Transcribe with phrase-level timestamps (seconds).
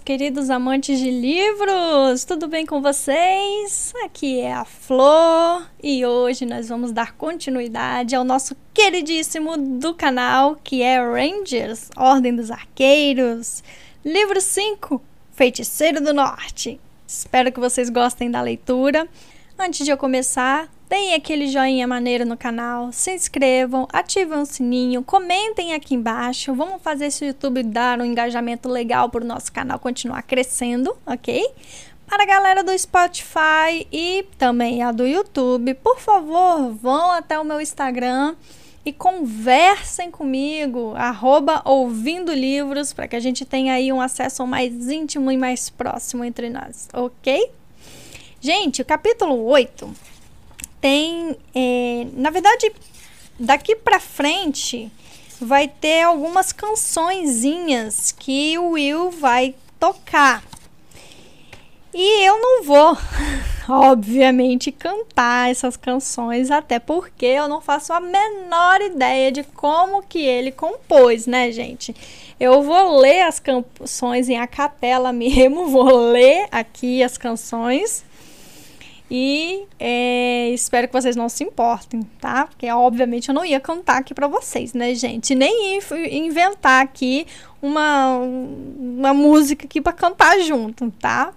[0.00, 2.24] queridos amantes de livros!
[2.24, 3.92] Tudo bem com vocês?
[4.04, 10.56] Aqui é a Flor e hoje nós vamos dar continuidade ao nosso queridíssimo do canal,
[10.56, 13.62] que é Rangers, Ordem dos Arqueiros,
[14.04, 15.00] livro 5,
[15.32, 16.80] Feiticeiro do Norte.
[17.06, 19.08] Espero que vocês gostem da leitura.
[19.60, 25.02] Antes de eu começar, deem aquele joinha maneiro no canal, se inscrevam, ativem o sininho,
[25.02, 26.54] comentem aqui embaixo.
[26.54, 31.44] Vamos fazer esse YouTube dar um engajamento legal para o nosso canal continuar crescendo, ok?
[32.06, 37.44] Para a galera do Spotify e também a do YouTube, por favor, vão até o
[37.44, 38.36] meu Instagram
[38.86, 44.88] e conversem comigo, arroba ouvindo livros, para que a gente tenha aí um acesso mais
[44.88, 47.57] íntimo e mais próximo entre nós, ok?
[48.40, 49.92] Gente, o capítulo 8
[50.80, 52.72] tem, é, na verdade,
[53.36, 54.92] daqui para frente
[55.40, 60.44] vai ter algumas cançõezinhas que o Will vai tocar.
[61.92, 62.96] E eu não vou,
[63.68, 70.20] obviamente, cantar essas canções, até porque eu não faço a menor ideia de como que
[70.20, 71.92] ele compôs, né, gente?
[72.38, 78.06] Eu vou ler as canções em a capela mesmo, vou ler aqui as canções
[79.10, 82.46] e é, espero que vocês não se importem, tá?
[82.46, 85.34] Porque obviamente eu não ia cantar aqui para vocês, né, gente?
[85.34, 85.78] Nem
[86.10, 87.26] inventar aqui
[87.62, 91.32] uma, uma música aqui para cantar junto, tá?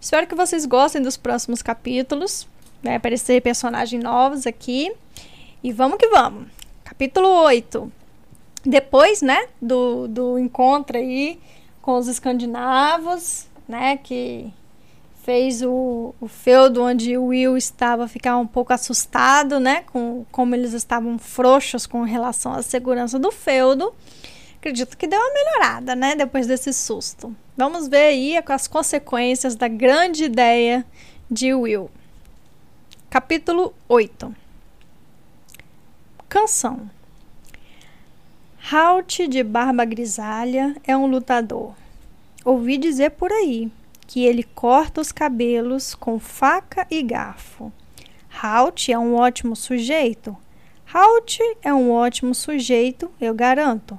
[0.00, 2.48] Espero que vocês gostem dos próximos capítulos.
[2.82, 4.90] Vai aparecer personagens novos aqui.
[5.62, 6.48] E vamos que vamos.
[6.84, 7.90] Capítulo 8.
[8.64, 11.38] Depois, né, do, do encontro aí
[11.82, 14.50] com os escandinavos, né, que
[15.24, 20.54] fez o, o feudo onde o Will estava ficar um pouco assustado, né, com como
[20.54, 23.94] eles estavam frouxos com relação à segurança do feudo.
[24.58, 27.34] Acredito que deu uma melhorada, né, depois desse susto.
[27.56, 30.84] Vamos ver aí as consequências da grande ideia
[31.30, 31.90] de Will.
[33.08, 34.34] Capítulo 8.
[36.28, 36.90] Canção.
[38.70, 41.74] Halt de barba grisalha é um lutador.
[42.44, 43.70] Ouvi dizer por aí
[44.06, 47.72] que ele corta os cabelos com faca e garfo.
[48.42, 50.36] Halt é um ótimo sujeito.
[50.92, 53.98] Halt é um ótimo sujeito, eu garanto.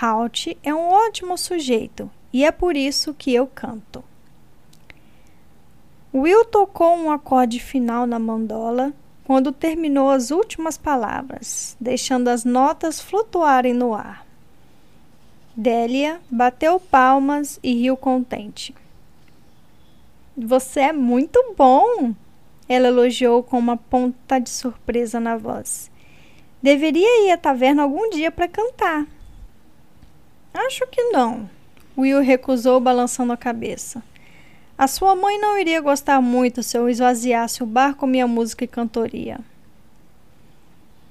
[0.00, 4.02] Halt é um ótimo sujeito e é por isso que eu canto.
[6.12, 8.92] Will tocou um acorde final na mandola
[9.24, 14.24] quando terminou as últimas palavras, deixando as notas flutuarem no ar.
[15.54, 18.74] Délia bateu palmas e riu contente.
[20.36, 22.12] Você é muito bom!
[22.68, 25.90] Ela elogiou com uma ponta de surpresa na voz.
[26.62, 29.06] Deveria ir à taverna algum dia para cantar.
[30.52, 31.48] Acho que não.
[31.96, 34.02] Will recusou, balançando a cabeça.
[34.76, 38.62] A sua mãe não iria gostar muito se eu esvaziasse o bar com minha música
[38.62, 39.40] e cantoria.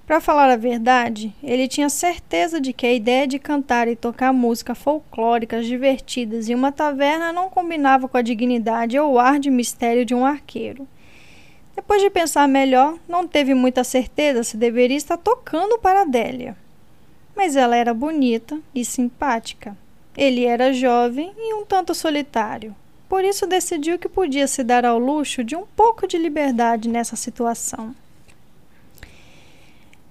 [0.06, 4.32] Para falar a verdade, ele tinha certeza de que a ideia de cantar e tocar
[4.32, 9.50] música folclóricas divertidas em uma taverna não combinava com a dignidade ou o ar de
[9.50, 10.88] mistério de um arqueiro.
[11.76, 16.56] Depois de pensar melhor, não teve muita certeza se deveria estar tocando para Adélia.
[17.36, 19.76] Mas ela era bonita e simpática.
[20.16, 22.76] Ele era jovem e um tanto solitário.
[23.10, 27.16] Por isso decidiu que podia se dar ao luxo de um pouco de liberdade nessa
[27.16, 27.96] situação.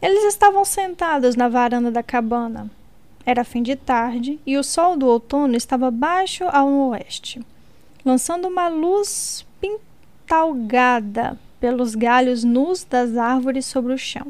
[0.05, 2.71] Eles estavam sentados na varanda da cabana.
[3.25, 7.41] Era fim de tarde e o sol do outono estava baixo ao oeste,
[8.05, 14.27] lançando uma luz pintalgada pelos galhos nus das árvores sobre o chão.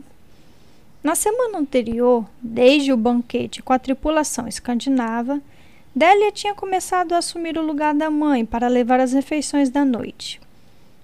[1.03, 5.41] Na semana anterior, desde o banquete com a tripulação escandinava,
[5.93, 10.41] Délia tinha começado a assumir o lugar da mãe para levar as refeições da noite.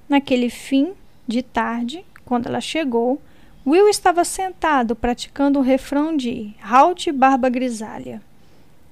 [0.08, 0.92] Naquele fim
[1.26, 3.20] de tarde, quando ela chegou,
[3.66, 8.22] Will estava sentado praticando o refrão de Halt Barba Grisalha,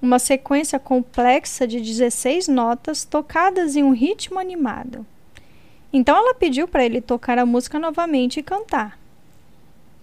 [0.00, 5.06] uma sequência complexa de 16 notas tocadas em um ritmo animado.
[5.91, 8.99] Então ela pediu para ele tocar a música novamente e cantar.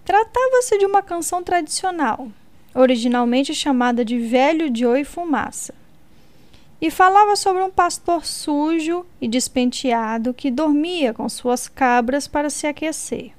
[0.04, 2.28] Tratava-se de uma canção tradicional,
[2.74, 5.74] originalmente chamada de Velho de Oi Fumaça,
[6.80, 12.66] e falava sobre um pastor sujo e despenteado que dormia com suas cabras para se
[12.66, 13.35] aquecer.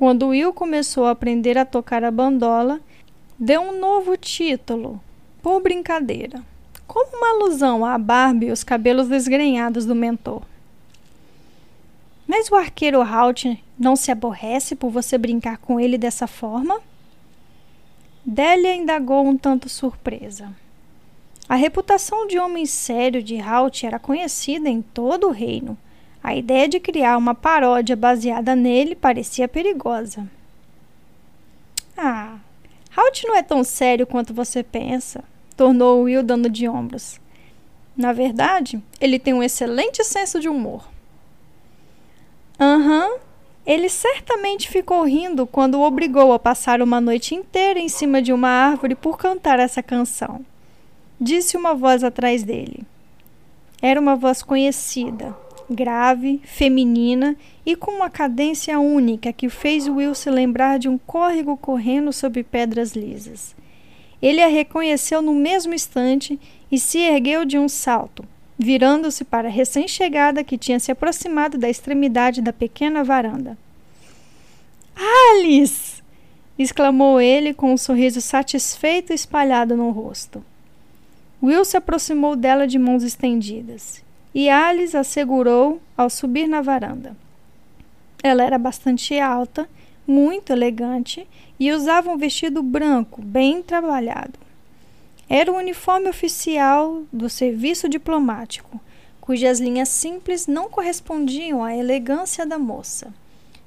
[0.00, 2.80] Quando Will começou a aprender a tocar a bandola,
[3.38, 4.98] deu um novo título,
[5.42, 6.42] por brincadeira,
[6.86, 10.40] como uma alusão à barba e os cabelos desgrenhados do mentor.
[12.26, 13.44] Mas o arqueiro Halt
[13.78, 16.80] não se aborrece por você brincar com ele dessa forma?
[18.24, 20.50] Délia indagou um tanto surpresa.
[21.46, 25.76] A reputação de homem sério de Halt era conhecida em todo o reino.
[26.22, 30.26] A ideia de criar uma paródia baseada nele parecia perigosa.
[31.96, 32.38] Ah,
[32.96, 35.22] Halt não é tão sério quanto você pensa,
[35.56, 37.20] tornou Will dando de ombros.
[37.96, 40.88] Na verdade, ele tem um excelente senso de humor.
[42.58, 43.18] Aham, uhum.
[43.64, 48.32] ele certamente ficou rindo quando o obrigou a passar uma noite inteira em cima de
[48.32, 50.44] uma árvore por cantar essa canção.
[51.20, 52.82] Disse uma voz atrás dele.
[53.80, 55.34] Era uma voz conhecida,
[55.70, 61.56] grave, feminina e com uma cadência única que fez Will se lembrar de um córrego
[61.56, 63.54] correndo sobre pedras lisas.
[64.20, 66.38] Ele a reconheceu no mesmo instante
[66.70, 68.24] e se ergueu de um salto,
[68.58, 73.56] virando-se para a recém-chegada que tinha se aproximado da extremidade da pequena varanda.
[74.96, 76.00] Alice!
[76.58, 80.44] exclamou ele com um sorriso satisfeito espalhado no rosto.
[81.42, 84.02] Will se aproximou dela de mãos estendidas
[84.34, 87.16] e Alice a segurou ao subir na varanda.
[88.22, 89.68] Ela era bastante alta,
[90.06, 91.26] muito elegante
[91.58, 94.38] e usava um vestido branco, bem trabalhado.
[95.28, 98.80] Era o uniforme oficial do serviço diplomático,
[99.20, 103.14] cujas linhas simples não correspondiam à elegância da moça.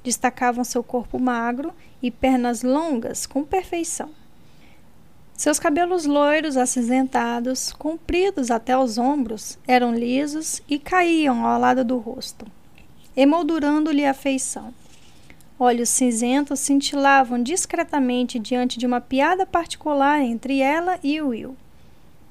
[0.04, 4.10] Destacavam seu corpo magro e pernas longas com perfeição.
[5.44, 11.98] Seus cabelos loiros acinzentados, compridos até os ombros, eram lisos e caíam ao lado do
[11.98, 12.48] rosto,
[13.13, 14.74] emoldurando-lhe a feição.
[15.60, 21.57] Olhos cinzentos cintilavam discretamente diante de uma piada particular entre ela e Will.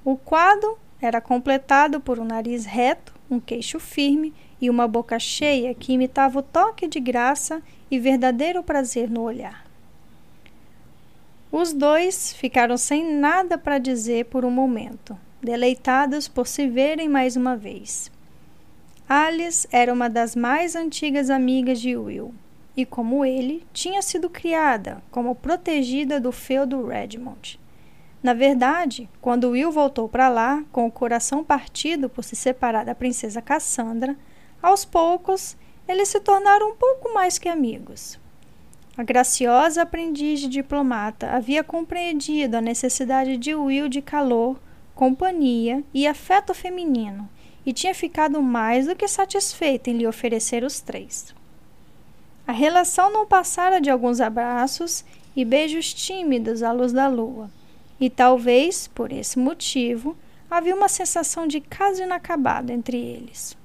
[0.02, 5.74] O quadro era completado por um nariz reto, um queixo firme e uma boca cheia
[5.74, 9.70] que imitava o toque de graça e verdadeiro prazer no olhar.
[11.52, 17.36] Os dois ficaram sem nada para dizer por um momento, deleitados por se verem mais
[17.36, 18.10] uma vez.
[19.06, 22.34] Alice era uma das mais antigas amigas de Will,
[22.74, 27.60] e como ele, tinha sido criada como protegida do feudo Redmond.
[28.22, 32.94] Na verdade, quando Will voltou para lá, com o coração partido por se separar da
[32.94, 34.16] princesa Cassandra,
[34.62, 35.54] aos poucos
[35.86, 38.21] eles se tornaram um pouco mais que amigos.
[38.96, 44.60] A graciosa aprendiz de diplomata havia compreendido a necessidade de Will de calor,
[44.94, 47.28] companhia e afeto feminino
[47.64, 51.34] e tinha ficado mais do que satisfeita em lhe oferecer os três.
[52.46, 55.04] A relação não passara de alguns abraços
[55.34, 57.48] e beijos tímidos à luz da lua,
[57.98, 60.16] e talvez, por esse motivo,
[60.50, 63.56] havia uma sensação de caso inacabado entre eles.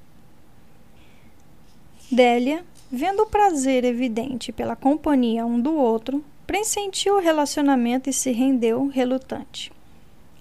[2.10, 8.32] Délia Vendo o prazer evidente pela companhia um do outro, pressentiu o relacionamento e se
[8.32, 9.74] rendeu relutante.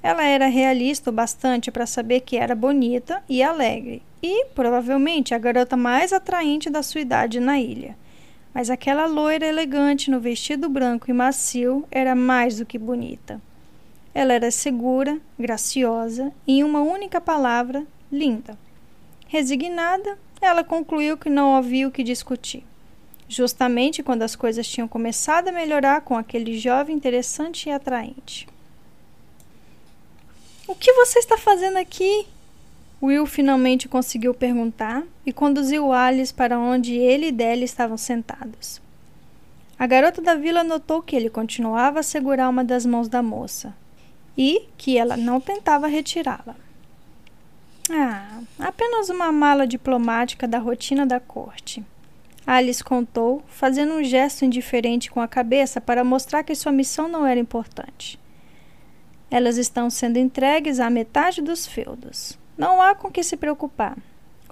[0.00, 5.38] Ela era realista o bastante para saber que era bonita e alegre, e provavelmente a
[5.38, 7.96] garota mais atraente da sua idade na ilha.
[8.54, 13.42] Mas aquela loira elegante no vestido branco e macio era mais do que bonita.
[14.14, 18.56] Ela era segura, graciosa e, em uma única palavra, linda.
[19.26, 20.16] Resignada,
[20.46, 22.64] ela concluiu que não havia o que discutir.
[23.28, 28.48] Justamente quando as coisas tinham começado a melhorar com aquele jovem interessante e atraente.
[30.68, 32.26] O que você está fazendo aqui?
[33.02, 38.80] Will finalmente conseguiu perguntar e conduziu Alice para onde ele e Della estavam sentados.
[39.78, 43.74] A garota da vila notou que ele continuava a segurar uma das mãos da moça
[44.36, 46.56] e que ela não tentava retirá-la.
[47.90, 51.84] Ah, apenas uma mala diplomática da rotina da corte.
[52.44, 57.24] Alice contou, fazendo um gesto indiferente com a cabeça para mostrar que sua missão não
[57.24, 58.18] era importante.
[59.30, 62.36] Elas estão sendo entregues à metade dos feudos.
[62.58, 63.96] Não há com que se preocupar.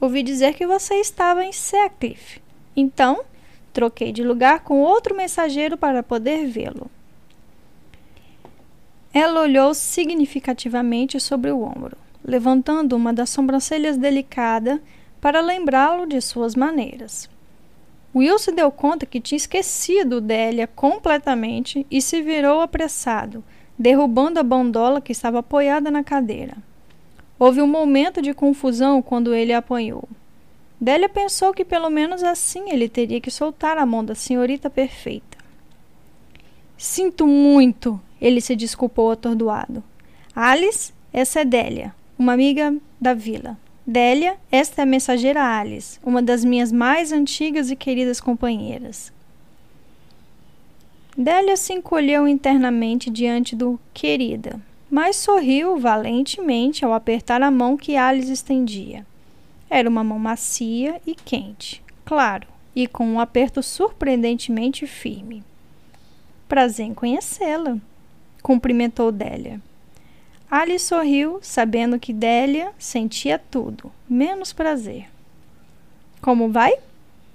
[0.01, 2.41] Ouvi dizer que você estava em Seacliff.
[2.77, 3.25] Então,
[3.73, 6.91] troquei de lugar com outro mensageiro para poder vê-lo.
[9.13, 14.83] Ela olhou significativamente sobre o ombro levantando uma das sobrancelhas delicada
[15.21, 17.29] para lembrá-lo de suas maneiras.
[18.15, 23.45] Will se deu conta que tinha esquecido Délia completamente e se virou apressado,
[23.79, 26.57] derrubando a bandola que estava apoiada na cadeira.
[27.39, 30.09] Houve um momento de confusão quando ele a apanhou.
[30.81, 35.39] Délia pensou que pelo menos assim ele teria que soltar a mão da senhorita perfeita.
[36.79, 39.83] Sinto muito, ele se desculpou atordoado.
[40.35, 43.59] Alice, essa é Délia uma amiga da vila.
[43.87, 49.13] Délia, esta é a mensageira Alice, uma das minhas mais antigas e queridas companheiras.
[51.17, 57.97] Délia se encolheu internamente diante do querida, mas sorriu valentemente ao apertar a mão que
[57.97, 59.07] Alice estendia.
[59.69, 65.45] Era uma mão macia e quente, claro, e com um aperto surpreendentemente firme.
[66.49, 67.77] Prazer em conhecê-la,
[68.43, 69.61] cumprimentou Délia.
[70.51, 75.09] Alice sorriu, sabendo que Délia sentia tudo, menos prazer.
[76.21, 76.75] Como vai?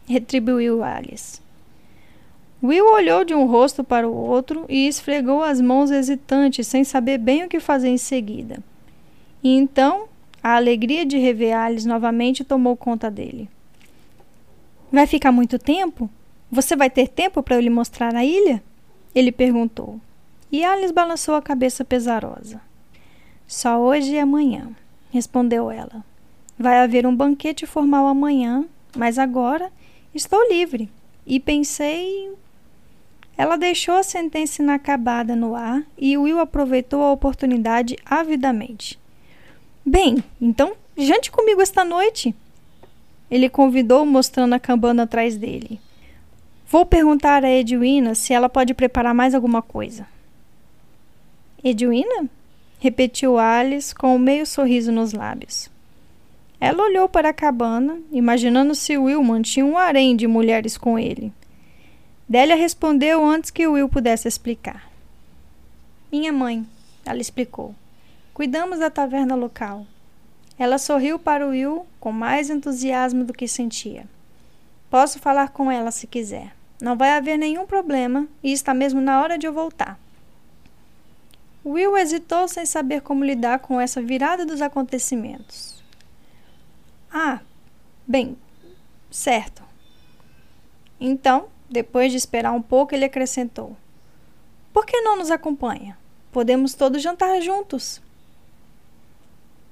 [0.08, 1.42] retribuiu Alice.
[2.62, 7.18] Will olhou de um rosto para o outro e esfregou as mãos hesitante, sem saber
[7.18, 8.60] bem o que fazer em seguida.
[9.44, 10.08] E então,
[10.44, 13.50] a alegria de rever Alice novamente tomou conta dele.
[14.92, 16.10] Vai ficar muito tempo?
[16.52, 18.62] Você vai ter tempo para eu lhe mostrar a ilha?
[19.14, 20.00] Ele perguntou.
[20.52, 22.60] E Alice balançou a cabeça pesarosa.
[23.50, 24.70] Só hoje e amanhã,
[25.10, 26.06] respondeu ela.
[26.56, 28.64] Vai haver um banquete formal amanhã,
[28.96, 29.72] mas agora
[30.14, 30.88] estou livre.
[31.26, 32.32] E pensei
[33.36, 39.00] ela deixou a sentença inacabada no ar e Will aproveitou a oportunidade avidamente.
[39.84, 42.36] Bem, então jante comigo esta noite.
[43.32, 45.82] Ele convidou, mostrando a cabana atrás dele.
[46.68, 50.06] Vou perguntar a Edwina se ela pode preparar mais alguma coisa.
[51.64, 52.30] Edwina?
[52.80, 55.70] Repetiu Alice com um meio sorriso nos lábios.
[56.62, 61.32] Ela olhou para a cabana, imaginando se Will mantinha um harém de mulheres com ele.
[62.28, 64.90] Délia respondeu antes que Will pudesse explicar.
[66.12, 66.66] Minha mãe,
[67.06, 67.76] ela explicou.
[68.34, 69.86] Cuidamos da taverna local.
[70.58, 74.06] Ela sorriu para Will com mais entusiasmo do que sentia.
[74.90, 76.54] Posso falar com ela se quiser.
[76.82, 80.00] Não vai haver nenhum problema e está mesmo na hora de eu voltar.
[81.72, 85.84] Will hesitou sem saber como lidar com essa virada dos acontecimentos.
[87.12, 87.42] Ah,
[88.08, 88.36] bem,
[89.12, 89.62] certo.
[91.00, 93.78] Então, depois de esperar um pouco, ele acrescentou:
[94.74, 95.96] Por que não nos acompanha?
[96.32, 98.02] Podemos todos jantar juntos.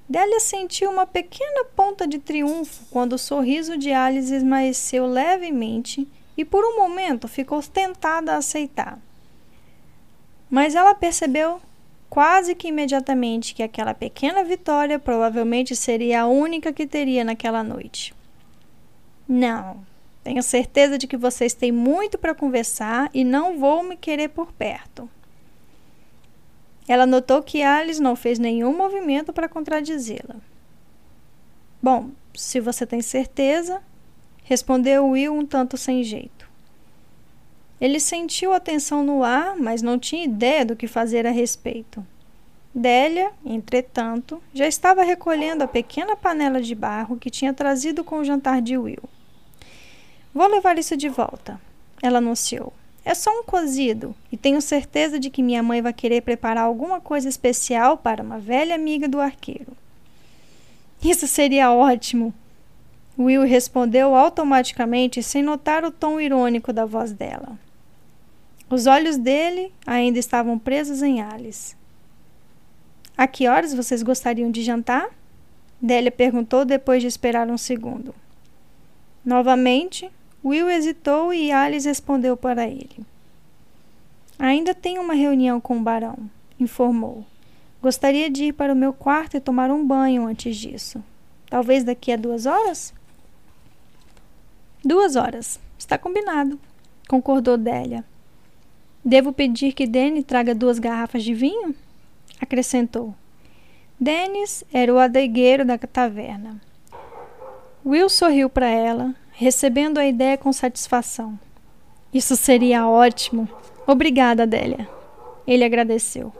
[0.08, 6.44] Délia sentiu uma pequena ponta de triunfo quando o sorriso de Alice esmaeceu levemente e
[6.44, 8.98] por um momento ficou tentada a aceitar.
[10.48, 11.60] Mas ela percebeu
[12.08, 18.14] quase que imediatamente que aquela pequena vitória provavelmente seria a única que teria naquela noite.
[19.28, 19.84] Não,
[20.24, 24.52] tenho certeza de que vocês têm muito para conversar e não vou me querer por
[24.52, 25.08] perto.
[26.86, 30.36] Ela notou que Alice não fez nenhum movimento para contradizê-la.
[31.82, 33.82] Bom, se você tem certeza,
[34.42, 36.37] respondeu Will um tanto sem jeito.
[37.80, 42.04] Ele sentiu a tensão no ar, mas não tinha ideia do que fazer a respeito.
[42.74, 48.24] Délia, entretanto, já estava recolhendo a pequena panela de barro que tinha trazido com o
[48.24, 49.02] jantar de Will.
[50.34, 51.60] Vou levar isso de volta,
[52.02, 52.72] ela anunciou.
[53.04, 57.00] É só um cozido e tenho certeza de que minha mãe vai querer preparar alguma
[57.00, 59.72] coisa especial para uma velha amiga do arqueiro.
[61.02, 62.34] Isso seria ótimo.
[63.18, 67.58] Will respondeu automaticamente sem notar o tom irônico da voz dela.
[68.70, 71.74] Os olhos dele ainda estavam presos em Alice.
[73.16, 75.08] A que horas vocês gostariam de jantar?
[75.80, 78.14] Délia perguntou depois de esperar um segundo.
[79.24, 80.10] Novamente,
[80.44, 83.04] Will hesitou e Alice respondeu para ele.
[84.38, 86.18] Ainda tenho uma reunião com o barão,
[86.60, 87.24] informou.
[87.80, 91.02] Gostaria de ir para o meu quarto e tomar um banho antes disso.
[91.48, 92.92] Talvez daqui a duas horas?
[94.84, 95.58] Duas horas.
[95.78, 96.58] Está combinado,
[97.08, 98.04] concordou Délia.
[99.04, 101.74] Devo pedir que Danny traga duas garrafas de vinho?
[102.40, 103.14] Acrescentou.
[103.98, 106.60] Dennis era o adegueiro da taverna.
[107.84, 111.38] Will sorriu para ela, recebendo a ideia com satisfação.
[112.12, 113.48] Isso seria ótimo.
[113.86, 114.88] Obrigada, Adélia.
[115.46, 116.32] Ele agradeceu.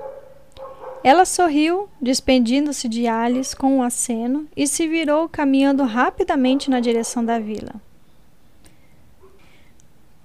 [1.03, 7.25] Ela sorriu, despedindo-se de Alice com um aceno e se virou caminhando rapidamente na direção
[7.25, 7.75] da vila.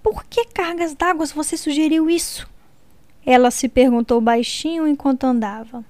[0.03, 2.45] Por que cargas d'água você sugeriu isso?
[3.25, 5.83] Ela se perguntou baixinho enquanto andava.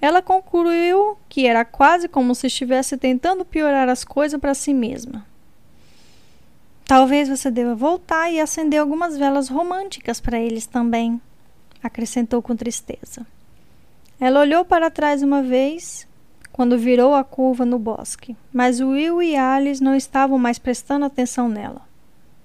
[0.00, 5.26] Ela concluiu que era quase como se estivesse tentando piorar as coisas para si mesma.
[6.86, 11.20] Talvez você deva voltar e acender algumas velas românticas para eles também,
[11.82, 13.26] acrescentou com tristeza.
[14.18, 16.06] Ela olhou para trás uma vez,
[16.52, 21.48] quando virou a curva no bosque, mas Will e Alice não estavam mais prestando atenção
[21.48, 21.85] nela.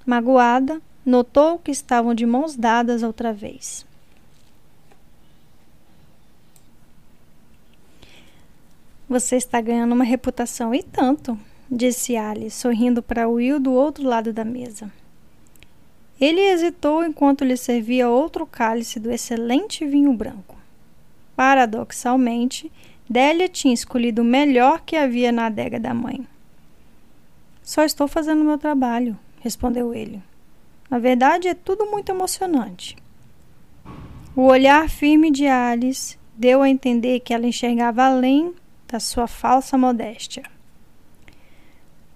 [0.06, 3.86] Magoada, notou que estavam de mãos dadas outra vez.
[9.08, 11.38] Você está ganhando uma reputação e tanto,
[11.70, 14.92] disse Alice, sorrindo para Will do outro lado da mesa.
[16.20, 20.56] Ele hesitou enquanto lhe servia outro cálice do excelente vinho branco.
[21.36, 22.72] Paradoxalmente,
[23.10, 26.26] Délia tinha escolhido o melhor que havia na adega da mãe.
[27.62, 30.22] Só estou fazendo meu trabalho, respondeu ele.
[30.90, 32.96] Na verdade, é tudo muito emocionante.
[34.36, 38.54] O olhar firme de Alice deu a entender que ela enxergava além
[38.88, 40.44] da sua falsa modéstia.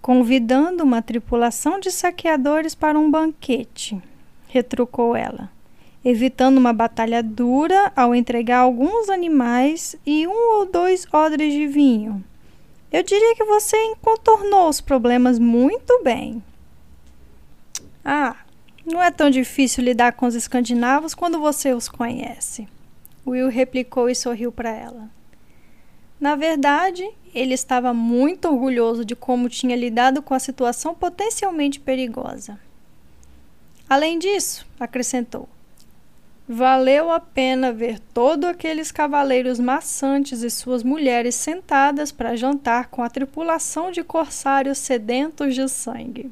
[0.02, 4.02] Convidando uma tripulação de saqueadores para um banquete,
[4.48, 5.50] retrucou ela,
[6.04, 12.24] evitando uma batalha dura ao entregar alguns animais e um ou dois odres de vinho.
[12.92, 16.42] Eu diria que você contornou os problemas muito bem.
[18.08, 18.36] Ah,
[18.86, 22.68] não é tão difícil lidar com os escandinavos quando você os conhece.
[23.26, 25.10] Will replicou e sorriu para ela.
[26.20, 32.60] Na verdade, ele estava muito orgulhoso de como tinha lidado com a situação potencialmente perigosa.
[33.90, 35.50] Além disso, acrescentou,
[36.48, 43.02] valeu a pena ver todos aqueles cavaleiros maçantes e suas mulheres sentadas para jantar com
[43.02, 46.32] a tripulação de corsários sedentos de sangue.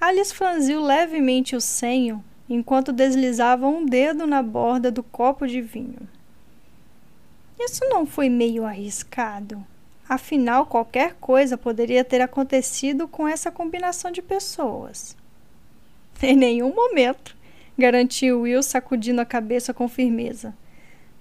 [0.00, 6.08] Alice franziu levemente o senho enquanto deslizava um dedo na borda do copo de vinho.
[7.58, 9.62] Isso não foi meio arriscado.
[10.08, 15.14] Afinal, qualquer coisa poderia ter acontecido com essa combinação de pessoas.
[16.22, 17.36] Em nenhum momento,
[17.78, 20.54] garantiu Will, sacudindo a cabeça com firmeza.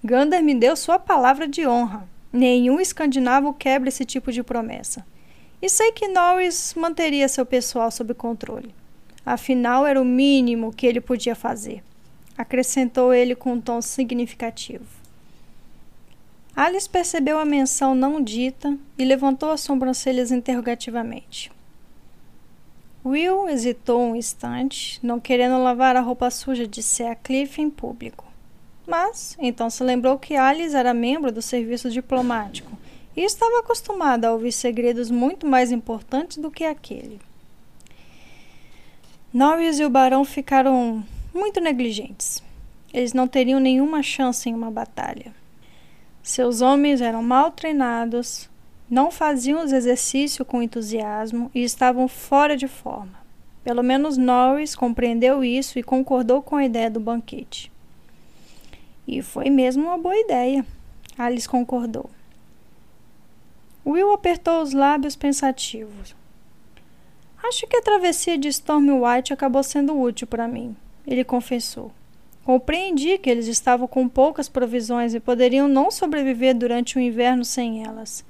[0.04, 2.08] Gander me deu sua palavra de honra.
[2.32, 5.06] Nenhum escandinavo quebra esse tipo de promessa.
[5.62, 8.74] E sei que Norris manteria seu pessoal sob controle.
[9.26, 11.84] Afinal, era o mínimo que ele podia fazer.
[12.38, 14.86] Acrescentou ele com um tom significativo.
[16.56, 21.52] Alice percebeu a menção não dita e levantou as sobrancelhas interrogativamente.
[23.06, 26.82] Will hesitou um instante, não querendo lavar a roupa suja de
[27.24, 28.26] Cliff em público.
[28.88, 32.79] Mas então se lembrou que Alice era membro do serviço diplomático
[33.20, 37.20] e estava acostumada a ouvir segredos muito mais importantes do que aquele.
[39.34, 41.04] Norris e o barão ficaram
[41.34, 42.42] muito negligentes.
[42.94, 45.34] Eles não teriam nenhuma chance em uma batalha.
[46.24, 48.50] Seus homens eram mal treinados,
[48.90, 53.20] não faziam os exercícios com entusiasmo e estavam fora de forma.
[53.66, 57.70] Pelo menos Norris compreendeu isso e concordou com a ideia do banquete.
[59.06, 60.66] E foi mesmo uma boa ideia.
[61.18, 62.10] Alice concordou.
[63.86, 66.16] Will apertou os lábios pensativos.
[67.44, 70.76] Acho que a travessia de Storm White acabou sendo útil para mim,
[71.08, 71.92] ele confessou.
[72.44, 77.84] Compreendi que eles estavam com poucas provisões e poderiam não sobreviver durante o inverno sem
[77.84, 78.26] elas.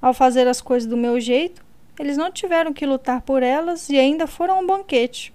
[0.00, 1.64] Ao fazer as coisas do meu jeito,
[1.98, 5.32] eles não tiveram que lutar por elas e ainda foram a um banquete.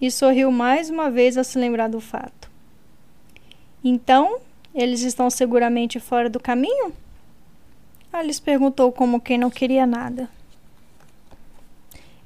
[0.00, 2.50] E sorriu mais uma vez ao se lembrar do fato.
[3.82, 4.38] Então,
[4.74, 6.92] eles estão seguramente fora do caminho?
[8.18, 10.28] Alice perguntou como quem não queria nada.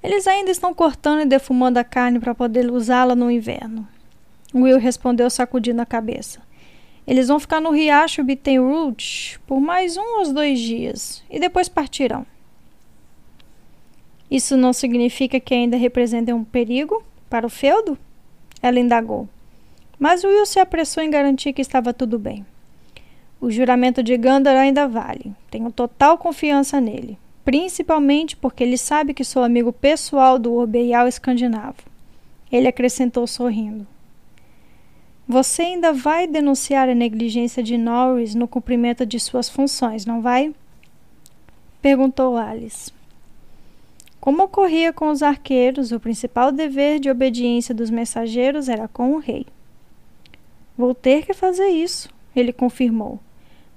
[0.02, 3.86] Eles ainda estão cortando e defumando a carne para poder usá-la no inverno.
[4.54, 6.40] Will respondeu sacudindo a cabeça.
[7.06, 11.68] Eles vão ficar no riacho Bitten Rouge por mais um ou dois dias e depois
[11.68, 12.24] partirão.
[14.30, 17.98] Isso não significa que ainda representem um perigo para o feudo?
[18.62, 19.28] Ela indagou.
[19.98, 22.46] Mas Will se apressou em garantir que estava tudo bem.
[23.42, 25.34] O juramento de Gandalf ainda vale.
[25.50, 31.78] Tenho total confiança nele, principalmente porque ele sabe que sou amigo pessoal do Urbeial escandinavo.
[32.52, 33.84] Ele acrescentou sorrindo.
[35.26, 40.54] Você ainda vai denunciar a negligência de Norris no cumprimento de suas funções, não vai?
[41.80, 42.92] Perguntou Alice.
[44.20, 49.18] Como ocorria com os arqueiros, o principal dever de obediência dos mensageiros era com o
[49.18, 49.46] rei.
[50.78, 53.18] Vou ter que fazer isso, ele confirmou.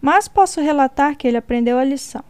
[0.06, 2.24] Mas posso relatar que ele aprendeu a lição.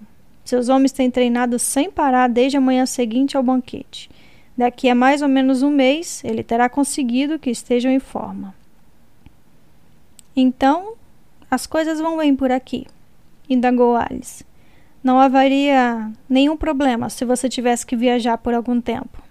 [0.45, 4.09] Seus homens têm treinado sem parar desde a manhã seguinte ao banquete.
[4.57, 8.55] Daqui a mais ou menos um mês, ele terá conseguido que estejam em forma.
[10.33, 10.93] Então,
[11.51, 12.87] as coisas vão bem por aqui,
[13.49, 14.45] indagou Alice.
[15.03, 19.21] Não haveria nenhum problema se você tivesse que viajar por algum tempo.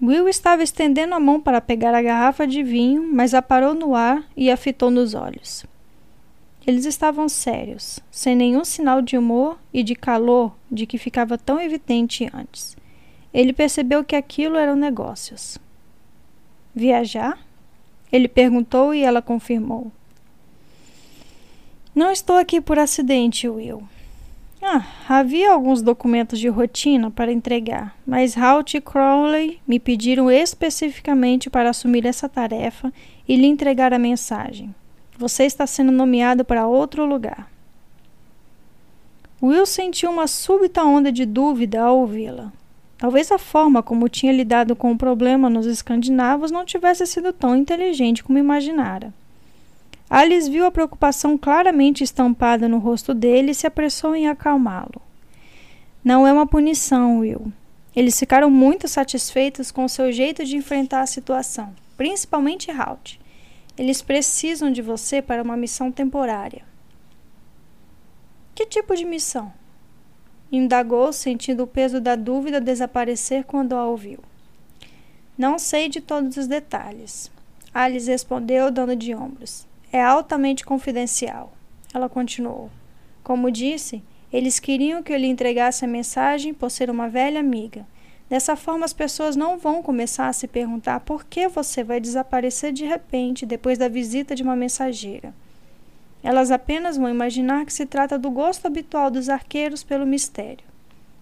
[0.00, 3.92] Will estava estendendo a mão para pegar a garrafa de vinho, mas a parou no
[3.96, 5.66] ar e a fitou nos olhos.
[6.66, 11.60] Eles estavam sérios, sem nenhum sinal de humor e de calor de que ficava tão
[11.60, 12.76] evidente antes.
[13.32, 15.58] Ele percebeu que aquilo eram negócios.
[16.74, 17.38] Viajar?
[18.10, 19.92] Ele perguntou e ela confirmou.
[21.94, 23.82] Não estou aqui por acidente, Will.
[24.60, 31.48] Ah, havia alguns documentos de rotina para entregar, mas Halt e Crowley me pediram especificamente
[31.48, 32.92] para assumir essa tarefa
[33.28, 34.74] e lhe entregar a mensagem.
[35.18, 37.50] Você está sendo nomeado para outro lugar.
[39.42, 42.52] Will sentiu uma súbita onda de dúvida ao ouvi-la.
[42.98, 47.56] Talvez a forma como tinha lidado com o problema nos escandinavos não tivesse sido tão
[47.56, 49.12] inteligente como imaginara.
[50.08, 55.00] Alice viu a preocupação claramente estampada no rosto dele e se apressou em acalmá-lo.
[56.04, 57.52] Não é uma punição, Will.
[57.94, 63.18] Eles ficaram muito satisfeitos com seu jeito de enfrentar a situação, principalmente Halt.
[63.78, 66.64] Eles precisam de você para uma missão temporária.
[68.54, 69.52] Que tipo de missão?
[70.50, 74.20] Indagou, sentindo o peso da dúvida desaparecer quando a ouviu.
[75.36, 77.30] Não sei de todos os detalhes.
[77.74, 79.66] Alice respondeu, dando de ombros.
[79.92, 81.52] É altamente confidencial.
[81.92, 82.70] Ela continuou.
[83.22, 87.86] Como disse, eles queriam que eu lhe entregasse a mensagem por ser uma velha amiga.
[88.28, 92.72] Dessa forma, as pessoas não vão começar a se perguntar por que você vai desaparecer
[92.72, 95.32] de repente depois da visita de uma mensageira.
[96.22, 100.64] Elas apenas vão imaginar que se trata do gosto habitual dos arqueiros pelo mistério.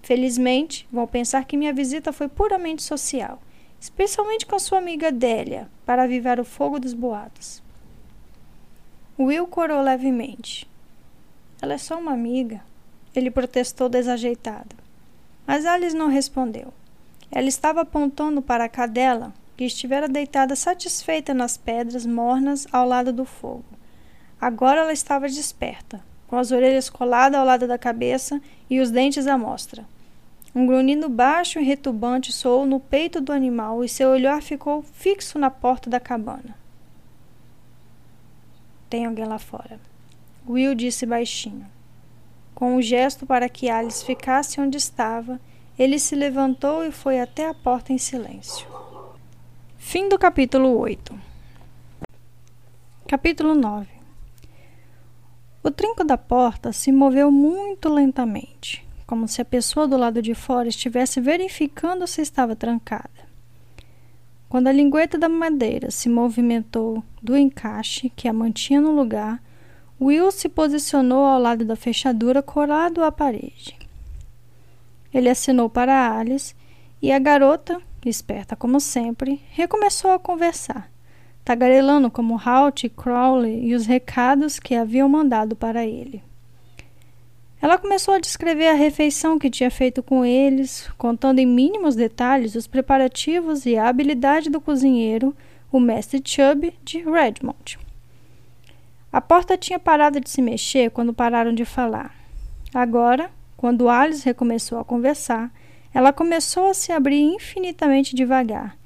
[0.02, 3.40] Felizmente, vão pensar que minha visita foi puramente social,
[3.78, 7.62] especialmente com sua amiga Délia, para avivar o fogo dos boatos.
[9.18, 10.66] Will corou levemente.
[11.60, 12.62] Ela é só uma amiga.
[13.14, 14.74] Ele protestou desajeitado.
[15.46, 16.72] Mas Alice não respondeu.
[17.34, 23.12] Ela estava apontando para a cadela, que estivera deitada satisfeita nas pedras mornas ao lado
[23.12, 23.64] do fogo.
[24.40, 29.26] Agora ela estava desperta, com as orelhas coladas ao lado da cabeça e os dentes
[29.26, 29.84] à mostra.
[30.54, 35.36] Um grunhido baixo e retumbante soou no peito do animal e seu olhar ficou fixo
[35.36, 36.56] na porta da cabana.
[38.88, 39.80] Tem alguém lá fora.
[40.48, 41.66] Will disse baixinho.
[42.54, 45.40] Com um gesto para que Alice ficasse onde estava,
[45.78, 48.66] ele se levantou e foi até a porta em silêncio.
[49.76, 51.18] Fim do capítulo 8.
[53.06, 53.94] Capítulo 9
[55.66, 60.34] o trinco da porta se moveu muito lentamente, como se a pessoa do lado de
[60.34, 63.08] fora estivesse verificando se estava trancada.
[64.46, 69.42] Quando a lingueta da madeira se movimentou do encaixe que a mantinha no lugar,
[69.98, 73.74] Will se posicionou ao lado da fechadura colado à parede.
[75.14, 76.54] Ele assinou para Alice
[77.00, 80.92] e a garota, esperta como sempre, recomeçou a conversar
[81.44, 86.22] tagarelando como Halt e Crowley e os recados que haviam mandado para ele.
[87.60, 92.54] Ela começou a descrever a refeição que tinha feito com eles, contando em mínimos detalhes
[92.54, 95.34] os preparativos e a habilidade do cozinheiro,
[95.70, 97.78] o mestre Chubb de Redmond.
[99.12, 102.14] A porta tinha parado de se mexer quando pararam de falar.
[102.74, 105.52] Agora, quando Alice recomeçou a conversar,
[105.92, 108.76] ela começou a se abrir infinitamente devagar,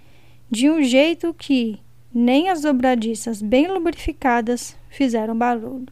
[0.50, 1.80] de um jeito que,
[2.12, 5.88] nem as dobradiças bem lubrificadas fizeram barulho.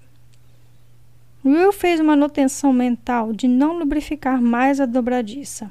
[1.44, 5.70] Will fez uma manutenção mental de não lubrificar mais a dobradiça.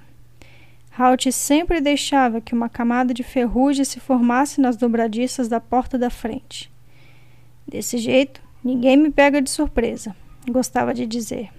[0.97, 6.09] Halt sempre deixava que uma camada de ferrugem se formasse nas dobradiças da porta da
[6.09, 6.71] frente.
[7.67, 10.15] Desse jeito, ninguém me pega de surpresa,
[10.49, 11.49] gostava de dizer.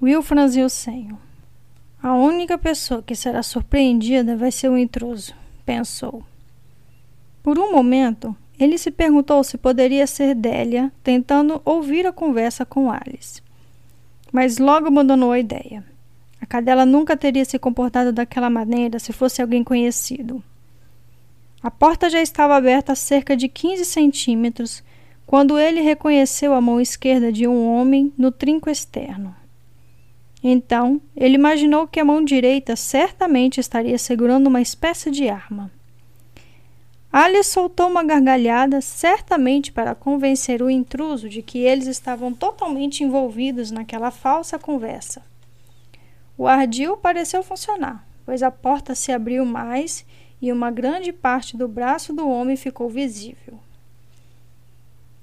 [0.00, 1.18] Will franziu o senho.
[2.00, 5.34] A única pessoa que será surpreendida vai ser o intruso,
[5.66, 6.22] pensou.
[7.42, 12.90] Por um momento, ele se perguntou se poderia ser Délia tentando ouvir a conversa com
[12.90, 13.42] Alice.
[14.32, 15.84] Mas logo abandonou a ideia.
[16.40, 20.42] A cadela nunca teria se comportado daquela maneira se fosse alguém conhecido.
[21.60, 24.84] A porta já estava aberta a cerca de 15 centímetros
[25.26, 29.34] quando ele reconheceu a mão esquerda de um homem no trinco externo.
[30.42, 35.70] Então, ele imaginou que a mão direita certamente estaria segurando uma espécie de arma.
[37.10, 43.70] Alice soltou uma gargalhada, certamente para convencer o intruso de que eles estavam totalmente envolvidos
[43.70, 45.22] naquela falsa conversa.
[46.36, 50.04] O ardil pareceu funcionar, pois a porta se abriu mais
[50.40, 53.58] e uma grande parte do braço do homem ficou visível.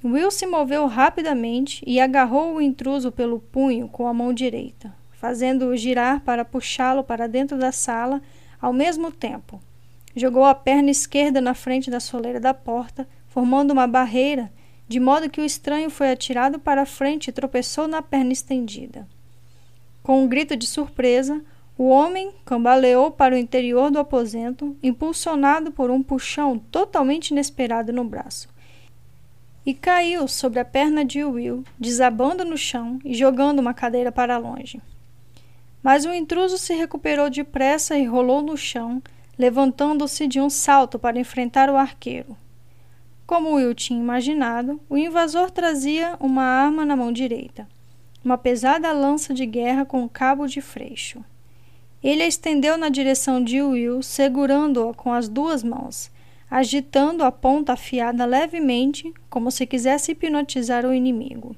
[0.04, 4.94] Will se moveu rapidamente e agarrou o intruso pelo punho com a mão direita,
[5.26, 8.22] fazendo-o girar para puxá-lo para dentro da sala
[8.62, 9.60] ao mesmo tempo
[10.16, 14.52] jogou a perna esquerda na frente da soleira da porta, formando uma barreira,
[14.88, 19.08] de modo que o estranho foi atirado para frente e tropeçou na perna estendida.
[20.04, 21.42] Com um grito de surpresa,
[21.76, 28.06] o homem cambaleou para o interior do aposento, impulsionado por um puxão totalmente inesperado no
[28.06, 28.48] braço,
[29.66, 34.38] e caiu sobre a perna de Will, desabando no chão e jogando uma cadeira para
[34.38, 34.80] longe.
[35.86, 39.04] Mas o intruso se recuperou depressa e rolou no chão,
[39.38, 42.36] levantando-se de um salto para enfrentar o arqueiro.
[43.28, 47.68] Como Will tinha imaginado, o invasor trazia uma arma na mão direita,
[48.24, 51.24] uma pesada lança de guerra com cabo de freixo.
[52.04, 56.10] Ele a estendeu na direção de Will, segurando-a com as duas mãos,
[56.50, 61.56] agitando a ponta afiada levemente, como se quisesse hipnotizar o inimigo.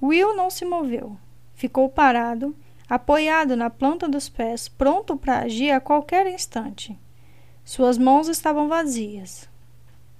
[0.00, 1.16] Will não se moveu.
[1.56, 2.54] Ficou parado,
[2.90, 6.98] apoiado na planta dos pés, pronto para agir a qualquer instante.
[7.64, 9.48] Suas mãos estavam vazias.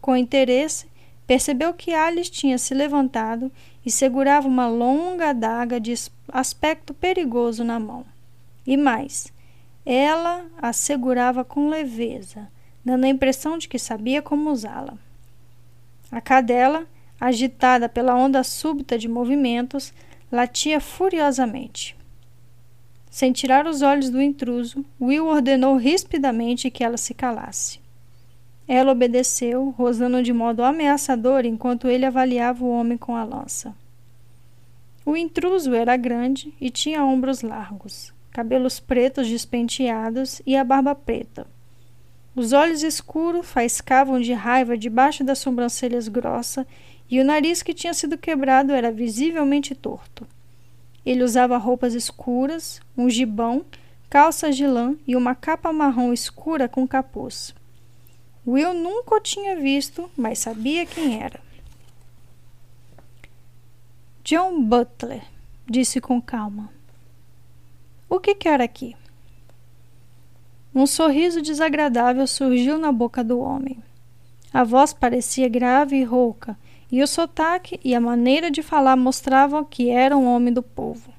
[0.01, 0.87] Com interesse,
[1.27, 3.51] percebeu que Alice tinha se levantado
[3.85, 5.93] e segurava uma longa adaga de
[6.33, 8.05] aspecto perigoso na mão.
[8.65, 9.33] E mais,
[9.85, 12.47] ela a segurava com leveza,
[12.85, 14.97] dando a impressão de que sabia como usá-la.
[16.13, 16.87] A cadela,
[17.21, 19.93] agitada pela onda súbita de movimentos,
[20.31, 21.99] latia furiosamente.
[23.11, 27.81] Sem tirar os olhos do intruso, Will ordenou rispidamente que ela se calasse.
[28.68, 33.75] Ela obedeceu, rosnando de modo ameaçador enquanto ele avaliava o homem com a lança.
[35.05, 41.49] O intruso era grande e tinha ombros largos, cabelos pretos despenteados e a barba preta.
[42.37, 46.64] Os olhos escuros faiscavam de raiva debaixo das sobrancelhas grossas
[47.11, 50.29] e o nariz que tinha sido quebrado era visivelmente torto.
[51.05, 53.65] Ele usava roupas escuras, um gibão,
[54.09, 57.55] calças de lã e uma capa marrom escura com capuz.
[58.47, 61.41] Will nunca o tinha visto, mas sabia quem era.
[64.25, 65.23] John Butler,
[65.69, 66.71] disse com calma.
[68.09, 68.97] O que quer aqui?
[70.75, 73.83] Um sorriso desagradável surgiu na boca do homem.
[74.53, 76.57] A voz parecia grave e rouca,
[76.90, 81.12] e o sotaque e a maneira de falar mostravam que era um homem do povo.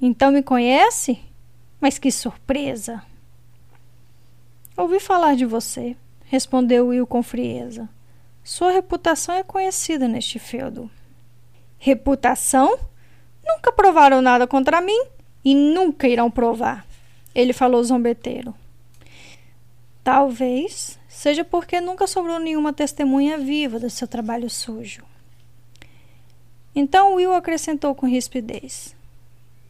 [0.00, 1.18] Então me conhece?
[1.80, 3.02] Mas que surpresa!
[4.76, 7.88] Ouvi falar de você, respondeu Will com frieza.
[8.44, 10.88] Sua reputação é conhecida neste feudo.
[11.78, 12.78] Reputação?
[13.44, 15.04] Nunca provaram nada contra mim
[15.44, 16.86] e nunca irão provar,
[17.34, 18.54] ele falou zombeteiro.
[20.04, 25.02] Talvez seja porque nunca sobrou nenhuma testemunha viva do seu trabalho sujo.
[26.72, 28.94] Então Will acrescentou com rispidez: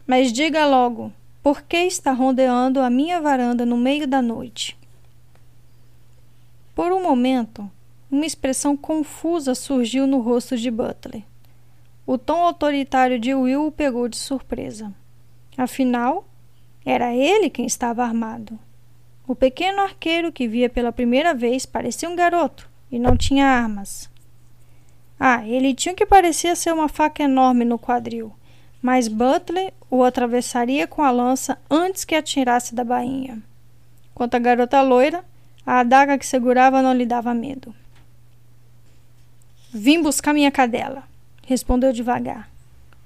[0.07, 1.11] Mas diga logo,
[1.43, 4.77] por que está rondeando a minha varanda no meio da noite?
[6.75, 7.69] Por um momento,
[8.11, 11.23] uma expressão confusa surgiu no rosto de Butler.
[12.07, 14.95] O tom autoritário de Will o pegou de surpresa.
[15.57, 16.29] Afinal,
[16.85, 18.59] era ele quem estava armado.
[19.29, 24.09] O pequeno arqueiro que via pela primeira vez parecia um garoto e não tinha armas.
[25.21, 28.33] Ah, ele tinha que parecia ser uma faca enorme no quadril,
[28.81, 33.43] mas Butler o atravessaria com a lança antes que atirasse da bainha.
[34.15, 35.23] Quanto à garota loira,
[35.67, 37.75] a adaga que segurava não lhe dava medo.
[39.71, 41.03] Vim buscar minha cadela,
[41.47, 42.49] respondeu devagar.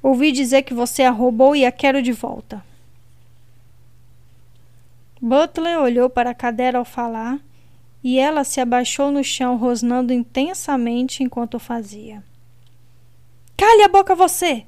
[0.00, 2.62] Ouvi dizer que você a roubou e a quero de volta.
[5.24, 7.38] Butler olhou para a cadela ao falar
[8.02, 12.24] e ela se abaixou no chão, rosnando intensamente enquanto fazia.
[13.56, 14.64] Cale a boca, você!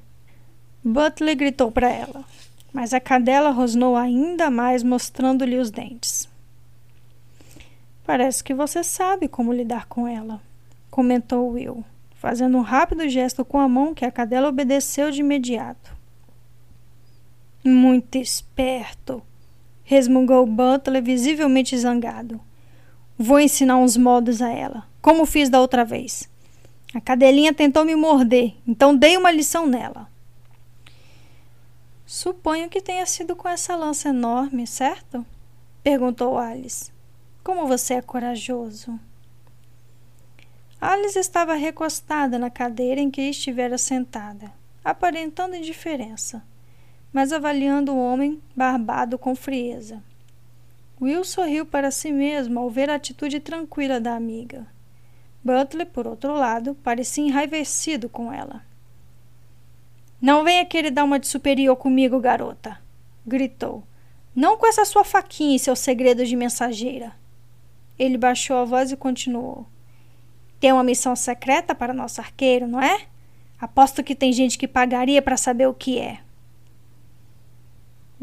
[0.84, 2.24] Butler gritou para ela,
[2.72, 6.28] mas a cadela rosnou ainda mais, mostrando-lhe os dentes.
[8.06, 10.40] Parece que você sabe como lidar com ela,
[10.88, 15.96] comentou Will, fazendo um rápido gesto com a mão que a cadela obedeceu de imediato.
[17.64, 19.20] Muito esperto,
[19.84, 22.40] resmungou Butler, visivelmente zangado.
[23.16, 26.28] Vou ensinar uns modos a ela, como fiz da outra vez.
[26.94, 30.08] A cadelinha tentou me morder, então dei uma lição nela.
[32.06, 35.24] Suponho que tenha sido com essa lança enorme, certo?
[35.82, 36.92] perguntou Alice.
[37.42, 38.98] Como você é corajoso.
[40.80, 44.52] Alice estava recostada na cadeira em que estivera sentada,
[44.84, 46.42] aparentando indiferença,
[47.14, 50.02] mas avaliando o homem barbado com frieza.
[51.00, 54.66] Will sorriu para si mesmo ao ver a atitude tranquila da amiga.
[55.44, 58.64] Butler, por outro lado, parecia enraivecido com ela.
[60.20, 62.80] Não venha querer dar uma de superior comigo, garota!
[63.24, 63.84] gritou.
[64.34, 67.12] Não com essa sua faquinha e seus segredos de mensageira.
[67.96, 69.66] Ele baixou a voz e continuou.
[70.58, 73.02] Tem uma missão secreta para nosso arqueiro, não é?
[73.60, 76.23] Aposto que tem gente que pagaria para saber o que é.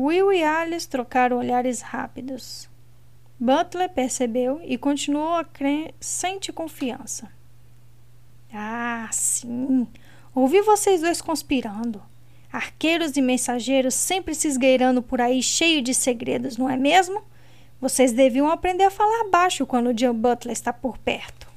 [0.03, 2.69] Will e Alice trocaram olhares rápidos.
[3.39, 7.31] Butler percebeu e continuou a crescente confiança.
[8.53, 9.87] Ah, sim!
[10.33, 12.01] Ouvi vocês dois conspirando.
[12.51, 17.23] Arqueiros e mensageiros sempre se esgueirando por aí cheio de segredos, não é mesmo?
[17.79, 21.47] Vocês deviam aprender a falar baixo quando o John Butler está por perto.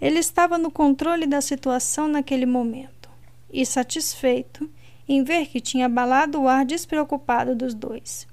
[0.00, 3.08] Ele estava no controle da situação naquele momento
[3.52, 4.68] e, satisfeito,
[5.08, 8.26] em ver que tinha abalado o ar despreocupado dos dois.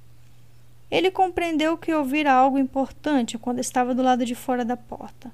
[0.90, 5.32] Ele compreendeu que ouvira algo importante quando estava do lado de fora da porta,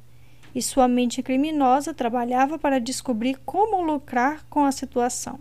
[0.54, 5.40] e sua mente criminosa trabalhava para descobrir como lucrar com a situação.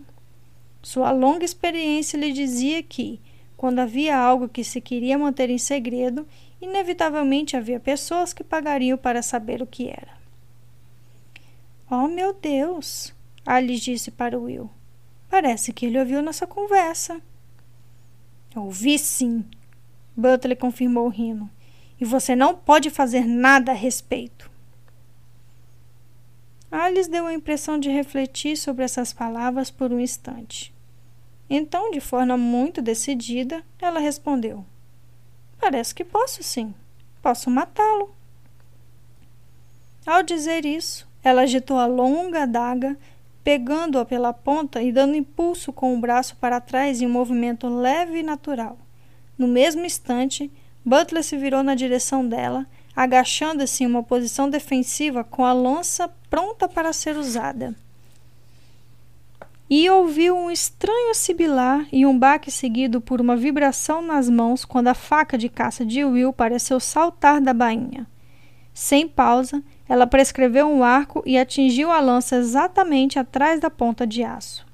[0.81, 3.19] Sua longa experiência lhe dizia que,
[3.57, 6.27] quando havia algo que se queria manter em segredo,
[6.61, 10.15] inevitavelmente havia pessoas que pagariam para saber o que era.
[11.89, 13.13] Oh, meu Deus!
[13.45, 14.69] Alice disse para Will.
[15.29, 17.21] Parece que ele ouviu nossa conversa.
[18.55, 19.43] Ouvi sim,
[20.15, 21.49] Butler confirmou rindo.
[21.99, 24.49] E você não pode fazer nada a respeito.
[26.71, 30.73] Alice deu a impressão de refletir sobre essas palavras por um instante.
[31.49, 34.65] Então, de forma muito decidida, ela respondeu:
[35.59, 36.73] Parece que posso sim.
[37.21, 38.13] Posso matá-lo.
[40.05, 42.97] Ao dizer isso, ela agitou a longa adaga,
[43.45, 48.21] pegando-a pela ponta e dando impulso com o braço para trás em um movimento leve
[48.21, 48.75] e natural.
[49.37, 50.51] No mesmo instante,
[50.83, 56.67] Butler se virou na direção dela, agachando-se em uma posição defensiva com a lança pronta
[56.67, 57.75] para ser usada.
[59.69, 64.87] E ouviu um estranho sibilar e um baque seguido por uma vibração nas mãos quando
[64.87, 68.07] a faca de caça de Will pareceu saltar da bainha.
[68.73, 74.23] Sem pausa, ela prescreveu um arco e atingiu a lança exatamente atrás da ponta de
[74.23, 74.65] aço.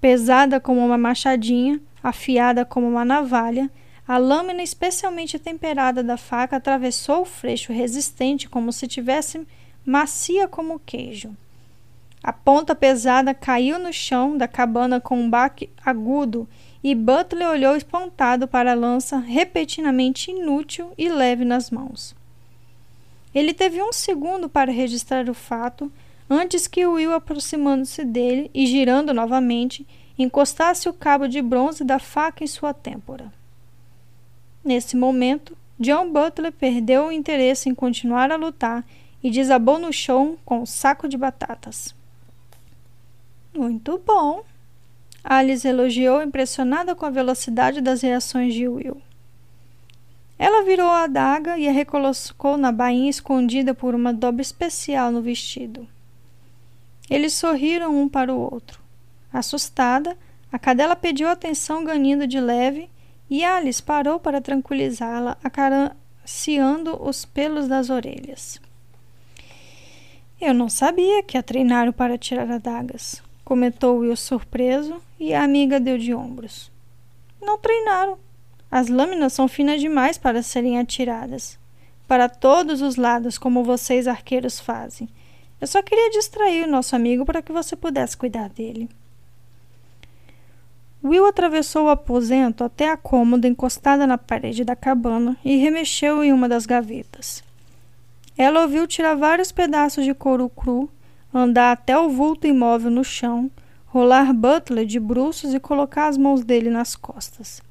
[0.00, 3.70] Pesada como uma machadinha, afiada como uma navalha,
[4.06, 9.46] a lâmina especialmente temperada da faca atravessou o freixo resistente como se tivesse
[9.84, 11.34] macia como queijo.
[12.22, 16.48] A ponta pesada caiu no chão da cabana com um baque agudo
[16.82, 22.17] e Butler olhou espantado para a lança repentinamente inútil e leve nas mãos.
[23.34, 25.90] Ele teve um segundo para registrar o fato
[26.28, 29.86] antes que Will, aproximando-se dele e girando novamente,
[30.18, 33.32] encostasse o cabo de bronze da faca em sua têmpora.
[34.64, 38.84] Nesse momento, John Butler perdeu o interesse em continuar a lutar
[39.22, 41.94] e desabou no chão com um saco de batatas.
[43.54, 44.44] Muito bom.
[45.22, 49.00] Alice elogiou, impressionada com a velocidade das reações de Will.
[50.38, 55.20] Ela virou a adaga e a recolocou na bainha escondida por uma dobra especial no
[55.20, 55.86] vestido.
[57.10, 58.80] Eles sorriram um para o outro.
[59.32, 60.16] Assustada,
[60.52, 62.88] a cadela pediu atenção ganindo de leve
[63.28, 68.60] e Alice parou para tranquilizá-la, acariciando os pelos das orelhas.
[70.40, 75.80] Eu não sabia que a treinaram para tirar adagas, comentou Will surpreso e a amiga
[75.80, 76.70] deu de ombros.
[77.40, 78.18] Não treinaram.
[78.70, 81.58] As lâminas são finas demais para serem atiradas.
[82.06, 85.08] Para todos os lados, como vocês arqueiros fazem.
[85.60, 88.88] Eu só queria distrair o nosso amigo para que você pudesse cuidar dele.
[91.02, 96.32] Will atravessou o aposento até a cômoda encostada na parede da cabana e remexeu em
[96.32, 97.42] uma das gavetas.
[98.36, 100.90] Ela ouviu tirar vários pedaços de couro cru,
[101.32, 103.50] andar até o vulto imóvel no chão,
[103.86, 107.62] rolar Butler de bruços e colocar as mãos dele nas costas.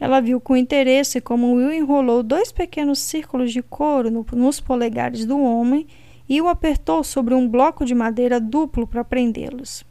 [0.00, 5.26] Ela viu com interesse como Will enrolou dois pequenos círculos de couro no, nos polegares
[5.26, 5.86] do homem
[6.26, 9.84] e o apertou sobre um bloco de madeira duplo para prendê-los.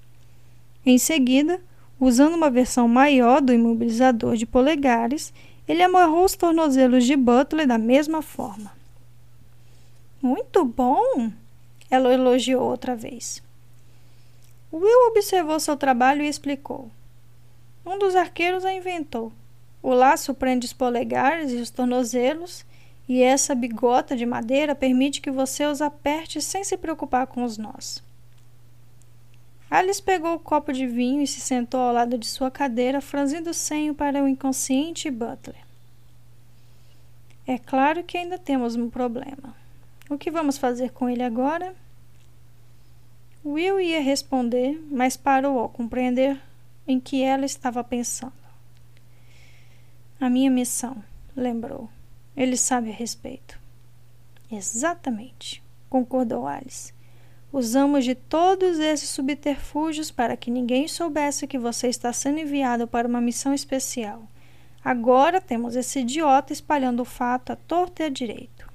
[0.86, 1.62] Em seguida,
[2.00, 5.34] Usando uma versão maior do imobilizador de polegares,
[5.67, 8.72] ele amarrou os tornozelos de Butler da mesma forma.
[10.22, 11.30] Muito bom!
[11.91, 13.43] Ela elogiou outra vez.
[14.72, 16.89] Will observou seu trabalho e explicou.
[17.86, 19.34] Um dos arqueiros a inventou.
[19.82, 22.65] O laço prende os polegares e os tornozelos,
[23.08, 27.58] e essa bigota de madeira permite que você os aperte sem se preocupar com os
[27.58, 28.04] nós.
[29.69, 33.52] Alice pegou o copo de vinho e se sentou ao lado de sua cadeira, franzindo
[33.52, 35.69] o senho para o inconsciente Butler.
[37.46, 39.56] É claro que ainda temos um problema.
[40.10, 41.75] O que vamos fazer com ele agora?
[43.46, 46.40] Will ia responder, mas parou ao compreender
[46.88, 48.38] em que ela estava pensando.
[50.20, 51.02] A minha missão,
[51.34, 51.90] lembrou.
[52.36, 53.58] Ele sabe a respeito.
[54.52, 56.94] Exatamente, concordou Alice.
[57.54, 63.08] Usamos de todos esses subterfúgios para que ninguém soubesse que você está sendo enviado para
[63.08, 64.28] uma missão especial.
[64.84, 68.70] Agora temos esse idiota espalhando o fato à torta e à direito.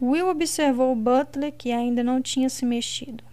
[0.00, 3.24] Will observou o Butler, que ainda não tinha se mexido.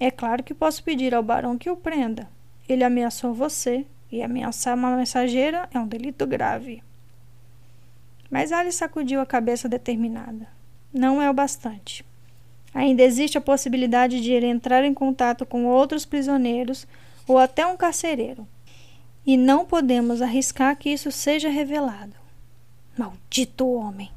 [0.00, 2.28] É claro que posso pedir ao barão que o prenda.
[2.68, 6.82] Ele ameaçou você, e ameaçar uma mensageira é um delito grave.
[8.30, 10.46] Mas Alice sacudiu a cabeça determinada.
[10.92, 12.04] não é o bastante.
[12.72, 16.86] Ainda existe a possibilidade de ele entrar em contato com outros prisioneiros
[17.26, 18.46] ou até um carcereiro.
[19.26, 22.14] E não podemos arriscar que isso seja revelado.
[22.96, 24.10] Maldito homem!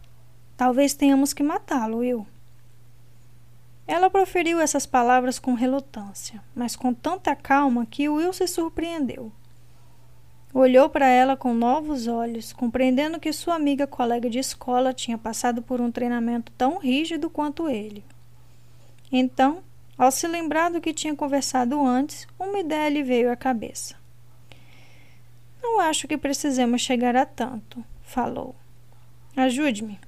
[0.56, 2.28] Talvez tenhamos que matá-lo, Will.
[3.88, 9.32] Ela proferiu essas palavras com relutância, mas com tanta calma que Will se surpreendeu.
[10.54, 15.62] Olhou para ela com novos olhos, compreendendo que sua amiga colega de escola tinha passado
[15.62, 18.04] por um treinamento tão rígido quanto ele.
[19.10, 19.64] Então,
[19.98, 23.96] ao se lembrar do que tinha conversado antes, uma ideia lhe veio à cabeça.
[25.62, 28.56] Não acho que precisemos chegar a tanto, falou.
[29.38, 30.00] Ajude-me.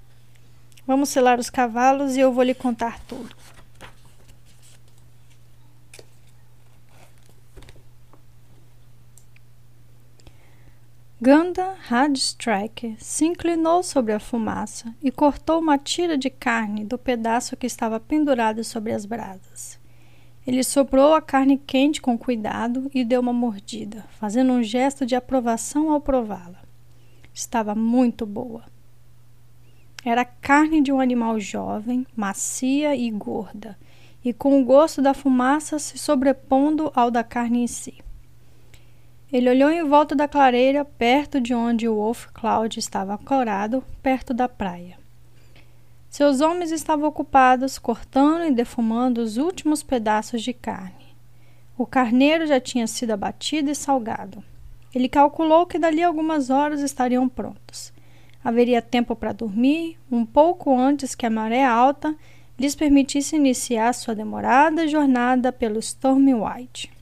[0.85, 3.33] Vamos selar os cavalos e eu vou lhe contar tudo.
[11.26, 17.55] Ganda Hadstrike se inclinou sobre a fumaça e cortou uma tira de carne do pedaço
[17.55, 19.80] que estava pendurado sobre as brasas.
[20.45, 25.15] Ele soprou a carne quente com cuidado e deu uma mordida, fazendo um gesto de
[25.15, 26.61] aprovação ao prová-la.
[27.34, 28.65] Estava muito boa.
[30.03, 33.80] Era carne de um animal jovem, macia e gorda,
[34.26, 38.03] e com o gosto da fumaça se sobrepondo ao da carne em si.
[39.34, 44.31] Ele olhou em volta da clareira, perto de onde o Wolf Cloud estava ancorado, perto
[44.31, 44.95] da praia.
[46.07, 51.15] Seus homens estavam ocupados cortando e defumando os últimos pedaços de carne.
[51.75, 54.43] O carneiro já tinha sido abatido e salgado.
[54.93, 57.91] Ele calculou que dali algumas horas estariam prontos.
[58.43, 62.15] Haveria tempo para dormir, um pouco antes que a maré alta
[62.55, 66.93] lhes permitisse iniciar sua demorada jornada pelo Storm White.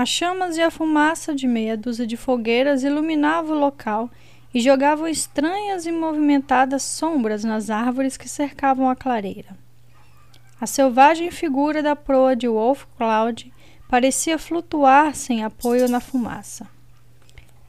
[0.00, 4.08] As chamas e a fumaça de meia dúzia de fogueiras iluminavam o local
[4.54, 9.54] e jogavam estranhas e movimentadas sombras nas árvores que cercavam a clareira.
[10.58, 13.52] A selvagem figura da proa de Wolf Cloud
[13.90, 16.66] parecia flutuar sem apoio na fumaça.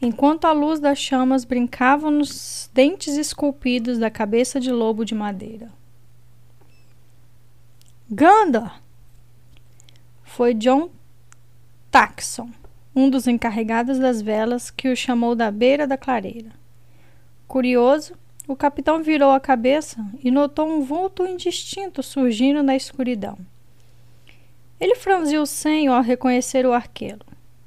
[0.01, 5.69] Enquanto a luz das chamas brincava nos dentes esculpidos da cabeça de lobo de madeira.
[8.09, 8.71] Ganda!
[10.23, 10.89] Foi John
[11.91, 12.49] Taxon,
[12.95, 16.53] um dos encarregados das velas, que o chamou da beira da clareira.
[17.49, 18.15] Curioso,
[18.47, 23.37] o capitão virou a cabeça e notou um vulto indistinto surgindo na escuridão.
[24.79, 27.25] Ele franziu o senho ao reconhecer o arqueiro.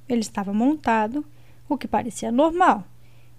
[0.09, 1.23] Ele estava montado,
[1.69, 2.83] o que parecia normal,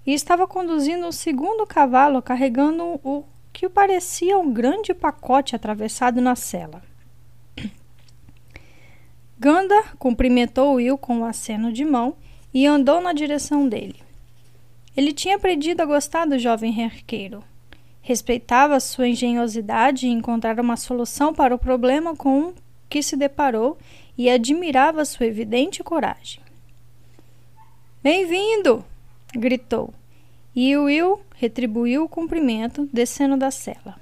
[0.06, 6.36] e estava conduzindo um segundo cavalo carregando o que parecia um grande pacote atravessado na
[6.36, 6.84] sela.
[9.38, 12.16] Ganda cumprimentou Will com um aceno de mão
[12.54, 14.02] e andou na direção dele.
[14.96, 17.44] Ele tinha aprendido a gostar do jovem arqueiro.
[18.02, 22.54] Respeitava sua engenhosidade em encontrar uma solução para o problema com
[22.90, 23.78] que se deparou
[24.18, 26.42] e admirava sua evidente coragem.
[28.02, 28.86] Bem-vindo!
[29.36, 29.94] gritou,
[30.56, 34.00] e Will retribuiu o cumprimento, descendo da cela.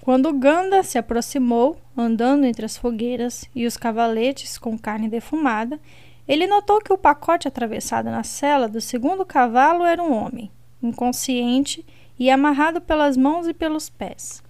[0.00, 5.78] Quando Ganda se aproximou, andando entre as fogueiras e os cavaletes com carne defumada,
[6.26, 10.50] ele notou que o pacote atravessado na cela do segundo cavalo era um homem,
[10.82, 11.84] inconsciente
[12.18, 14.42] e amarrado pelas mãos e pelos pés.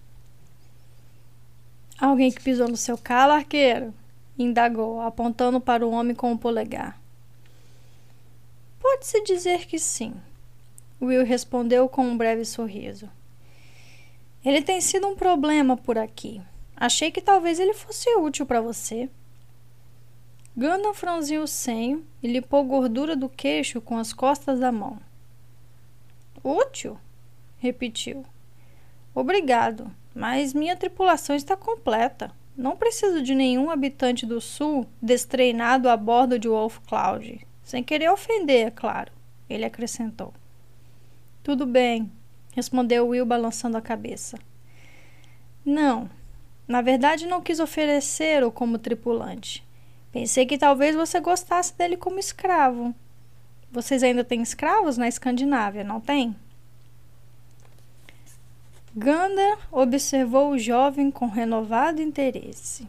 [1.98, 3.92] Alguém que pisou no seu calo, arqueiro?
[4.38, 6.98] indagou, apontando para o homem com o polegar.
[8.80, 10.14] Pode-se dizer que sim,
[11.00, 13.08] Will respondeu com um breve sorriso.
[14.44, 16.40] Ele tem sido um problema por aqui.
[16.80, 19.10] Achei que talvez ele fosse útil para você.
[20.56, 24.98] Gandalf franziu o senho e limpou gordura do queixo com as costas da mão.
[26.42, 26.98] Útil?
[27.58, 28.24] repetiu.
[29.14, 32.32] Obrigado, mas minha tripulação está completa.
[32.56, 37.46] Não preciso de nenhum habitante do sul destreinado a bordo de Wolf Cloud.
[37.62, 39.12] Sem querer ofender, é claro,
[39.48, 40.32] ele acrescentou.
[41.42, 42.10] Tudo bem,
[42.54, 44.38] respondeu Will balançando a cabeça.
[45.64, 46.08] Não,
[46.70, 49.66] na verdade não quis oferecer-o como tripulante.
[50.12, 52.94] Pensei que talvez você gostasse dele como escravo.
[53.70, 56.34] Vocês ainda têm escravos na Escandinávia, não tem?
[58.94, 62.88] Gander observou o jovem com renovado interesse.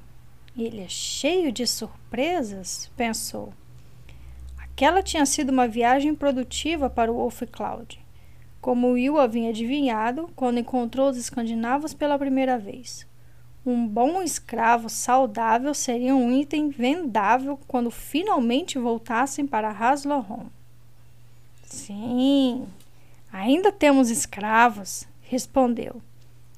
[0.57, 3.53] Ele é cheio de surpresas, pensou.
[4.57, 8.01] Aquela tinha sido uma viagem produtiva para o Wolf Cloud
[8.61, 13.07] como Will havia adivinhado quando encontrou os escandinavos pela primeira vez.
[13.64, 20.47] Um bom escravo saudável seria um item vendável quando finalmente voltassem para Haslohon.
[21.64, 22.68] Sim,
[23.32, 26.01] ainda temos escravos, respondeu,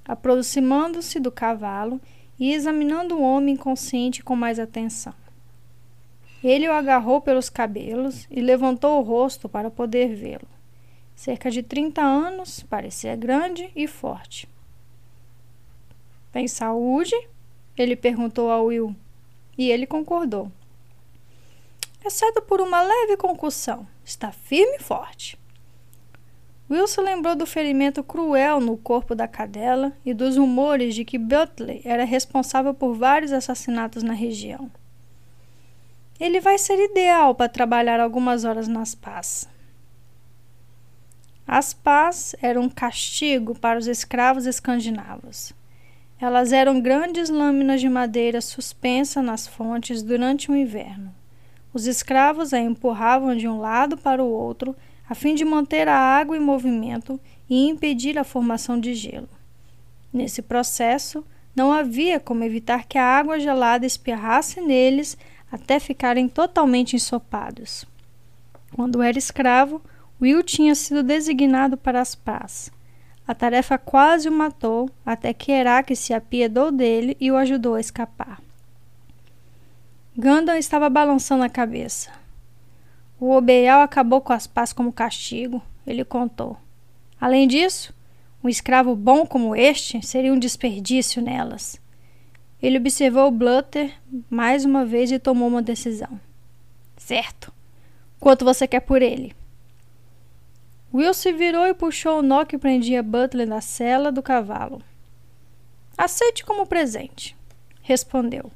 [0.05, 1.99] aproximando-se do cavalo
[2.39, 5.13] e examinando o homem inconsciente com mais atenção.
[6.41, 10.47] Ele o agarrou pelos cabelos e levantou o rosto para poder vê-lo.
[11.15, 14.47] Cerca de 30 anos, parecia grande e forte.
[16.33, 17.15] Tem saúde?
[17.77, 18.95] Ele perguntou a Will,
[19.55, 20.51] e ele concordou.
[22.03, 25.39] Exceto por uma leve concussão, está firme e forte.
[26.69, 31.81] Wilson lembrou do ferimento cruel no corpo da cadela e dos rumores de que Butler
[31.85, 34.71] era responsável por vários assassinatos na região.
[36.19, 39.47] Ele vai ser ideal para trabalhar algumas horas nas pás.
[41.45, 45.53] As pás eram um castigo para os escravos escandinavos.
[46.23, 51.13] Elas eram grandes lâminas de madeira suspensas nas fontes durante o inverno.
[51.73, 54.73] Os escravos a empurravam de um lado para o outro
[55.05, 57.19] a fim de manter a água em movimento
[57.49, 59.27] e impedir a formação de gelo.
[60.13, 65.17] Nesse processo, não havia como evitar que a água gelada espirrasse neles
[65.51, 67.83] até ficarem totalmente ensopados.
[68.73, 69.81] Quando era escravo,
[70.21, 72.71] Will tinha sido designado para as pás.
[73.27, 77.79] A tarefa quase o matou, até que Herak se apiedou dele e o ajudou a
[77.79, 78.41] escapar.
[80.17, 82.11] Gandalf estava balançando a cabeça.
[83.19, 86.57] O Obeial acabou com as pás como castigo, ele contou.
[87.19, 87.93] Além disso,
[88.43, 91.79] um escravo bom como este seria um desperdício nelas.
[92.61, 93.93] Ele observou Blutter
[94.29, 96.19] mais uma vez e tomou uma decisão.
[96.97, 97.53] Certo.
[98.19, 99.33] Quanto você quer por ele?
[100.93, 104.81] Will se virou e puxou o nó que prendia Butler na sela do cavalo.
[105.97, 107.35] Aceite como presente,
[107.81, 108.51] respondeu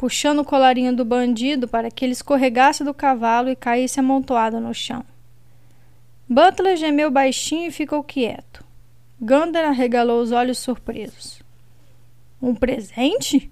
[0.00, 4.72] puxando o colarinho do bandido para que ele escorregasse do cavalo e caísse amontoado no
[4.72, 5.04] chão.
[6.26, 8.64] Butler gemeu baixinho e ficou quieto.
[9.20, 11.42] Gander arregalou os olhos surpresos.
[12.40, 13.50] Um presente?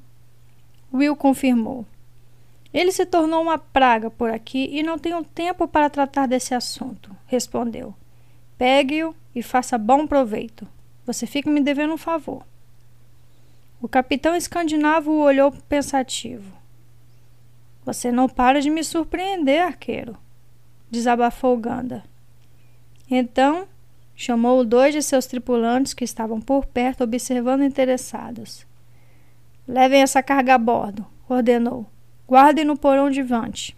[0.90, 1.84] Will confirmou.
[2.72, 7.14] Ele se tornou uma praga por aqui e não tenho tempo para tratar desse assunto,
[7.26, 7.94] respondeu.
[8.58, 10.66] Pegue-o e faça bom proveito.
[11.06, 12.44] Você fica me devendo um favor.
[13.80, 16.52] O capitão escandinavo o olhou pensativo.
[17.84, 20.18] Você não para de me surpreender, arqueiro,
[20.90, 22.04] desabafou Ganda.
[23.08, 23.66] Então,
[24.14, 28.66] chamou dois de seus tripulantes que estavam por perto observando interessados.
[29.66, 31.86] Levem essa carga a bordo, ordenou.
[32.26, 33.76] Guardem no porão de vante.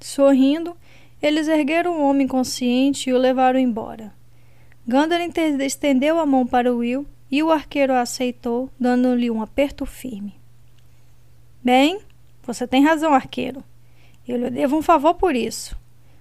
[0.00, 0.76] Sorrindo,
[1.24, 4.12] eles ergueram o homem consciente e o levaram embora.
[4.86, 10.34] Gandalf estendeu a mão para Will e o arqueiro a aceitou, dando-lhe um aperto firme.
[11.62, 11.98] Bem,
[12.42, 13.64] você tem razão, arqueiro.
[14.28, 15.74] Eu lhe devo um favor por isso.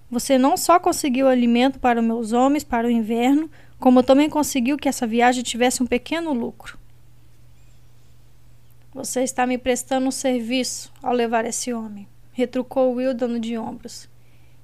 [0.09, 4.87] Você não só conseguiu alimento para meus homens para o inverno, como também conseguiu que
[4.87, 6.79] essa viagem tivesse um pequeno lucro.
[8.93, 14.12] Você está me prestando um serviço ao levar esse homem, retrucou Will dando de ombros.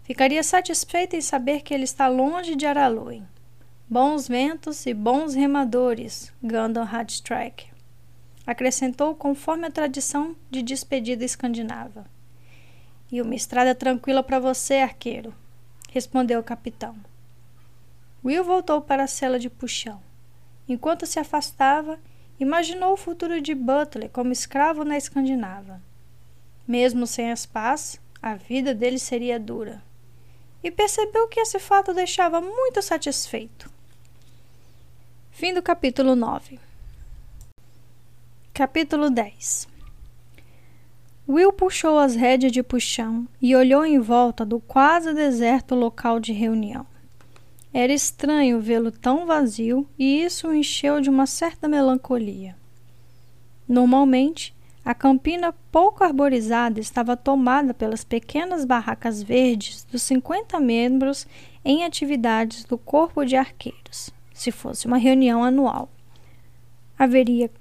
[0.09, 3.27] Ficaria satisfeito em saber que ele está longe de Araloen.
[3.87, 7.67] Bons ventos e bons remadores, Gandalf Hadstrike.
[8.43, 12.07] Acrescentou conforme a tradição de despedida escandinava.
[13.11, 15.31] E uma estrada tranquila para você, arqueiro,
[15.91, 16.95] respondeu o capitão.
[18.25, 20.01] Will voltou para a cela de puxão.
[20.67, 21.99] Enquanto se afastava,
[22.39, 25.79] imaginou o futuro de Butler como escravo na Escandinava.
[26.67, 29.87] Mesmo sem as pás, a vida dele seria dura.
[30.63, 33.71] E percebeu que esse fato deixava muito satisfeito.
[35.31, 36.59] Fim do capítulo 9.
[38.53, 39.69] Capítulo 10
[41.29, 46.33] Will puxou as rédeas de puxão e olhou em volta do quase deserto local de
[46.33, 46.85] reunião.
[47.71, 52.55] Era estranho vê-lo tão vazio e isso o encheu de uma certa melancolia.
[53.67, 61.27] Normalmente, a campina pouco arborizada estava tomada pelas pequenas barracas verdes dos 50 membros
[61.63, 65.89] em atividades do Corpo de Arqueiros se fosse uma reunião anual.
[66.97, 67.51] Haveria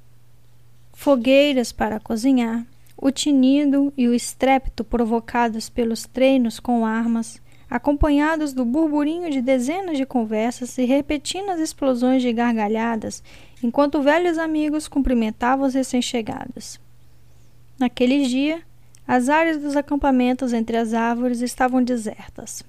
[0.92, 2.64] fogueiras para cozinhar,
[2.96, 9.96] o tinido e o estrépito provocados pelos treinos com armas, acompanhados do burburinho de dezenas
[9.96, 13.24] de conversas e repetindo explosões de gargalhadas,
[13.60, 16.80] enquanto velhos amigos cumprimentavam os recém-chegados.
[17.78, 18.62] Naquele dia,
[19.06, 22.62] as áreas dos acampamentos entre as árvores estavam desertas.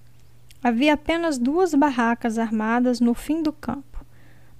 [0.63, 3.89] Havia apenas duas barracas armadas no fim do campo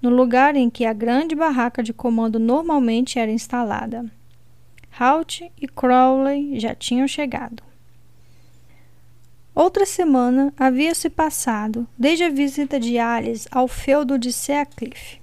[0.02, 4.06] no lugar em que a grande barraca de comando normalmente era instalada.
[4.97, 7.62] Halt e Crowley já tinham chegado.
[9.54, 15.20] Outra semana havia se passado desde a visita de Alice ao feudo de Seacliff.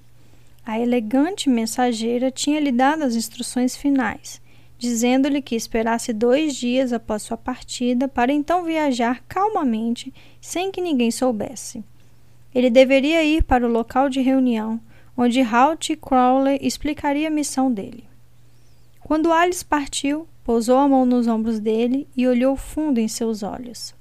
[0.65, 4.43] A elegante mensageira tinha lhe dado as instruções finais,
[4.79, 11.11] dizendo-lhe que esperasse dois dias após sua partida para então viajar calmamente, sem que ninguém
[11.11, 11.83] soubesse.
[12.55, 14.81] Ele deveria ir para o local de reunião,
[15.17, 18.05] onde Halt Crowley explicaria a missão dele.
[19.01, 23.95] Quando Alice partiu, pousou a mão nos ombros dele e olhou fundo em seus olhos.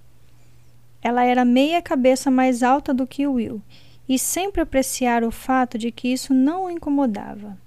[1.02, 3.62] Ela era meia cabeça mais alta do que Will
[4.08, 7.58] e sempre apreciara o fato de que isso não o incomodava.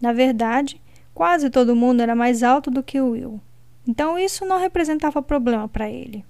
[0.00, 0.80] Na verdade,
[1.16, 3.40] quase todo mundo era mais alto do que Will,
[3.88, 6.22] então isso não representava problema para ele.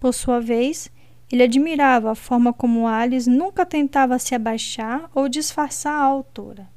[0.00, 0.90] Por sua vez,
[1.30, 6.68] ele admirava a forma como Alice nunca tentava se abaixar ou disfarçar a altura.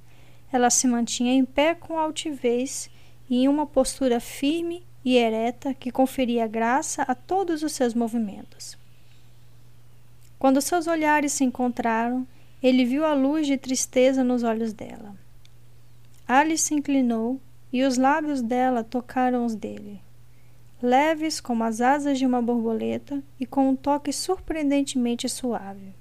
[0.54, 2.92] Ela se mantinha em pé com altivez
[3.28, 8.78] e em uma postura firme e ereta que conferia graça a todos os seus movimentos.
[10.38, 12.28] Quando seus olhares se encontraram,
[12.62, 15.16] ele viu a luz de tristeza nos olhos dela.
[16.34, 17.42] Alice se inclinou
[17.74, 20.02] e os lábios dela tocaram os dele,
[20.82, 25.94] leves como as asas de uma borboleta e com um toque surpreendentemente suave.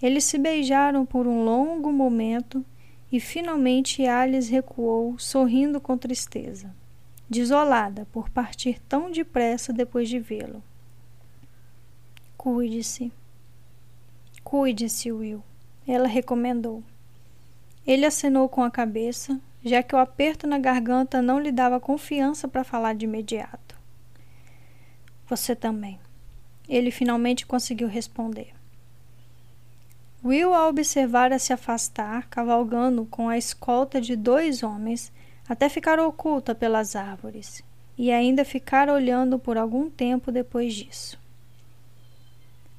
[0.00, 2.64] Eles se beijaram por um longo momento
[3.12, 6.74] e finalmente Alice recuou, sorrindo com tristeza,
[7.28, 10.62] desolada por partir tão depressa depois de vê-lo.
[12.38, 13.12] Cuide-se.
[14.42, 15.42] Cuide-se, Will.
[15.86, 16.82] Ela recomendou.
[17.88, 22.46] Ele acenou com a cabeça, já que o aperto na garganta não lhe dava confiança
[22.46, 23.74] para falar de imediato.
[25.26, 25.98] Você também.
[26.68, 28.52] Ele finalmente conseguiu responder.
[30.22, 35.10] Will a observara se afastar, cavalgando com a escolta de dois homens,
[35.48, 37.64] até ficar oculta pelas árvores,
[37.96, 41.18] e ainda ficar olhando por algum tempo depois disso.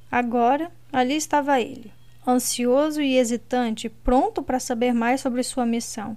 [0.08, 1.92] Agora, ali estava ele,
[2.26, 6.16] ansioso e hesitante, pronto para saber mais sobre sua missão,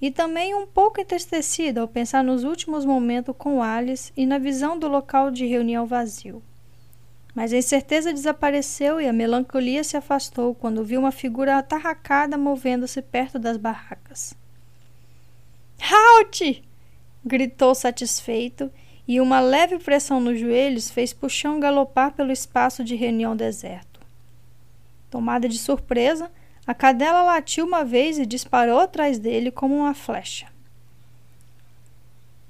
[0.00, 4.78] e também um pouco entristecido ao pensar nos últimos momentos com Alice e na visão
[4.78, 6.42] do local de reunião vazio.
[7.34, 13.00] Mas a incerteza desapareceu e a melancolia se afastou quando viu uma figura atarracada movendo-se
[13.02, 14.34] perto das barracas.
[15.80, 16.62] Halt!
[17.24, 18.70] gritou satisfeito
[19.06, 23.87] e uma leve pressão nos joelhos fez Puxão galopar pelo espaço de reunião deserto.
[25.10, 26.30] Tomada de surpresa,
[26.66, 30.46] a cadela latiu uma vez e disparou atrás dele como uma flecha.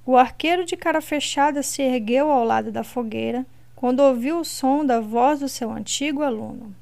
[0.05, 3.47] O arqueiro de cara fechada se ergueu ao lado da fogueira
[3.77, 6.75] quando ouviu o som da voz do seu antigo aluno.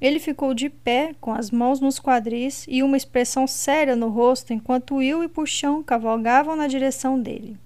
[0.00, 4.52] Ele ficou de pé, com as mãos nos quadris e uma expressão séria no rosto
[4.52, 7.56] enquanto Will e Puxão cavalgavam na direção dele.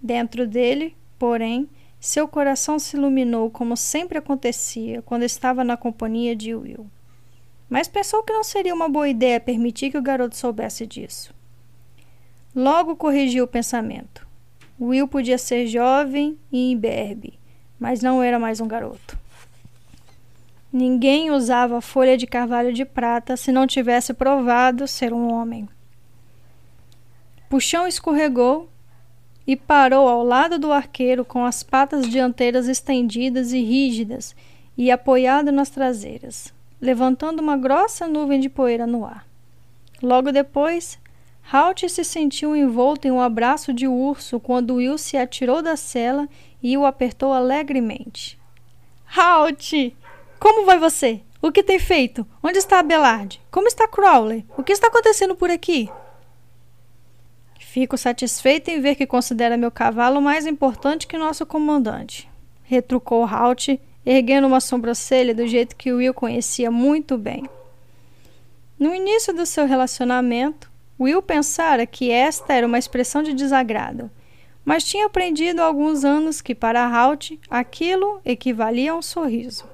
[0.00, 1.68] Dentro dele, porém,
[2.04, 6.86] seu coração se iluminou como sempre acontecia quando estava na companhia de Will.
[7.66, 11.32] Mas pensou que não seria uma boa ideia permitir que o garoto soubesse disso.
[12.54, 14.28] Logo corrigiu o pensamento.
[14.78, 17.38] Will podia ser jovem e imberbe,
[17.80, 19.18] mas não era mais um garoto.
[20.70, 25.66] Ninguém usava folha de carvalho de prata se não tivesse provado ser um homem.
[27.48, 28.68] Puxão escorregou
[29.46, 34.34] e parou ao lado do arqueiro com as patas dianteiras estendidas e rígidas
[34.76, 39.26] e apoiado nas traseiras, levantando uma grossa nuvem de poeira no ar.
[40.02, 40.98] Logo depois,
[41.52, 46.28] Halt se sentiu envolto em um abraço de urso quando Will se atirou da cela
[46.62, 48.38] e o apertou alegremente.
[49.16, 49.94] Halt!
[50.40, 51.20] Como vai você?
[51.40, 52.26] O que tem feito?
[52.42, 53.40] Onde está Abelard?
[53.50, 54.46] Como está Crowley?
[54.56, 55.90] O que está acontecendo por aqui?
[57.74, 62.30] Fico satisfeito em ver que considera meu cavalo mais importante que nosso comandante,
[62.62, 67.42] retrucou Halt, erguendo uma sobrancelha do jeito que Will conhecia muito bem.
[68.78, 70.70] No início do seu relacionamento,
[71.00, 74.08] Will pensara que esta era uma expressão de desagrado,
[74.64, 79.64] mas tinha aprendido há alguns anos que para Halt aquilo equivalia a um sorriso.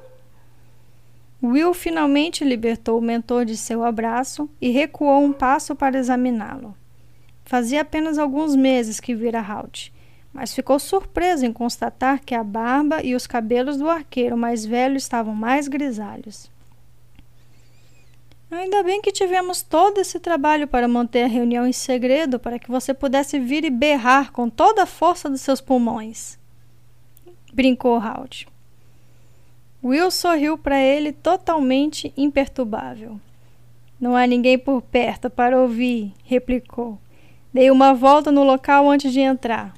[1.42, 6.74] Will finalmente libertou o mentor de seu abraço e recuou um passo para examiná-lo.
[7.50, 9.92] Fazia apenas alguns meses que vira Halt,
[10.32, 14.96] mas ficou surpreso em constatar que a barba e os cabelos do arqueiro mais velho
[14.96, 16.48] estavam mais grisalhos.
[18.52, 22.70] Ainda bem que tivemos todo esse trabalho para manter a reunião em segredo para que
[22.70, 26.38] você pudesse vir e berrar com toda a força dos seus pulmões.
[27.52, 28.46] Brincou Halt.
[29.82, 33.20] Will sorriu para ele totalmente imperturbável.
[34.00, 36.96] Não há ninguém por perto para ouvir, replicou.
[37.52, 39.74] Dei uma volta no local antes de entrar.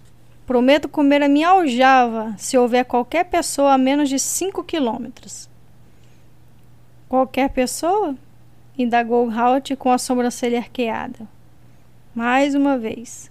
[0.46, 5.48] Prometo comer a minha aljava se houver qualquer pessoa a menos de cinco quilômetros.
[7.08, 8.14] Qualquer pessoa?
[8.76, 11.26] indagou Halt com a sobrancelha arqueada.
[12.14, 13.30] Mais uma vez.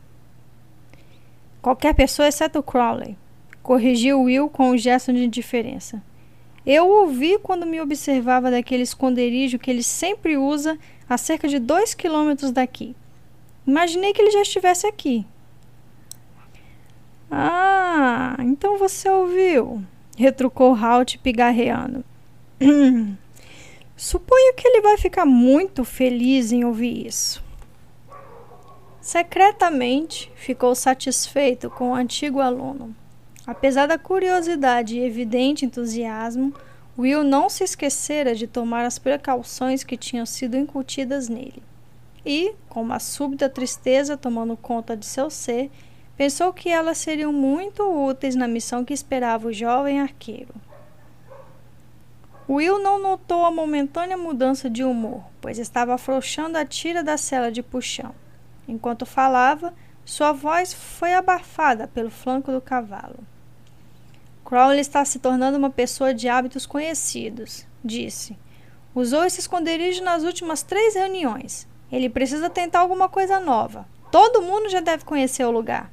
[1.61, 3.15] Qualquer pessoa exceto Crowley,
[3.61, 6.01] corrigiu Will com um gesto de indiferença.
[6.65, 11.93] Eu ouvi quando me observava daquele esconderijo que ele sempre usa a cerca de dois
[11.93, 12.95] quilômetros daqui.
[13.65, 15.25] Imaginei que ele já estivesse aqui.
[17.29, 19.83] Ah, então você ouviu,
[20.17, 22.03] retrucou Halt pigarreando.
[23.95, 27.43] Suponho que ele vai ficar muito feliz em ouvir isso.
[28.99, 32.95] Secretamente ficou satisfeito com o antigo aluno.
[33.47, 36.53] Apesar da curiosidade e evidente entusiasmo,
[36.97, 41.63] Will não se esquecera de tomar as precauções que tinham sido incutidas nele.
[42.25, 45.71] E, com uma súbita tristeza tomando conta de seu ser,
[46.15, 50.53] pensou que elas seriam muito úteis na missão que esperava o jovem arqueiro.
[52.47, 57.51] Will não notou a momentânea mudança de humor, pois estava afrouxando a tira da cela
[57.51, 58.13] de puxão.
[58.67, 63.19] Enquanto falava, sua voz foi abafada pelo flanco do cavalo.
[64.43, 68.37] Crowley está se tornando uma pessoa de hábitos conhecidos, disse.
[68.93, 71.65] Usou esse esconderijo nas últimas três reuniões.
[71.91, 73.85] Ele precisa tentar alguma coisa nova.
[74.11, 75.91] Todo mundo já deve conhecer o lugar.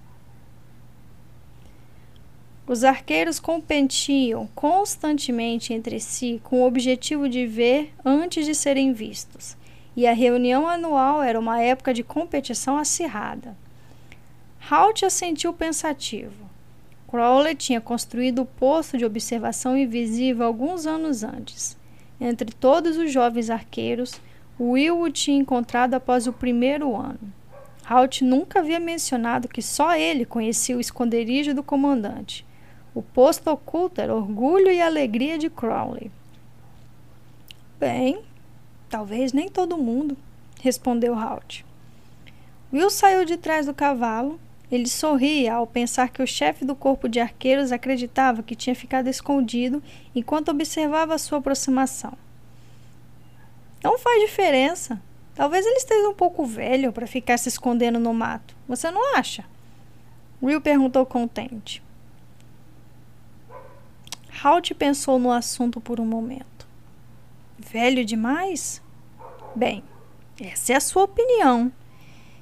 [2.66, 9.56] Os arqueiros competiam constantemente entre si com o objetivo de ver antes de serem vistos,
[9.96, 13.56] e a reunião anual era uma época de competição acirrada.
[14.70, 16.48] Halt assentiu pensativo.
[17.08, 21.74] Crowley tinha construído o posto de observação invisível alguns anos antes.
[22.20, 24.20] Entre todos os jovens arqueiros,
[24.58, 27.32] Will o tinha encontrado após o primeiro ano.
[27.84, 32.46] Halt nunca havia mencionado que só ele conhecia o esconderijo do comandante
[32.98, 36.10] o posto oculto era orgulho e alegria de Crowley.
[37.78, 38.20] Bem,
[38.90, 40.16] talvez nem todo mundo,
[40.60, 41.64] respondeu Halt.
[42.72, 44.40] Will saiu de trás do cavalo.
[44.68, 49.08] Ele sorria ao pensar que o chefe do corpo de arqueiros acreditava que tinha ficado
[49.08, 49.80] escondido
[50.12, 52.12] enquanto observava sua aproximação.
[53.82, 55.00] Não faz diferença.
[55.34, 58.56] Talvez ele esteja um pouco velho para ficar se escondendo no mato.
[58.66, 59.44] Você não acha?
[60.42, 61.82] Will perguntou contente.
[64.42, 66.66] Halt pensou no assunto por um momento.
[67.58, 68.82] Velho demais?
[69.54, 69.82] Bem,
[70.40, 71.72] essa é a sua opinião.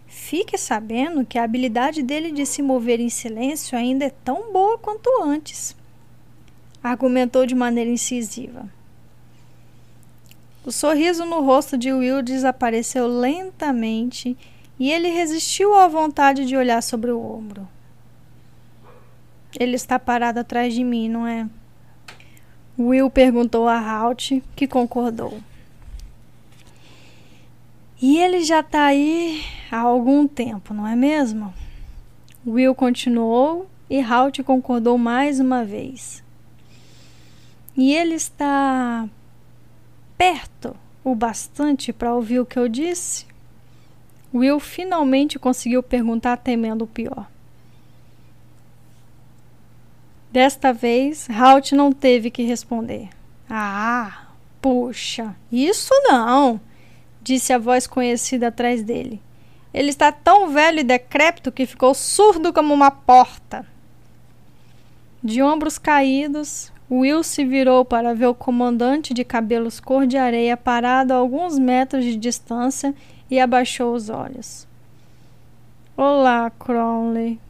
[0.07, 4.79] Fique sabendo que a habilidade dele de se mover em silêncio ainda é tão boa
[4.79, 5.77] quanto antes.
[6.83, 8.69] Argumentou de maneira incisiva.
[10.67, 14.37] O sorriso no rosto de Will desapareceu lentamente
[14.81, 17.69] e ele resistiu à vontade de olhar sobre o ombro.
[19.57, 21.49] Ele está parado atrás de mim, não é?
[22.77, 25.39] Will perguntou a Halt, que concordou.
[28.03, 31.55] E ele já está aí há algum tempo, não é mesmo?
[32.45, 36.25] Will continuou e Halt concordou mais uma vez.
[37.77, 39.09] E ele está
[40.17, 43.27] perto o bastante para ouvir o que eu disse?
[44.35, 47.27] Will finalmente conseguiu perguntar, temendo o pior.
[50.31, 53.09] Desta vez, Halt não teve que responder.
[53.49, 54.27] Ah,
[54.61, 56.61] puxa, isso não,
[57.23, 59.23] disse a voz conhecida atrás dele.
[59.73, 63.67] Ele está tão velho e decrépito que ficou surdo como uma porta.
[65.23, 70.57] De ombros caídos, Will se virou para ver o comandante de cabelos cor de areia
[70.57, 72.95] parado a alguns metros de distância
[73.29, 74.69] e abaixou os olhos.
[75.97, 77.41] Olá, Crowley,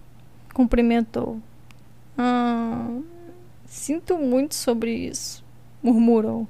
[0.54, 1.38] cumprimentou.
[2.16, 2.88] Ah,
[3.66, 5.44] sinto muito sobre isso,
[5.82, 6.48] murmurou.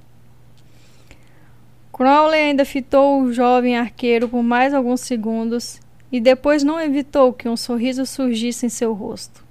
[1.93, 5.81] Crowley ainda fitou o jovem arqueiro por mais alguns segundos
[6.13, 9.45] e depois não evitou que um sorriso surgisse em seu rosto.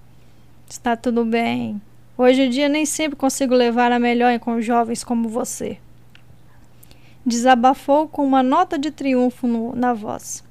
[0.69, 1.81] Está tudo bem.
[2.17, 5.77] Hoje em dia nem sempre consigo levar a melhor com jovens como você.
[7.25, 10.41] Desabafou com uma nota de triunfo no, na voz.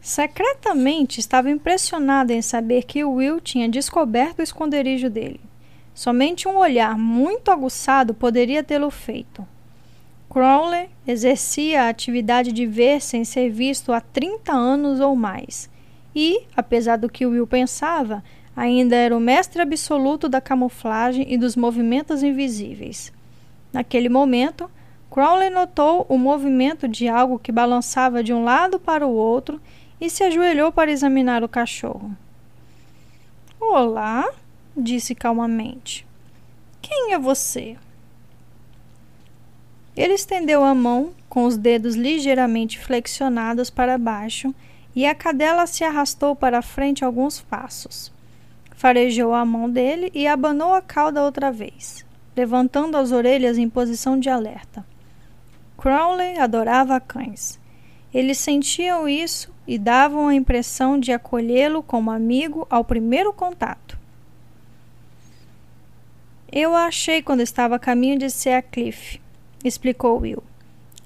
[0.00, 5.40] Secretamente estava impressionada em saber que Will tinha descoberto o esconderijo dele.
[5.92, 9.44] Somente um olhar muito aguçado poderia tê-lo feito.
[10.30, 15.70] Crowley exercia a atividade de ver sem ser visto há 30 anos ou mais.
[16.14, 18.22] E, apesar do que Will pensava,
[18.56, 23.12] ainda era o mestre absoluto da camuflagem e dos movimentos invisíveis.
[23.72, 24.70] Naquele momento,
[25.10, 29.60] Crowley notou o movimento de algo que balançava de um lado para o outro
[30.00, 32.16] e se ajoelhou para examinar o cachorro.
[33.60, 34.28] Olá,
[34.76, 36.06] disse calmamente.
[36.82, 37.76] Quem é você?
[39.96, 44.54] Ele estendeu a mão, com os dedos ligeiramente flexionados para baixo,
[44.94, 48.13] e a cadela se arrastou para frente alguns passos.
[48.84, 52.04] Farejou a mão dele e abanou a cauda outra vez,
[52.36, 54.84] levantando as orelhas em posição de alerta.
[55.78, 57.58] Crowley adorava cães.
[58.12, 63.98] Eles sentiam isso e davam a impressão de acolhê-lo como amigo ao primeiro contato.
[66.52, 68.26] Eu a achei quando estava a caminho de
[68.70, 69.18] Cliff,
[69.64, 70.42] explicou Will.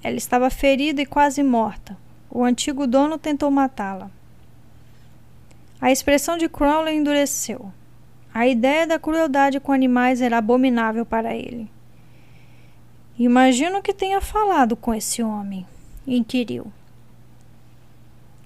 [0.02, 1.96] Ela estava ferida e quase morta.
[2.28, 4.10] O antigo dono tentou matá-la.
[5.80, 7.72] A expressão de Crowley endureceu.
[8.34, 11.70] A ideia da crueldade com animais era abominável para ele.
[13.18, 15.66] Imagino que tenha falado com esse homem,
[16.06, 16.72] inquiriu.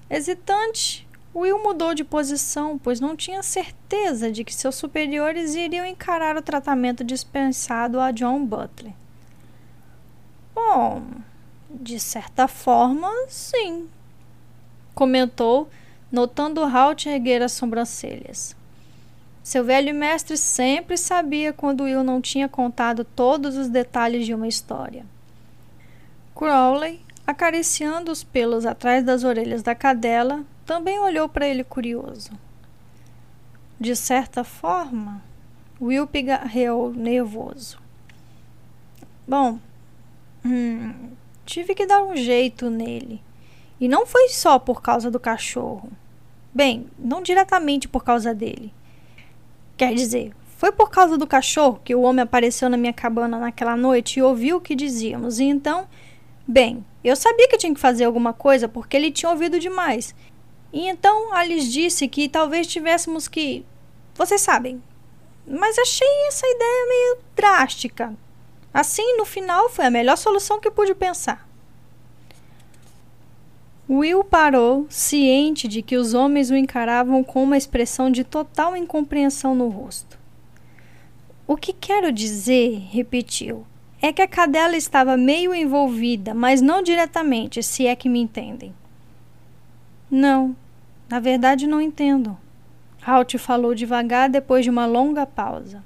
[0.09, 6.37] Hesitante, Will mudou de posição, pois não tinha certeza de que seus superiores iriam encarar
[6.37, 8.93] o tratamento dispensado a John Butler.
[10.55, 11.03] Bom,
[11.71, 13.89] de certa forma, sim,
[14.95, 15.71] comentou,
[16.13, 18.55] notando Halt erguer as sobrancelhas.
[19.43, 24.47] Seu velho mestre sempre sabia quando Will não tinha contado todos os detalhes de uma
[24.47, 25.05] história.
[26.37, 32.31] Crowley acariciando os pelos atrás das orelhas da cadela, também olhou para ele curioso.
[33.79, 35.23] De certa forma,
[35.81, 37.79] Will pigarreou nervoso.
[39.27, 39.59] Bom,
[40.45, 41.11] hum,
[41.45, 43.23] tive que dar um jeito nele.
[43.81, 45.91] E não foi só por causa do cachorro.
[46.55, 48.73] Bem, não diretamente por causa dele.
[49.77, 53.77] Quer dizer, foi por causa do cachorro que o homem apareceu na minha cabana naquela
[53.77, 55.41] noite e ouviu o que dizíamos.
[55.41, 55.89] E então,
[56.47, 60.15] bem, eu sabia que tinha que fazer alguma coisa porque ele tinha ouvido demais.
[60.73, 63.65] E então Alice disse que talvez tivéssemos que.
[64.15, 64.83] Vocês sabem.
[65.47, 68.15] Mas achei essa ideia meio drástica.
[68.73, 71.47] Assim, no final, foi a melhor solução que pude pensar.
[73.91, 79.55] Will parou, ciente de que os homens o encaravam com uma expressão de total incompreensão
[79.55, 80.19] no rosto.
[81.47, 83.67] O que quero dizer, repetiu,
[84.01, 88.73] é que a cadela estava meio envolvida, mas não diretamente, se é que me entendem.
[90.11, 90.57] Não,
[91.09, 92.39] na verdade não entendo.
[93.05, 95.83] Halt falou devagar depois de uma longa pausa.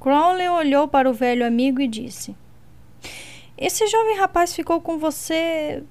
[0.00, 2.34] Crowley olhou para o velho amigo e disse:
[3.56, 5.82] Esse jovem rapaz ficou com você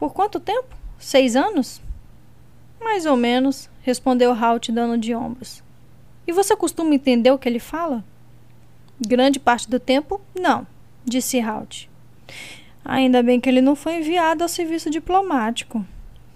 [0.00, 0.74] por quanto tempo?
[0.98, 1.80] Seis anos?
[2.80, 5.62] Mais ou menos, respondeu Halt dando de ombros.
[6.26, 8.02] E você costuma entender o que ele fala?
[8.98, 10.66] Grande parte do tempo, não
[11.04, 11.88] disse Halt.
[12.84, 15.84] Ainda bem que ele não foi enviado ao serviço diplomático.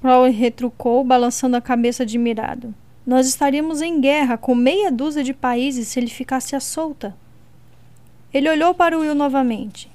[0.00, 2.74] Crowley retrucou, balançando a cabeça admirado.
[3.06, 7.16] Nós estaríamos em guerra com meia dúzia de países se ele ficasse à solta.
[8.32, 9.93] Ele olhou para Will novamente.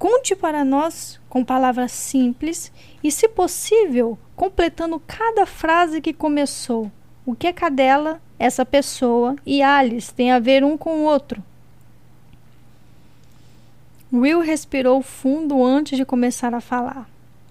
[0.00, 2.72] Conte para nós com palavras simples
[3.04, 6.90] e, se possível, completando cada frase que começou.
[7.26, 11.44] O que a cadela, essa pessoa e Alice têm a ver um com o outro?
[14.10, 17.06] Will respirou fundo antes de começar a falar.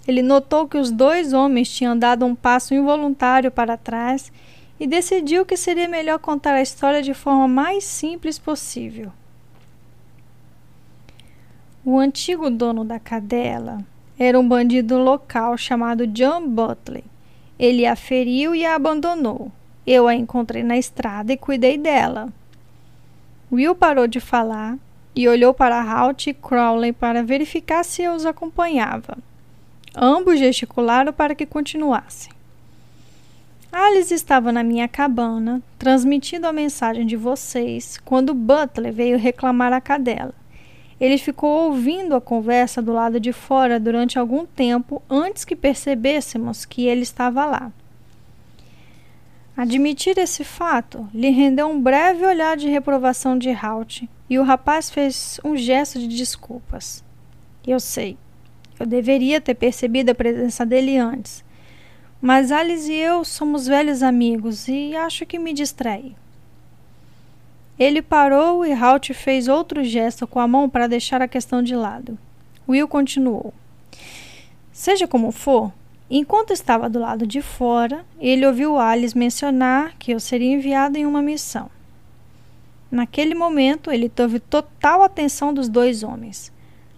[0.07, 4.31] Ele notou que os dois homens tinham dado um passo involuntário para trás
[4.79, 9.11] e decidiu que seria melhor contar a história de forma mais simples possível.
[11.85, 13.79] O antigo dono da cadela
[14.17, 17.05] era um bandido local chamado John Butley.
[17.57, 19.49] Ele a feriu e a abandonou.
[19.87, 22.27] Eu a encontrei na estrada e cuidei dela.
[23.49, 24.77] Will parou de falar
[25.15, 29.17] e olhou para Halt e Crowley para verificar se eu os acompanhava.
[29.95, 32.31] Ambos gesticularam para que continuassem.
[33.71, 39.79] Alice estava na minha cabana, transmitindo a mensagem de vocês, quando Butler veio reclamar a
[39.79, 40.38] cadela.
[40.99, 46.65] Ele ficou ouvindo a conversa do lado de fora durante algum tempo antes que percebêssemos
[46.65, 47.71] que ele estava lá.
[49.55, 54.89] Admitir esse fato lhe rendeu um breve olhar de reprovação de Halt, e o rapaz
[54.89, 57.03] fez um gesto de desculpas.
[57.67, 58.17] Eu sei,
[58.79, 61.43] eu deveria ter percebido a presença dele antes,
[62.21, 66.15] mas Alice e eu somos velhos amigos e acho que me distraí.
[67.79, 71.75] Ele parou e Halt fez outro gesto com a mão para deixar a questão de
[71.75, 72.19] lado.
[72.67, 73.53] Will continuou.
[74.71, 75.71] Seja como for,
[76.11, 81.05] Enquanto estava do lado de fora, ele ouviu Alice mencionar que eu seria enviado em
[81.05, 81.69] uma missão.
[82.89, 86.51] Naquele momento, ele teve total atenção dos dois homens.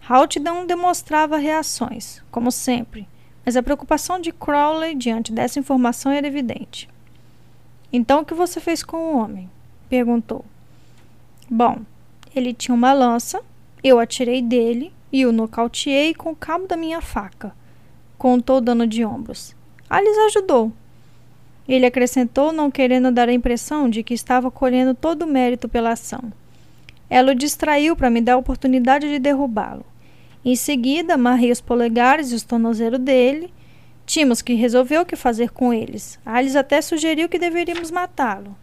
[0.08, 3.06] Halt não demonstrava reações, como sempre,
[3.46, 6.88] mas a preocupação de Crowley diante dessa informação era evidente.
[7.92, 9.50] Então, o que você fez com o homem?
[9.90, 10.46] perguntou.
[11.54, 11.80] Bom,
[12.34, 13.42] ele tinha uma lança,
[13.84, 17.54] eu atirei dele e o nocauteei com o cabo da minha faca,
[18.18, 19.54] contou dando de ombros.
[19.90, 20.72] Alice ajudou.
[21.68, 25.92] Ele acrescentou, não querendo dar a impressão de que estava colhendo todo o mérito pela
[25.92, 26.32] ação.
[27.10, 29.86] Ela o distraiu para me dar a oportunidade de derrubá-lo.
[30.46, 33.54] Em seguida, amarrei os polegares e os tornozelos dele.
[34.06, 36.18] Tínhamos que resolver o que fazer com eles.
[36.26, 38.56] Alice até sugeriu que deveríamos matá-lo.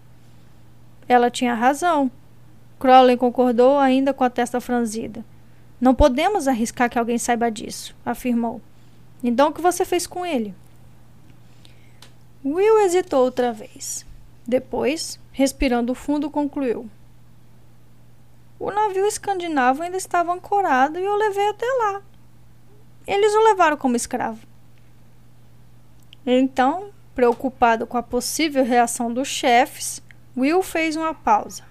[1.06, 2.10] Ela tinha razão.
[2.78, 5.24] Crowley concordou, ainda com a testa franzida.
[5.80, 8.60] Não podemos arriscar que alguém saiba disso, afirmou.
[9.22, 10.54] Então o que você fez com ele?
[12.44, 14.06] Will hesitou outra vez.
[14.46, 16.88] Depois, respirando fundo, concluiu.
[18.58, 22.02] O navio escandinavo ainda estava ancorado e eu levei até lá.
[23.06, 24.46] Eles o levaram como escravo.
[26.26, 30.02] Então, preocupado com a possível reação dos chefes,
[30.36, 31.67] Will fez uma pausa.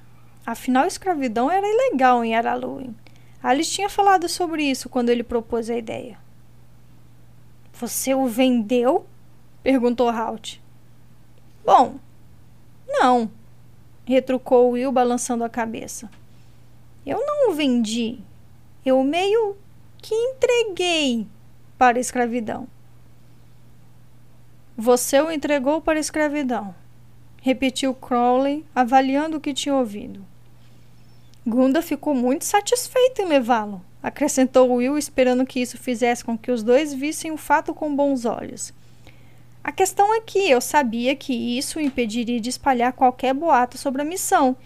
[0.48, 2.96] Afinal, a escravidão era ilegal em Araluin.
[3.44, 6.18] Alice tinha falado sobre isso quando ele propôs a ideia.
[7.74, 9.06] Você o vendeu?
[9.62, 10.62] perguntou Halt.
[11.66, 12.00] Bom,
[12.88, 13.30] não,
[14.06, 16.10] retrucou Will balançando a cabeça.
[17.06, 18.18] Eu não o vendi.
[18.86, 19.58] Eu meio
[19.98, 21.28] que entreguei
[21.78, 22.70] para a escravidão.
[24.78, 26.74] Você o entregou para a escravidão,
[27.42, 30.26] repetiu Crowley, avaliando o que tinha ouvido.
[31.48, 36.62] Gunda ficou muito satisfeita em levá-lo, acrescentou Will, esperando que isso fizesse com que os
[36.62, 38.74] dois vissem o fato com bons olhos.
[39.64, 44.06] A questão é que eu sabia que isso impediria de espalhar qualquer boato sobre a
[44.06, 44.58] missão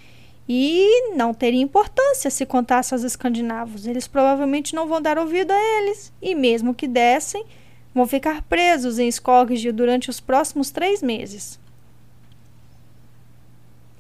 [0.50, 3.86] e não teria importância se contasse aos escandinavos.
[3.86, 6.12] Eles provavelmente não vão dar ouvido a eles.
[6.20, 7.46] E mesmo que dessem,
[7.94, 11.60] vão ficar presos em Skogje durante os próximos três meses.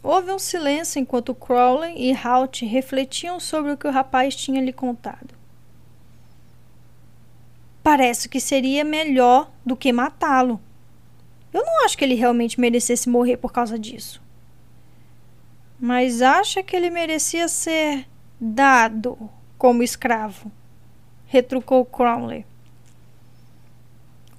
[0.03, 4.73] Houve um silêncio enquanto Crowley e Halt refletiam sobre o que o rapaz tinha lhe
[4.73, 5.35] contado.
[7.83, 10.59] Parece que seria melhor do que matá-lo.
[11.53, 14.21] Eu não acho que ele realmente merecesse morrer por causa disso
[15.81, 18.07] mas acha que ele merecia ser
[18.39, 19.17] dado
[19.57, 20.51] como escravo,
[21.25, 22.45] retrucou Cromley.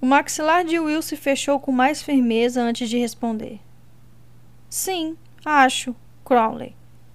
[0.01, 3.59] O maxilar de Will se fechou com mais firmeza antes de responder.
[4.71, 6.75] Sim, acho, Cromley.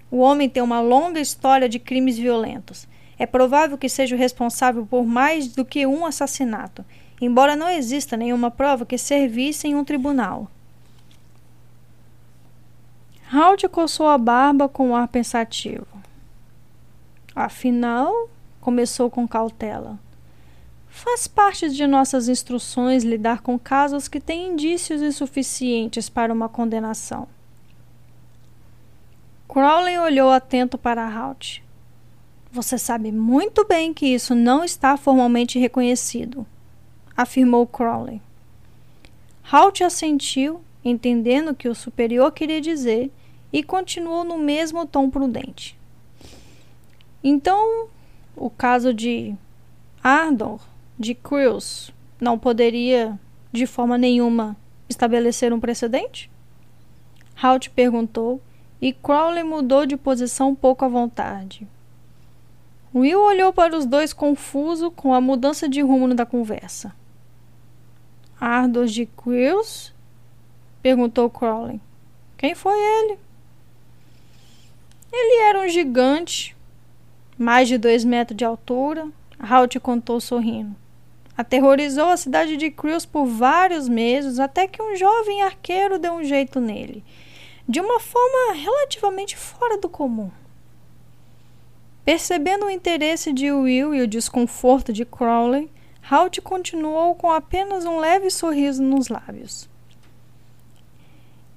[0.10, 2.88] O homem tem uma longa história de crimes violentos.
[3.20, 6.86] É provável que seja o responsável por mais do que um assassinato,
[7.20, 10.50] embora não exista nenhuma prova que servisse em um tribunal.
[13.32, 15.88] Halt coçou a barba com um ar pensativo.
[17.36, 18.30] Afinal,
[18.62, 20.00] começou com cautela.
[20.88, 27.28] Faz parte de nossas instruções lidar com casos que têm indícios insuficientes para uma condenação.
[29.58, 31.64] Crowley olhou atento para Halt.
[32.52, 36.46] Você sabe muito bem que isso não está formalmente reconhecido,
[37.16, 38.22] afirmou Crowley.
[39.52, 43.12] Halt assentiu entendendo o que o superior queria dizer,
[43.52, 45.76] e continuou no mesmo tom prudente.
[47.24, 47.88] Então,
[48.36, 49.34] o caso de
[50.04, 50.60] Ardor,
[51.00, 51.92] de Cruz,
[52.22, 53.20] não poderia,
[53.52, 54.56] de forma nenhuma,
[54.88, 56.30] estabelecer um precedente?
[57.42, 58.40] Halt perguntou,
[58.82, 61.68] e Crowley mudou de posição pouco à vontade.
[62.94, 66.96] Will olhou para os dois confuso com a mudança de rumo da conversa.
[68.40, 69.94] Ardor de Cruz
[70.82, 71.82] Perguntou Crowley.
[72.38, 73.20] Quem foi ele?
[75.12, 76.56] Ele era um gigante,
[77.38, 79.06] mais de dois metros de altura.
[79.38, 80.74] Halt contou sorrindo.
[81.36, 86.24] Aterrorizou a cidade de Crews por vários meses, até que um jovem arqueiro deu um
[86.24, 87.04] jeito nele,
[87.68, 90.32] de uma forma relativamente fora do comum.
[92.06, 95.70] Percebendo o interesse de Will e o desconforto de Crowley,
[96.10, 99.68] Halt continuou com apenas um leve sorriso nos lábios.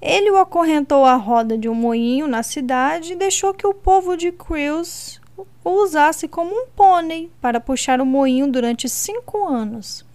[0.01, 4.17] Ele o acorrentou à roda de um moinho na cidade e deixou que o povo
[4.17, 5.21] de Crews
[5.63, 10.05] o usasse como um pônei para puxar o moinho durante cinco anos.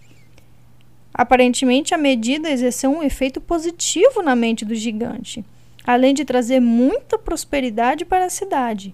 [1.11, 5.43] Aparentemente, a medida exerceu um efeito positivo na mente do gigante,
[5.87, 8.93] além de trazer muita prosperidade para a cidade.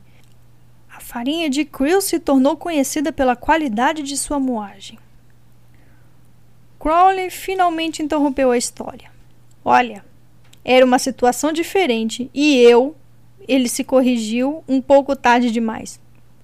[0.95, 4.99] A farinha de Krill se tornou conhecida pela qualidade de sua moagem.
[6.79, 9.11] Crowley finalmente interrompeu a história.
[9.65, 10.05] Olha,
[10.63, 12.95] era uma situação diferente e eu,
[13.47, 15.99] ele se corrigiu um pouco tarde demais.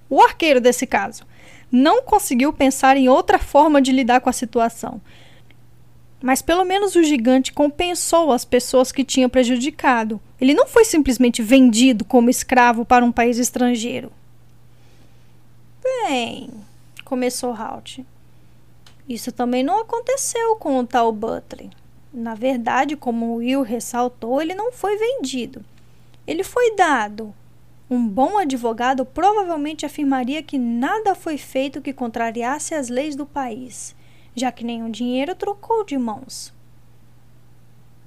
[0.10, 1.28] O arqueiro desse caso
[1.72, 5.00] não conseguiu pensar em outra forma de lidar com a situação.
[6.20, 10.20] Mas pelo menos o gigante compensou as pessoas que tinha prejudicado.
[10.40, 14.12] Ele não foi simplesmente vendido como escravo para um país estrangeiro.
[15.84, 16.50] Bem,
[17.04, 18.06] começou Halt.
[19.08, 21.70] Isso também não aconteceu com o tal Butler.
[22.14, 25.64] Na verdade, como Will ressaltou, ele não foi vendido.
[26.26, 27.34] Ele foi dado.
[27.90, 33.96] Um bom advogado provavelmente afirmaria que nada foi feito que contrariasse as leis do país,
[34.36, 36.54] já que nenhum dinheiro trocou de mãos.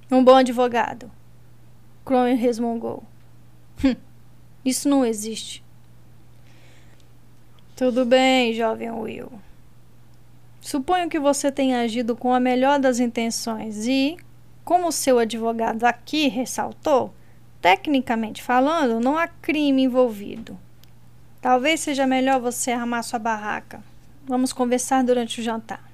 [0.09, 1.11] Um bom advogado.
[2.05, 3.03] Cromwell resmungou.
[3.85, 3.97] Hum,
[4.65, 5.63] isso não existe.
[7.77, 9.33] Tudo bem, jovem Will.
[10.61, 14.17] Suponho que você tenha agido com a melhor das intenções e,
[14.65, 17.13] como seu advogado aqui ressaltou,
[17.61, 20.57] tecnicamente falando, não há crime envolvido.
[21.41, 23.83] Talvez seja melhor você armar sua barraca.
[24.25, 25.92] Vamos conversar durante o jantar.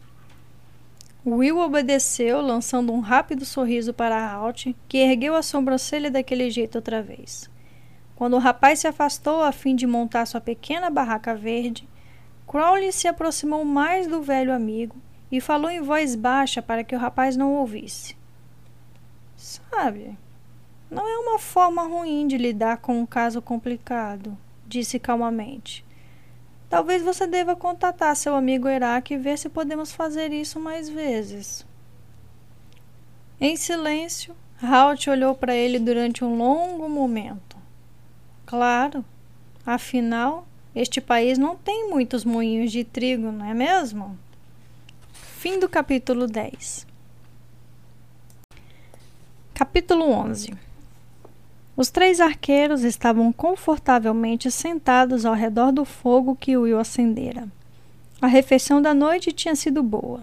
[1.37, 7.03] Will obedeceu, lançando um rápido sorriso para Halt, que ergueu a sobrancelha daquele jeito outra
[7.03, 7.51] vez.
[8.17, 11.89] Quando o rapaz se afastou a fim de montar sua pequena barraca verde,
[12.47, 14.97] Crowley se aproximou mais do velho amigo
[15.31, 18.17] e falou em voz baixa para que o rapaz não ouvisse.
[19.37, 20.17] Sabe,
[20.91, 25.85] não é uma forma ruim de lidar com um caso complicado, disse calmamente.
[26.69, 31.67] Talvez você deva contatar seu amigo Iraque e ver se podemos fazer isso mais vezes.
[33.41, 37.57] Em silêncio, Halt olhou para ele durante um longo momento.
[38.45, 39.05] Claro,
[39.65, 44.19] afinal, este país não tem muitos moinhos de trigo, não é mesmo?
[45.13, 46.87] Fim do capítulo 10.
[49.55, 50.68] Capítulo 11
[51.79, 57.47] Os três arqueiros estavam confortavelmente sentados ao redor do fogo que Will acendera.
[58.21, 60.23] A refeição da noite tinha sido boa.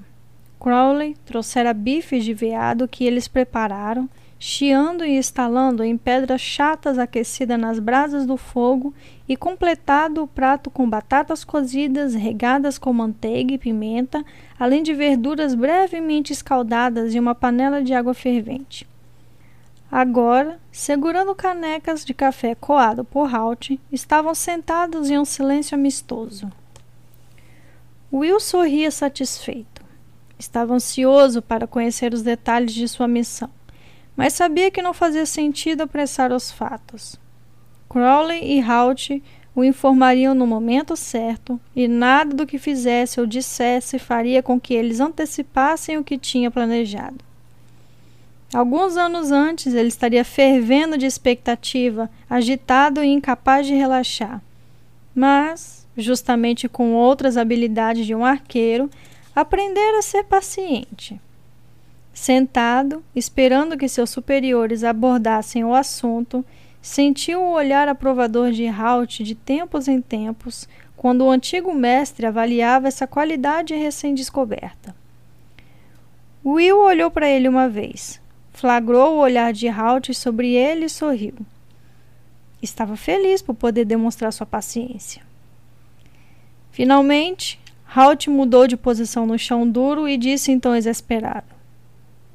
[0.60, 7.58] Crowley trouxera bifes de veado que eles prepararam chiando e estalando em pedras chatas aquecidas
[7.58, 8.94] nas brasas do fogo
[9.26, 14.26] e completado o prato com batatas cozidas regadas com manteiga e pimenta,
[14.60, 18.86] além de verduras brevemente escaldadas em uma panela de água fervente.
[19.92, 26.52] Agora, segurando canecas de café coado por Halt, estavam sentados em um silêncio amistoso.
[28.12, 29.84] Will sorria satisfeito.
[30.38, 33.50] Estava ansioso para conhecer os detalhes de sua missão
[34.16, 37.20] mas sabia que não fazia sentido apressar os fatos.
[37.90, 39.22] Crowley e Halt
[39.54, 44.74] o informariam no momento certo, e nada do que fizesse ou dissesse faria com que
[44.74, 47.24] eles antecipassem o que tinha planejado.
[48.54, 54.42] Alguns anos antes, ele estaria fervendo de expectativa, agitado e incapaz de relaxar.
[55.14, 58.90] Mas, justamente com outras habilidades de um arqueiro,
[59.36, 61.20] aprendera a ser paciente.
[62.14, 66.46] Sentado, esperando que seus superiores abordassem o assunto,
[66.82, 72.88] sentiu o olhar aprovador de Halt de tempos em tempos, quando o antigo mestre avaliava
[72.88, 74.96] essa qualidade recém-descoberta.
[76.46, 78.22] Will olhou para ele uma vez,
[78.56, 81.36] flagrou o olhar de Halt sobre ele e sorriu.
[82.62, 85.22] Estava feliz por poder demonstrar sua paciência.
[86.72, 87.60] Finalmente,
[87.96, 91.56] Halt mudou de posição no chão duro e disse em tom exasperado: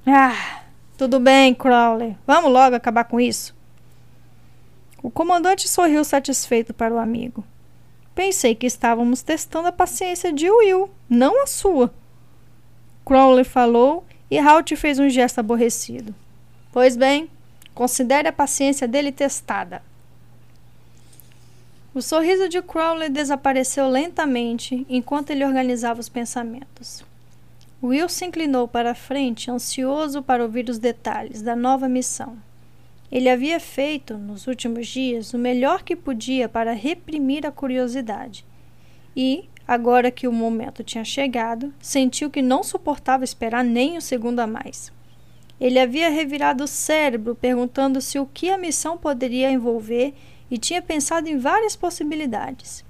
[0.07, 0.63] ah,
[0.97, 2.17] tudo bem, Crowley.
[2.27, 3.55] Vamos logo acabar com isso.
[5.03, 7.45] O comandante sorriu satisfeito para o amigo.
[8.15, 11.93] Pensei que estávamos testando a paciência de Will, não a sua.
[13.05, 16.15] Crowley falou e Halt fez um gesto aborrecido.
[16.73, 17.29] Pois bem,
[17.75, 19.83] considere a paciência dele testada.
[21.93, 27.05] O sorriso de Crowley desapareceu lentamente enquanto ele organizava os pensamentos.
[27.83, 32.37] Will se inclinou para a frente, ansioso para ouvir os detalhes da nova missão.
[33.11, 38.45] Ele havia feito, nos últimos dias, o melhor que podia para reprimir a curiosidade.
[39.17, 44.39] E, agora que o momento tinha chegado, sentiu que não suportava esperar nem um segundo
[44.39, 44.93] a mais.
[45.61, 50.15] Ele havia revirado o cérebro perguntando-se o que a missão poderia envolver
[50.51, 52.85] e tinha pensado em várias possibilidades,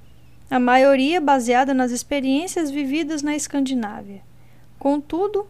[0.50, 4.22] a maioria baseada nas experiências vividas na Escandinávia.
[4.78, 5.46] Contudo,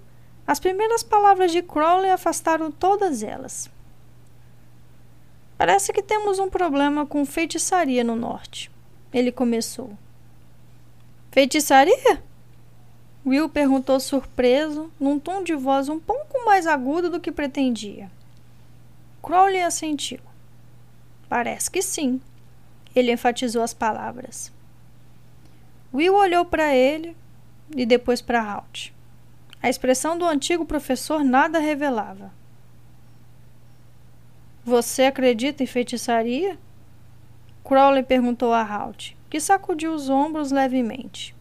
[0.46, 3.70] as primeiras palavras de Crowley afastaram todas elas.
[5.56, 8.70] Parece que temos um problema com feitiçaria no norte.
[9.12, 9.90] Ele começou.
[11.30, 12.22] Feitiçaria?
[13.24, 18.10] Will perguntou surpreso, num tom de voz um pouco mais agudo do que pretendia.
[19.22, 20.20] Crowley assentiu.
[21.28, 22.20] Parece que sim.
[22.96, 24.50] Ele enfatizou as palavras.
[25.92, 27.16] Will olhou para ele
[27.76, 28.92] e depois para Halt.
[29.62, 32.32] A expressão do antigo professor nada revelava.
[34.64, 36.58] Você acredita em feitiçaria?
[37.62, 41.34] Crowley perguntou a Halt, que sacudiu os ombros levemente.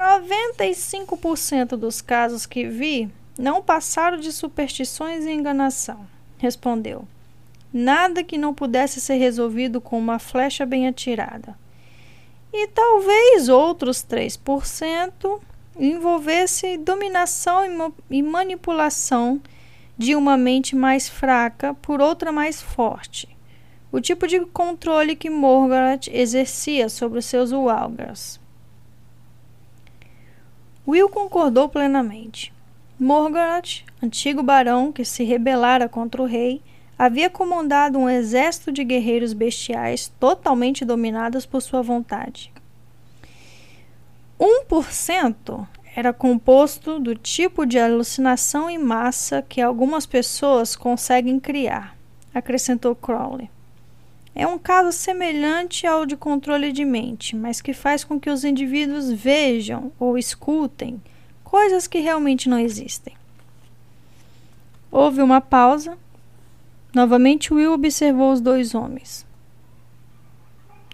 [0.00, 6.06] 95% dos casos que vi não passaram de superstições e enganação,
[6.38, 7.06] respondeu.
[7.70, 11.56] Nada que não pudesse ser resolvido com uma flecha bem atirada.
[12.52, 15.40] E talvez outros 3%
[15.78, 19.40] envolvesse dominação e manipulação
[19.96, 23.28] de uma mente mais fraca por outra mais forte.
[23.92, 28.39] O tipo de controle que Morgoth exercia sobre os seus Walgers.
[30.90, 32.52] Will concordou plenamente.
[32.98, 36.60] Morgoth, antigo barão que se rebelara contra o rei,
[36.98, 42.52] havia comandado um exército de guerreiros bestiais totalmente dominados por sua vontade.
[44.36, 45.64] 1%
[45.94, 51.96] era composto do tipo de alucinação em massa que algumas pessoas conseguem criar,
[52.34, 53.48] acrescentou Crowley.
[54.34, 58.44] É um caso semelhante ao de controle de mente, mas que faz com que os
[58.44, 61.02] indivíduos vejam ou escutem
[61.42, 63.14] coisas que realmente não existem.
[64.90, 65.98] Houve uma pausa.
[66.94, 69.26] Novamente, Will observou os dois homens.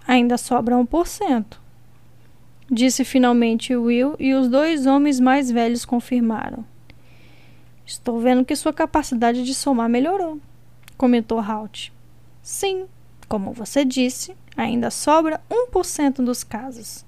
[0.07, 1.45] Ainda sobra 1%.
[2.69, 6.65] Disse finalmente Will, e os dois homens mais velhos confirmaram.
[7.85, 10.39] Estou vendo que sua capacidade de somar melhorou,
[10.97, 11.91] comentou Halt.
[12.41, 12.85] Sim,
[13.27, 17.05] como você disse, ainda sobra 1% dos casos.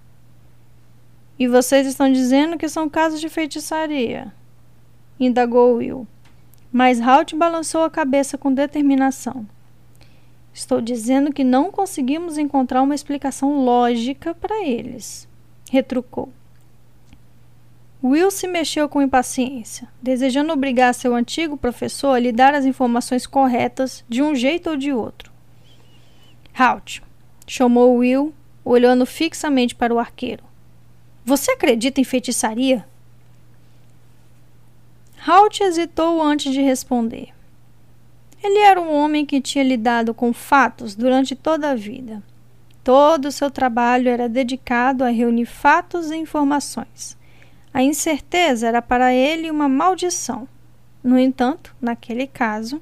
[1.37, 4.33] E vocês estão dizendo que são casos de feitiçaria?
[5.19, 6.07] indagou Will.
[6.71, 9.47] Mas Halt balançou a cabeça com determinação.
[10.53, 15.27] Estou dizendo que não conseguimos encontrar uma explicação lógica para eles,
[15.71, 16.29] retrucou.
[18.03, 23.27] Will se mexeu com impaciência, desejando obrigar seu antigo professor a lhe dar as informações
[23.27, 25.28] corretas de um jeito ou de outro.
[26.59, 27.01] Halt,
[27.47, 28.33] chamou Will,
[28.65, 30.43] olhando fixamente para o arqueiro.
[31.23, 32.85] Você acredita em feitiçaria?
[35.25, 37.29] Halt hesitou antes de responder.
[38.43, 42.21] Ele era um homem que tinha lidado com fatos durante toda a vida.
[42.83, 47.17] Todo o seu trabalho era dedicado a reunir fatos e informações.
[47.73, 50.45] A incerteza era para ele uma maldição.
[51.01, 52.81] No entanto, naquele caso.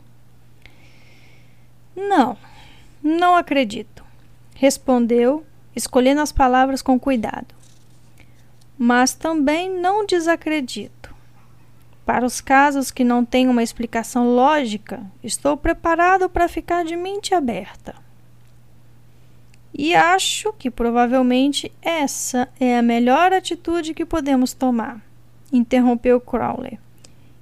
[1.95, 2.35] Não,
[3.07, 4.03] não acredito,
[4.55, 7.55] respondeu, escolhendo as palavras com cuidado.
[8.77, 11.15] Mas também não desacredito.
[12.05, 17.33] Para os casos que não têm uma explicação lógica, estou preparado para ficar de mente
[17.33, 17.95] aberta.
[19.73, 25.01] E acho que provavelmente essa é a melhor atitude que podemos tomar,
[25.51, 26.79] interrompeu Crowley.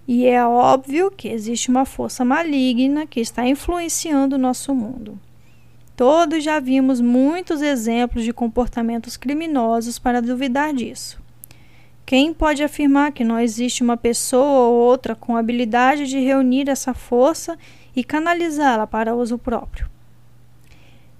[0.08, 5.20] E é óbvio que existe uma força maligna que está influenciando o nosso mundo.
[5.96, 11.24] Todos já vimos muitos exemplos de comportamentos criminosos para duvidar disso.
[12.06, 16.94] Quem pode afirmar que não existe uma pessoa ou outra com habilidade de reunir essa
[16.94, 17.58] força
[17.96, 19.90] e canalizá-la para uso próprio?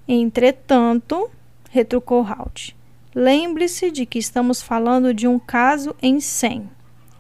[0.08, 1.32] Entretanto,
[1.72, 2.76] retrucou Halt,
[3.16, 6.70] lembre-se de que estamos falando de um caso em 100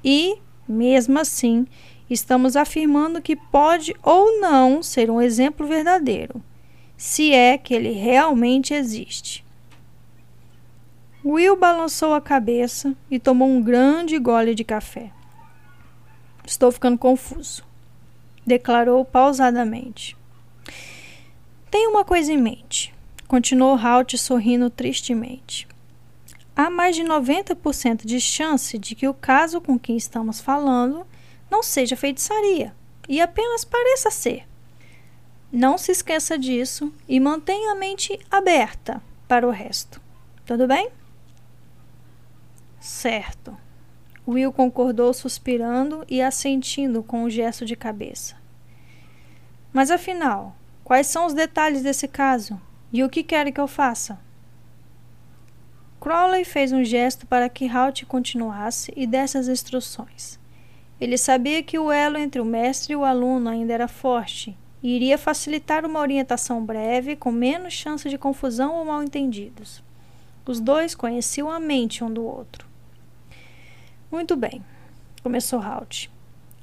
[0.03, 0.35] e,
[0.67, 1.65] mesmo assim,
[2.09, 6.43] estamos afirmando que pode ou não ser um exemplo verdadeiro,
[6.97, 9.45] se é que ele realmente existe.
[11.23, 15.11] Will balançou a cabeça e tomou um grande gole de café.
[16.45, 17.63] Estou ficando confuso,
[18.45, 20.15] declarou pausadamente.
[21.71, 22.93] Tenho uma coisa em mente,
[23.27, 25.67] continuou Halt sorrindo tristemente.
[26.55, 31.05] Há mais de 90% de chance de que o caso com quem estamos falando
[31.49, 32.73] não seja feitiçaria
[33.09, 34.45] e apenas pareça ser.
[35.51, 40.01] Não se esqueça disso e mantenha a mente aberta para o resto.
[40.45, 40.89] Tudo bem?
[42.79, 43.55] Certo.
[44.27, 48.35] Will concordou suspirando e assentindo com um gesto de cabeça.
[49.71, 52.59] Mas afinal, quais são os detalhes desse caso?
[52.91, 54.19] E o que quer que eu faça?
[55.99, 60.39] Crowley fez um gesto para que Halt continuasse e desse as instruções.
[60.99, 64.57] Ele sabia que o elo entre o mestre e o aluno ainda era forte
[64.93, 69.83] iria facilitar uma orientação breve com menos chance de confusão ou mal-entendidos.
[70.45, 72.67] Os dois conheciam a mente um do outro.
[74.11, 74.63] Muito bem,
[75.23, 76.07] começou Halt.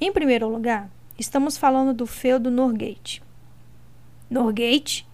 [0.00, 0.88] Em primeiro lugar,
[1.18, 3.22] estamos falando do feudo Norgate.
[4.30, 5.06] Norgate?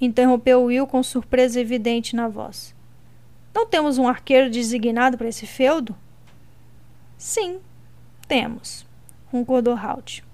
[0.00, 2.74] Interrompeu Will com surpresa evidente na voz.
[3.54, 5.94] Não temos um arqueiro designado para esse feudo?
[7.18, 7.60] Sim,
[8.26, 8.86] temos,
[9.30, 10.24] concordou Halt.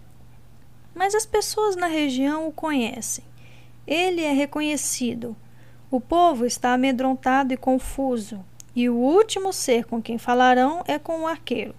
[0.98, 3.22] Mas as pessoas na região o conhecem.
[3.86, 5.36] Ele é reconhecido.
[5.92, 8.44] O povo está amedrontado e confuso
[8.74, 11.72] E o último ser com quem falarão é com o arqueiro.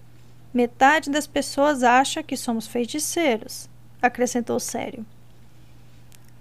[0.53, 3.69] Metade das pessoas acha que somos feiticeiros,
[4.01, 5.05] acrescentou sério.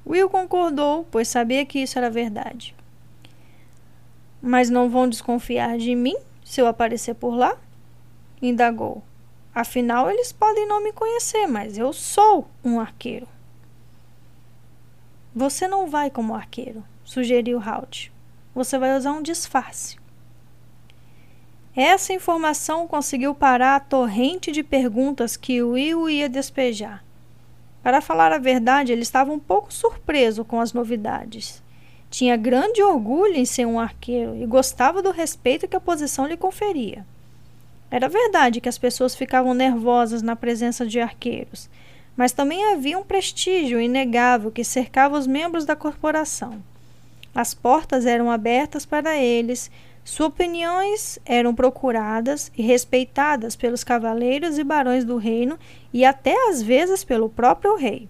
[0.07, 2.77] Will concordou, pois sabia que isso era verdade.
[4.41, 7.59] Mas não vão desconfiar de mim se eu aparecer por lá?
[8.41, 9.03] indagou.
[9.59, 13.27] Afinal, eles podem não me conhecer, mas eu sou um arqueiro.
[15.35, 18.13] Você não vai como arqueiro, sugeriu Halt.
[18.55, 19.97] Você vai usar um disfarce.
[21.75, 27.05] Essa informação conseguiu parar a torrente de perguntas que Will ia despejar.
[27.83, 31.65] Para falar a verdade, ele estava um pouco surpreso com as novidades.
[32.09, 36.37] Tinha grande orgulho em ser um arqueiro e gostava do respeito que a posição lhe
[36.37, 37.05] conferia.
[37.90, 41.70] Era verdade que as pessoas ficavam nervosas na presença de arqueiros,
[42.16, 46.62] mas também havia um prestígio inegável que cercava os membros da corporação.
[47.35, 49.70] As portas eram abertas para eles
[50.09, 55.59] suas opiniões eram procuradas e respeitadas pelos cavaleiros e barões do reino
[55.93, 58.09] e até às vezes pelo próprio rei.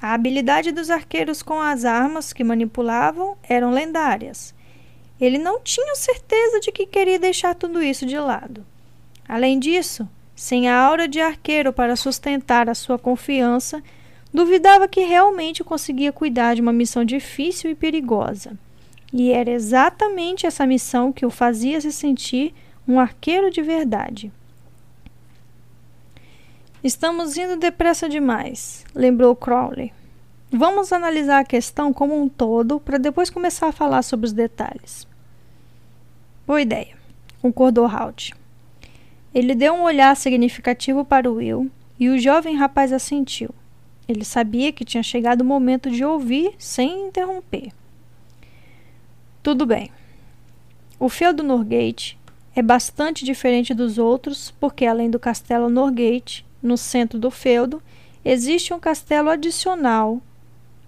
[0.00, 4.54] A habilidade dos arqueiros com as armas que manipulavam eram lendárias.
[5.20, 8.64] Ele não tinha certeza de que queria deixar tudo isso de lado.
[9.32, 10.06] Além disso,
[10.36, 13.82] sem a aura de arqueiro para sustentar a sua confiança,
[14.30, 18.52] duvidava que realmente conseguia cuidar de uma missão difícil e perigosa.
[19.10, 22.52] E era exatamente essa missão que o fazia se sentir
[22.86, 24.30] um arqueiro de verdade.
[26.84, 29.94] Estamos indo depressa demais, lembrou Crowley.
[30.50, 35.08] Vamos analisar a questão como um todo para depois começar a falar sobre os detalhes.
[36.46, 36.94] Boa ideia,
[37.40, 38.34] concordou Halt.
[39.34, 43.50] Ele deu um olhar significativo para Will e o jovem rapaz assentiu.
[44.06, 47.72] Ele sabia que tinha chegado o momento de ouvir sem interromper.
[49.42, 49.90] Tudo bem.
[50.98, 52.18] O feudo Norgate
[52.54, 57.82] é bastante diferente dos outros, porque além do castelo Norgate, no centro do feudo,
[58.24, 60.20] existe um castelo adicional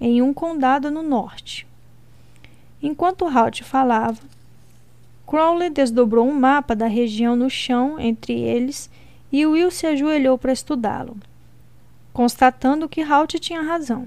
[0.01, 1.67] em um condado no norte.
[2.83, 4.21] Enquanto Halt falava,
[5.27, 8.91] Crowley desdobrou um mapa da região no chão entre eles
[9.33, 11.17] e Will se ajoelhou para estudá-lo,
[12.13, 14.07] constatando que Halt tinha razão.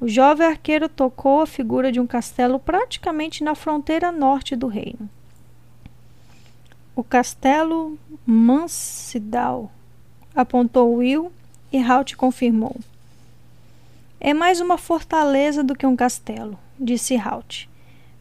[0.00, 5.08] O jovem arqueiro tocou a figura de um castelo praticamente na fronteira norte do reino.
[6.94, 9.70] O castelo Mansidal,
[10.34, 11.32] apontou Will
[11.72, 12.76] e Halt confirmou.
[14.20, 17.68] É mais uma fortaleza do que um castelo, disse Halt.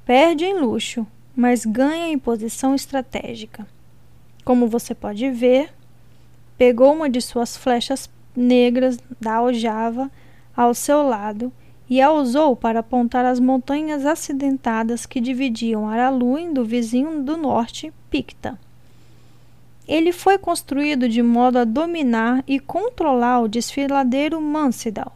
[0.06, 1.06] Perde em luxo,
[1.36, 3.66] mas ganha em posição estratégica.
[4.44, 5.74] Como você pode ver,
[6.58, 10.10] pegou uma de suas flechas negras da aljava
[10.56, 11.52] ao seu lado
[11.90, 17.92] e a usou para apontar as montanhas acidentadas que dividiam Araluin do vizinho do norte,
[18.10, 18.58] Picta.
[19.88, 25.14] Ele foi construído de modo a dominar e controlar o desfiladeiro Mansidal,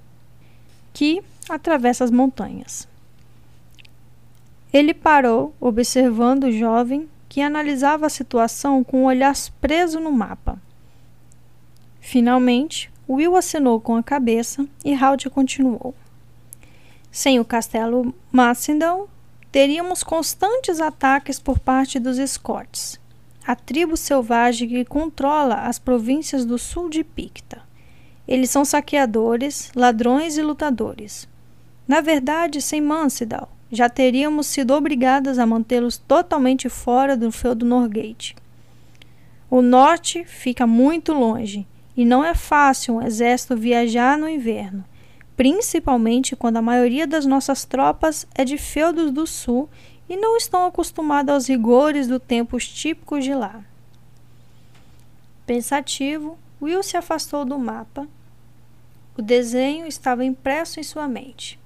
[0.92, 2.88] que atravessa as montanhas.
[4.76, 10.62] Ele parou, observando o jovem, que analisava a situação com o olhar preso no mapa.
[12.02, 15.96] Finalmente, Will assinou com a cabeça e Howard continuou.
[17.10, 19.08] Sem o castelo Macindon,
[19.50, 23.00] teríamos constantes ataques por parte dos Scots,
[23.48, 27.62] a tribo selvagem que controla as províncias do sul de Picta.
[28.28, 31.30] Eles são saqueadores, ladrões e lutadores.
[31.88, 38.36] Na verdade, sem Mansidal, já teríamos sido obrigadas a mantê-los totalmente fora do feudo Norgate.
[39.50, 44.84] O norte fica muito longe e não é fácil um exército viajar no inverno
[45.36, 49.70] principalmente quando a maioria das nossas tropas é de feudos do sul
[50.08, 53.64] e não estão acostumados aos rigores do tempo típicos de lá.
[55.46, 58.08] Pensativo, Will se afastou do mapa.
[59.18, 61.60] O desenho estava impresso em sua mente.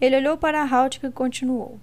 [0.00, 1.78] Ele olhou para Halt e continuou.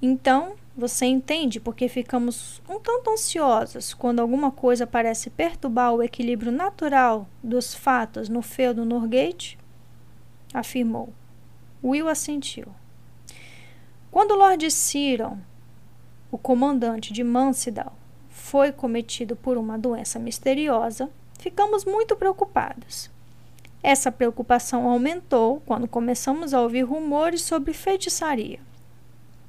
[0.00, 6.02] Então, você entende por que ficamos um tanto ansiosos quando alguma coisa parece perturbar o
[6.02, 9.58] equilíbrio natural dos fatos no feudo Norgate?
[10.52, 11.12] afirmou.
[11.82, 12.66] Will assentiu.
[14.10, 15.38] Quando Lord Ciron,
[16.30, 17.96] o comandante de Mansidal,
[18.28, 23.10] foi cometido por uma doença misteriosa, ficamos muito preocupados.
[23.82, 28.60] Essa preocupação aumentou quando começamos a ouvir rumores sobre feitiçaria.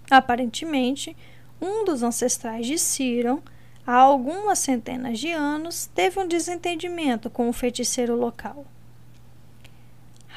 [0.10, 1.16] Aparentemente,
[1.62, 3.40] um dos ancestrais de Ciron,
[3.86, 8.66] há algumas centenas de anos, teve um desentendimento com o feiticeiro local.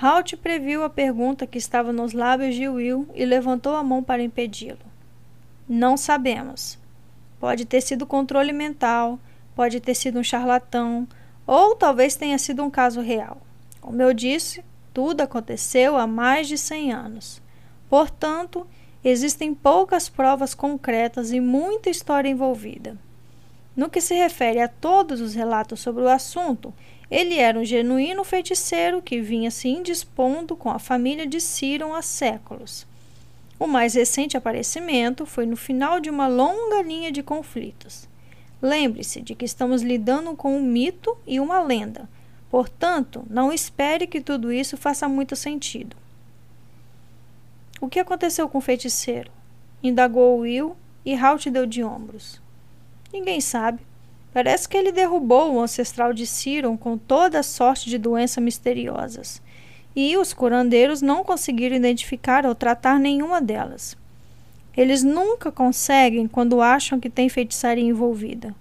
[0.03, 4.23] Halt previu a pergunta que estava nos lábios de Will e levantou a mão para
[4.23, 4.79] impedi-lo.
[5.69, 6.79] Não sabemos.
[7.39, 9.19] Pode ter sido controle mental,
[9.55, 11.07] pode ter sido um charlatão,
[11.47, 13.41] ou talvez tenha sido um caso real.
[13.85, 17.43] Como eu disse, tudo aconteceu há mais de 100 anos.
[17.87, 18.67] Portanto,
[19.05, 22.97] existem poucas provas concretas e muita história envolvida.
[23.77, 26.73] No que se refere a todos os relatos sobre o assunto,
[27.11, 32.01] ele era um genuíno feiticeiro que vinha se indispondo com a família de Ciron há
[32.01, 32.87] séculos.
[33.61, 38.09] O mais recente aparecimento foi no final de uma longa linha de conflitos.
[38.63, 42.09] Lembre-se de que estamos lidando com um mito e uma lenda,
[42.55, 45.97] portanto, não espere que tudo isso faça muito sentido.
[47.81, 49.29] O que aconteceu com o feiticeiro?
[49.83, 52.41] Indagou Will e Halt deu de ombros.
[53.13, 53.81] Ninguém sabe.
[54.33, 59.43] Parece que ele derrubou o ancestral de Ciron com toda sorte de doenças misteriosas.
[59.97, 63.97] E os curandeiros não conseguiram identificar ou tratar nenhuma delas.
[64.77, 68.55] Eles nunca conseguem quando acham que tem feitiçaria envolvida.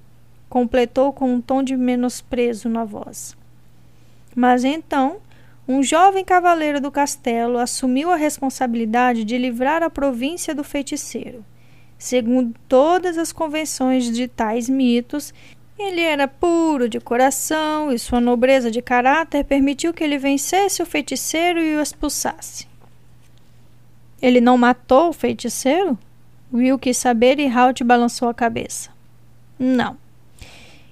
[0.49, 3.37] Completou com um tom de menosprezo na voz.
[4.35, 5.17] Mas então,
[5.67, 11.45] um jovem cavaleiro do castelo assumiu a responsabilidade de livrar a província do feiticeiro.
[11.97, 15.33] Segundo todas as convenções de tais mitos,
[15.79, 20.85] ele era puro de coração e sua nobreza de caráter permitiu que ele vencesse o
[20.85, 22.67] feiticeiro e o expulsasse.
[24.21, 25.97] Ele não matou o feiticeiro?
[26.53, 28.91] Will quis saber e Halt balançou a cabeça.
[29.57, 29.97] Não.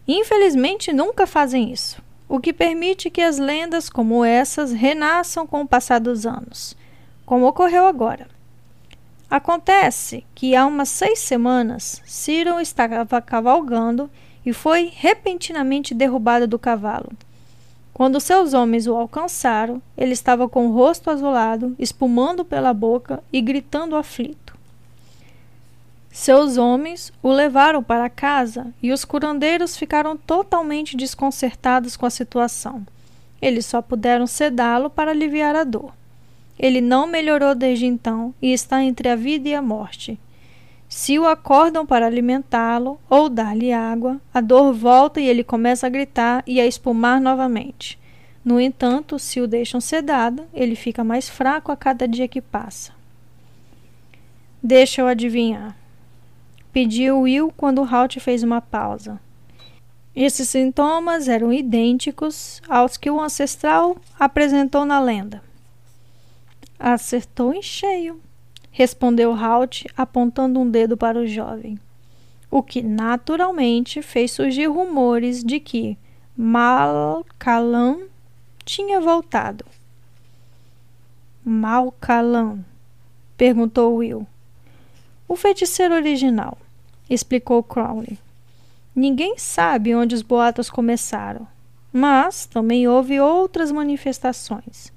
[0.08, 2.02] Infelizmente nunca fazem isso,
[2.32, 6.78] o que permite que as lendas como essas renasçam com o passar dos anos,
[7.26, 8.26] como ocorreu agora.
[9.30, 14.10] Acontece que há umas seis semanas, Cyril estava cavalgando
[14.46, 17.12] e foi repentinamente derrubado do cavalo.
[17.94, 23.42] Quando seus homens o alcançaram, ele estava com o rosto azulado, espumando pela boca e
[23.42, 24.51] gritando aflito.
[26.12, 32.86] Seus homens o levaram para casa e os curandeiros ficaram totalmente desconcertados com a situação.
[33.42, 35.94] Eles só puderam sedá-lo para aliviar a dor.
[36.60, 40.20] Ele não melhorou desde então e está entre a vida e a morte.
[40.90, 45.90] Se o acordam para alimentá-lo ou dar-lhe água, a dor volta e ele começa a
[45.90, 47.98] gritar e a espumar novamente.
[48.44, 52.92] No entanto, se o deixam sedado, ele fica mais fraco a cada dia que passa.
[54.62, 55.81] Deixa eu adivinhar.
[56.72, 59.20] Pediu Will quando Halt fez uma pausa.
[60.16, 65.42] Esses sintomas eram idênticos aos que o ancestral apresentou na lenda.
[66.80, 68.22] Acertou em cheio,
[68.72, 71.80] respondeu Halt, apontando um dedo para o jovem.
[72.50, 75.98] O que naturalmente fez surgir rumores de que
[76.36, 78.00] Malcalan
[78.66, 79.66] tinha voltado.
[81.44, 82.64] Malcalan?
[83.38, 84.28] perguntou Will.
[85.28, 86.58] O feiticeiro original,
[87.14, 88.18] explicou Crowley.
[88.96, 91.48] Ninguém sabe onde os boatos começaram,
[91.92, 94.92] mas também houve outras manifestações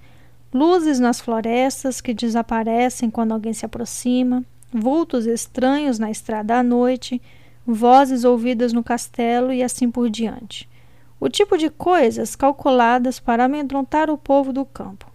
[0.54, 7.20] luzes nas florestas que desaparecem quando alguém se aproxima, vultos estranhos na estrada à noite,
[7.66, 10.68] vozes ouvidas no castelo e assim por diante.
[11.18, 15.10] O tipo de coisas calculadas para amedrontar o povo do campo.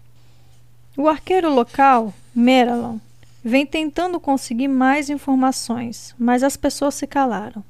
[0.98, 2.98] O arqueiro local, Meralon,
[3.44, 7.64] vem tentando conseguir mais informações, mas as pessoas se calaram.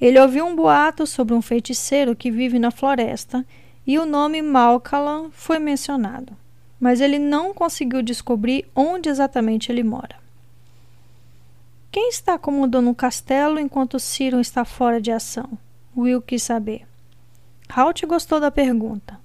[0.00, 3.44] Ele ouviu um boato sobre um feiticeiro que vive na floresta
[3.86, 6.36] e o nome Malcalan foi mencionado
[6.80, 10.16] mas ele não conseguiu descobrir onde exatamente ele mora.
[11.90, 15.58] Quem está comandando o castelo enquanto Cyril está fora de ação?
[15.96, 16.86] Will quis saber.
[17.68, 19.18] Halt gostou da pergunta.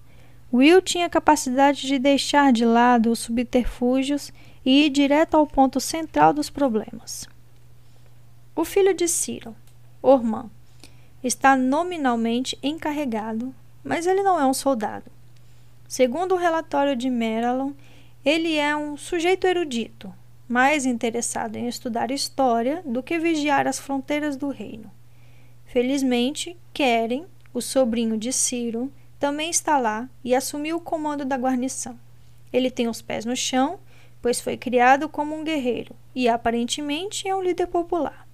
[0.52, 4.32] Will tinha capacidade de deixar de lado os subterfúgios
[4.66, 7.28] e ir direto ao ponto central dos problemas.
[8.56, 9.56] O filho de Cyril,
[10.02, 10.50] Orman,
[11.24, 13.54] está nominalmente encarregado,
[13.84, 15.12] mas ele não é um soldado.
[15.88, 17.72] Segundo o relatório de Meralon,
[18.26, 20.14] ele é um sujeito erudito,
[20.48, 24.92] mais interessado em estudar história do que vigiar as fronteiras do reino.
[25.66, 31.98] Felizmente, Keren, o sobrinho de Ciro, também está lá e assumiu o comando da guarnição.
[32.52, 33.80] Ele tem os pés no chão,
[34.24, 38.26] pois foi criado como um guerreiro e aparentemente é um líder popular.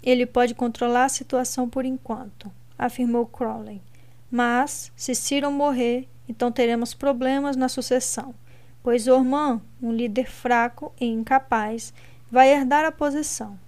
[0.00, 3.82] Ele pode controlar a situação por enquanto, afirmou Crowley.
[4.30, 8.32] Mas, se Ciro morrer, então teremos problemas na sucessão,
[8.80, 11.92] pois Ormã, um líder fraco e incapaz,
[12.30, 13.58] vai herdar a posição.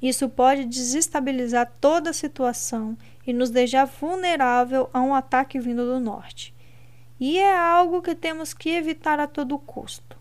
[0.00, 2.96] Isso pode desestabilizar toda a situação
[3.26, 6.54] e nos deixar vulnerável a um ataque vindo do norte.
[7.18, 10.16] E é algo que temos que evitar a todo custo.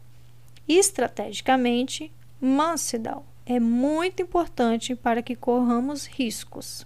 [0.67, 6.85] Estrategicamente, Mansidal, é muito importante para que corramos riscos.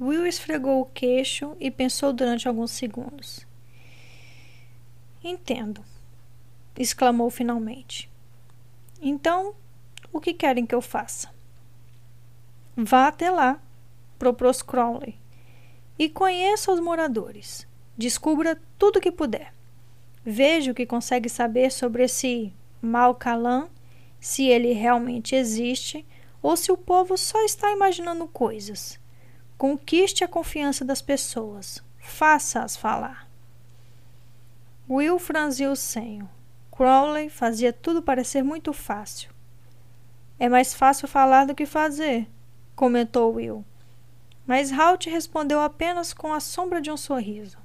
[0.00, 3.46] Will esfregou o queixo e pensou durante alguns segundos.
[5.22, 5.84] Entendo,
[6.76, 8.10] exclamou finalmente.
[9.00, 9.54] Então,
[10.12, 11.32] o que querem que eu faça?
[12.76, 13.60] Vá até lá,
[14.18, 15.18] propôs Crowley,
[15.98, 17.66] e conheça os moradores.
[17.96, 19.52] Descubra tudo o que puder.
[20.24, 23.68] Veja o que consegue saber sobre esse Malcalan,
[24.20, 26.06] se ele realmente existe
[26.40, 28.98] ou se o povo só está imaginando coisas.
[29.56, 31.82] Conquiste a confiança das pessoas.
[31.98, 33.28] Faça-as falar.
[34.88, 36.28] Will franziu o senho.
[36.70, 39.30] Crowley fazia tudo parecer muito fácil.
[40.38, 42.26] É mais fácil falar do que fazer,
[42.74, 43.64] comentou Will.
[44.52, 47.56] Mas Halt respondeu apenas com a sombra de um sorriso.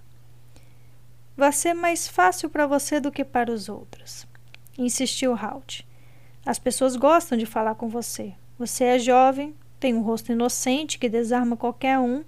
[1.36, 4.26] Vai ser mais fácil para você do que para os outros,
[4.78, 5.86] insistiu Halt.
[6.46, 8.34] As pessoas gostam de falar com você.
[8.58, 12.24] Você é jovem, tem um rosto inocente que desarma qualquer um.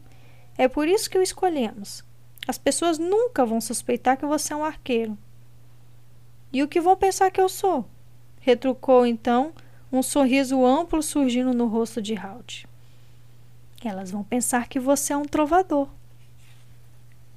[0.58, 2.04] É por isso que o escolhemos.
[2.46, 5.18] As pessoas nunca vão suspeitar que você é um arqueiro.
[6.52, 7.86] E o que vão pensar que eu sou?
[8.42, 9.54] Retrucou então,
[9.90, 12.68] um sorriso amplo surgindo no rosto de Halt.
[13.88, 15.88] Elas vão pensar que você é um trovador.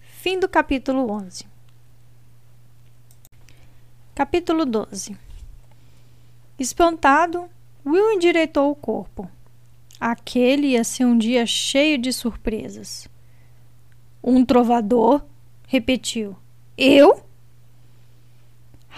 [0.01, 1.47] Fim do capítulo 11.
[4.14, 5.16] Capítulo 12.
[6.59, 7.48] Espantado,
[7.85, 9.28] Will endireitou o corpo.
[9.98, 13.09] Aquele ia ser um dia cheio de surpresas.
[14.23, 15.24] Um trovador?
[15.66, 16.36] repetiu.
[16.77, 17.24] Eu?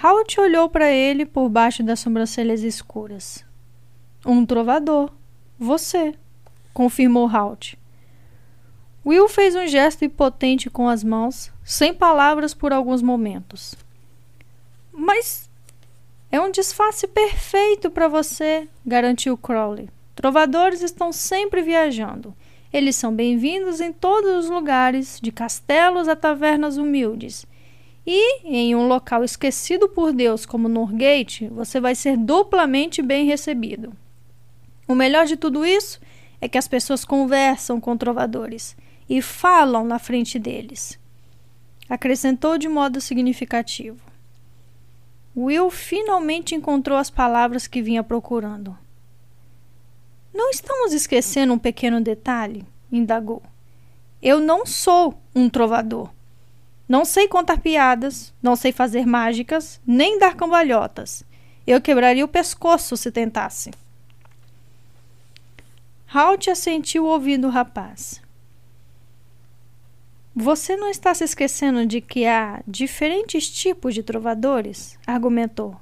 [0.03, 3.45] Halt olhou para ele por baixo das sobrancelhas escuras.
[4.27, 5.12] Um trovador.
[5.59, 6.15] Você,
[6.74, 7.78] confirmou Halt.
[9.06, 13.74] Will fez um gesto impotente com as mãos, sem palavras por alguns momentos.
[14.92, 15.48] Mas
[16.32, 19.88] é um disfarce perfeito para você, garantiu Crowley.
[20.16, 22.34] Trovadores estão sempre viajando.
[22.72, 27.46] Eles são bem-vindos em todos os lugares, de castelos a tavernas humildes.
[28.06, 33.92] E, em um local esquecido por Deus como Norgate, você vai ser duplamente bem recebido.
[34.88, 36.01] O melhor de tudo isso
[36.49, 38.77] que as pessoas conversam com trovadores
[39.09, 40.99] e falam na frente deles.
[41.89, 44.01] Acrescentou de modo significativo.
[45.37, 48.77] Will finalmente encontrou as palavras que vinha procurando.
[50.33, 52.65] Não estamos esquecendo um pequeno detalhe?
[52.91, 53.43] indagou.
[54.23, 56.11] Eu não sou um trovador.
[56.89, 61.25] Não sei contar piadas, não sei fazer mágicas, nem dar cambalhotas.
[61.66, 63.71] Eu quebraria o pescoço se tentasse.
[66.15, 68.23] Halt assentiu ouvindo o rapaz.
[70.32, 74.97] Você não está se esquecendo de que há diferentes tipos de trovadores?
[75.05, 75.74] argumentou.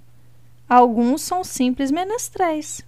[0.67, 2.81] Alguns são simples menestréis.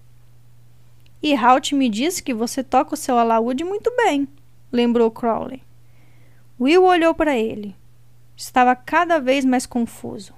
[1.23, 4.27] E Halt me disse que você toca o seu alaúde muito bem,
[4.73, 5.63] lembrou Crowley.
[6.59, 7.77] Will olhou para ele.
[8.35, 10.33] Estava cada vez mais confuso.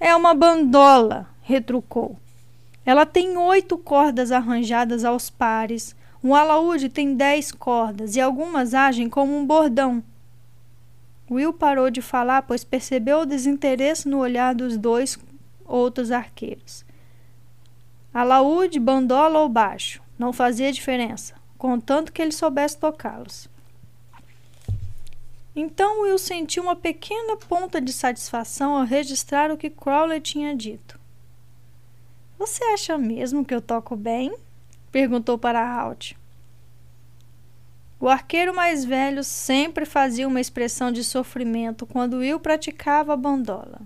[0.00, 2.18] É uma bandola, retrucou.
[2.86, 5.96] Ela tem oito cordas arranjadas aos pares.
[6.22, 10.04] Um alaúde tem dez cordas e algumas agem como um bordão.
[11.28, 15.18] Will parou de falar, pois percebeu o desinteresse no olhar dos dois
[15.64, 16.84] outros arqueiros.
[18.14, 23.48] Alaúde, bandola ou baixo, não fazia diferença, contanto que ele soubesse tocá-los.
[25.56, 30.95] Então Will sentiu uma pequena ponta de satisfação ao registrar o que Crowley tinha dito.
[32.38, 34.36] Você acha mesmo que eu toco bem?
[34.92, 36.16] perguntou para Halt.
[37.98, 43.80] O arqueiro mais velho sempre fazia uma expressão de sofrimento quando Will praticava a bandola.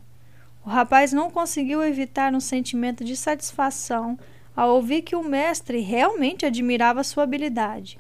[0.65, 4.19] O rapaz não conseguiu evitar um sentimento de satisfação
[4.55, 7.99] ao ouvir que o mestre realmente admirava sua habilidade.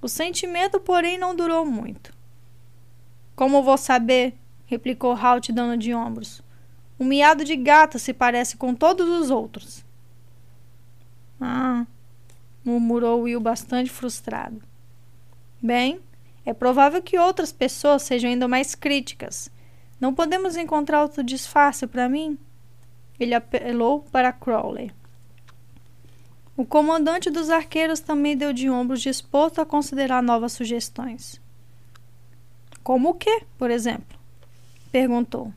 [0.00, 2.12] O sentimento, porém, não durou muito.
[3.34, 4.34] Como vou saber?
[4.66, 6.42] replicou Halt, dando de ombros.
[6.98, 9.84] Um miado de gato se parece com todos os outros.
[11.40, 11.86] Ah,
[12.64, 14.60] murmurou Will bastante frustrado.
[15.62, 16.00] Bem,
[16.44, 19.50] é provável que outras pessoas sejam ainda mais críticas
[20.00, 22.38] não podemos encontrar outro disfarce para mim?
[23.18, 24.92] Ele apelou para Crowley.
[26.56, 31.40] O comandante dos arqueiros também deu de ombros disposto a considerar novas sugestões.
[32.82, 34.18] Como o que, por exemplo?
[34.90, 35.52] perguntou.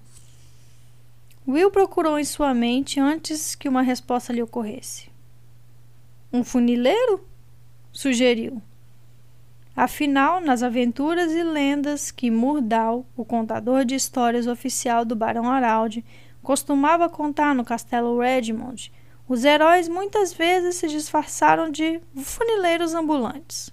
[1.48, 5.10] Will procurou em sua mente antes que uma resposta lhe ocorresse.
[6.32, 7.26] Um funileiro?
[7.92, 8.62] sugeriu.
[9.76, 16.06] Afinal, nas aventuras e lendas que Murdal, o contador de histórias oficial do Barão Araldi,
[16.44, 18.92] costumava contar no castelo Redmond,
[19.28, 23.70] Os heróis muitas vezes se disfarçaram de funileiros ambulantes.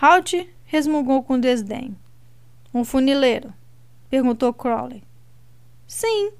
[0.00, 1.96] Halt resmungou com desdém.
[2.74, 3.54] Um funileiro?
[4.10, 5.04] perguntou Crowley.
[5.92, 6.32] Sim,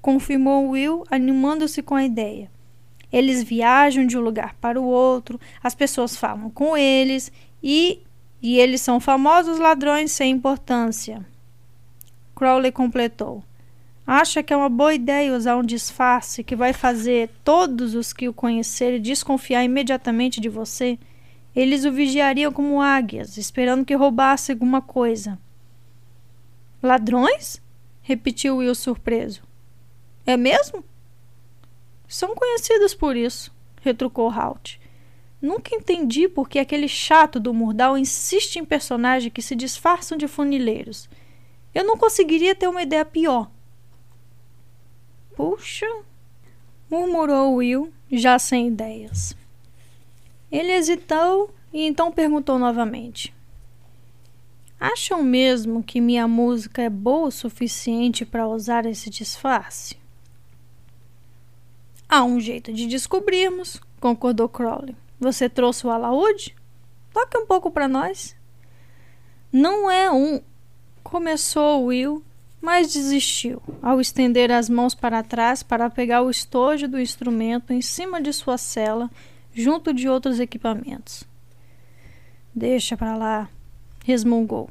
[0.00, 2.48] confirmou Will, animando-se com a ideia.
[3.12, 8.00] Eles viajam de um lugar para o outro, as pessoas falam com eles e
[8.40, 11.26] e eles são famosos ladrões sem importância.
[12.36, 13.42] Crowley completou.
[14.06, 18.28] Acha que é uma boa ideia usar um disfarce que vai fazer todos os que
[18.28, 21.00] o conhecerem desconfiar imediatamente de você?
[21.54, 25.36] Eles o vigiariam como águias, esperando que roubasse alguma coisa.
[26.80, 27.63] Ladrões?
[28.04, 29.42] Repetiu Will surpreso.
[30.24, 30.84] É mesmo?
[32.06, 34.78] São conhecidos por isso, retrucou Halt.
[35.40, 40.28] Nunca entendi por que aquele chato do Murdal insiste em personagens que se disfarçam de
[40.28, 41.08] funileiros.
[41.74, 43.50] Eu não conseguiria ter uma ideia pior.
[45.34, 45.86] Puxa,
[46.88, 49.36] murmurou Will, já sem ideias.
[50.52, 53.34] Ele hesitou e então perguntou novamente:
[54.86, 59.96] Acham mesmo que minha música é boa o suficiente para usar esse disfarce?
[62.06, 64.94] Há um jeito de descobrirmos, concordou Crowley.
[65.18, 66.54] Você trouxe o alaúde?
[67.14, 68.36] Toque um pouco para nós.
[69.50, 70.42] Não é um.
[71.02, 72.22] Começou Will,
[72.60, 77.80] mas desistiu ao estender as mãos para trás para pegar o estojo do instrumento em
[77.80, 79.10] cima de sua cela,
[79.50, 81.24] junto de outros equipamentos.
[82.54, 83.48] Deixa para lá,
[84.04, 84.70] resmungou.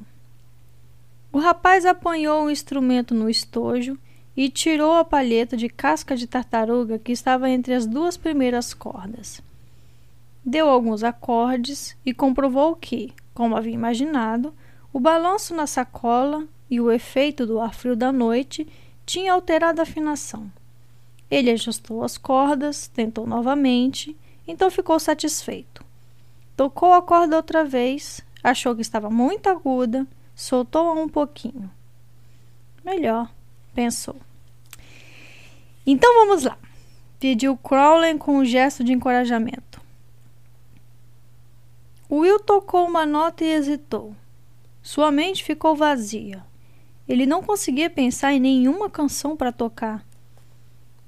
[1.33, 3.97] O rapaz apanhou o instrumento no estojo
[4.37, 9.43] e tirou a palheta de casca de tartaruga que estava entre as duas primeiras cordas
[10.45, 14.53] deu alguns acordes e comprovou que, como havia imaginado,
[14.91, 18.67] o balanço na sacola e o efeito do ar frio da noite
[19.05, 20.51] tinha alterado a afinação.
[21.31, 24.15] Ele ajustou as cordas, tentou novamente,
[24.47, 25.83] então ficou satisfeito.
[26.55, 30.05] Tocou a corda outra vez, achou que estava muito aguda,
[30.35, 31.71] soltou-a um pouquinho.
[32.83, 33.31] Melhor,
[33.73, 34.17] pensou.
[35.85, 36.57] Então vamos lá,
[37.19, 39.81] pediu Crowley com um gesto de encorajamento.
[42.11, 44.15] Will tocou uma nota e hesitou.
[44.81, 46.43] Sua mente ficou vazia.
[47.07, 50.05] Ele não conseguia pensar em nenhuma canção para tocar.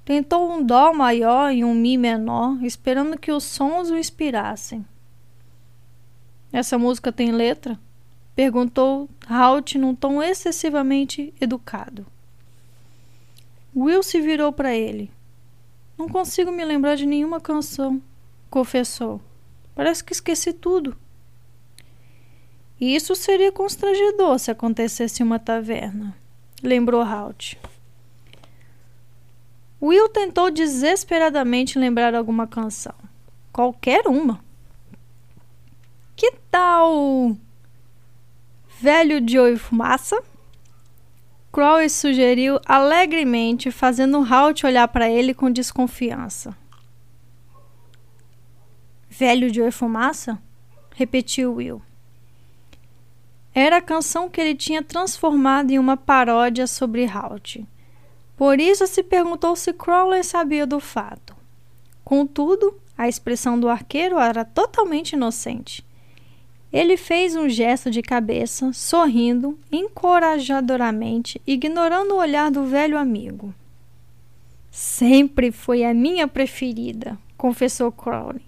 [0.03, 4.85] Tentou um Dó maior e um Mi menor, esperando que os sons o inspirassem.
[6.56, 7.77] Essa música tem letra?
[8.34, 12.06] Perguntou Halt num tom excessivamente educado.
[13.76, 15.11] Will se virou para ele.
[15.98, 18.02] Não consigo me lembrar de nenhuma canção,
[18.49, 19.19] confessou.
[19.76, 20.95] Parece que esqueci tudo.
[22.80, 26.15] Isso seria constrangedor se acontecesse em uma taverna,
[26.64, 27.57] lembrou Halt.
[29.82, 32.95] Will tentou desesperadamente lembrar alguma canção.
[33.52, 34.41] Qualquer uma.
[36.15, 37.35] Que tal.
[38.79, 40.21] Velho Joe Fumaça?
[41.55, 46.53] Crowley sugeriu alegremente, fazendo Halt olhar para ele com desconfiança.
[49.09, 50.37] Velho de fumaça?
[50.93, 51.81] repetiu Will.
[53.53, 57.65] Era a canção que ele tinha transformado em uma paródia sobre Halt.
[58.35, 61.33] Por isso se perguntou se Crowley sabia do fato.
[62.03, 65.84] Contudo, a expressão do arqueiro era totalmente inocente.
[66.71, 73.53] Ele fez um gesto de cabeça, sorrindo encorajadoramente, ignorando o olhar do velho amigo.
[74.69, 78.41] Sempre foi a minha preferida, confessou Crowley.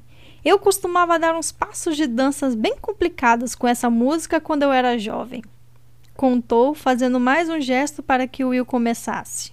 [0.43, 4.97] Eu costumava dar uns passos de danças bem complicados com essa música quando eu era
[4.97, 5.43] jovem.
[6.15, 9.51] Contou, fazendo mais um gesto para que Will começasse.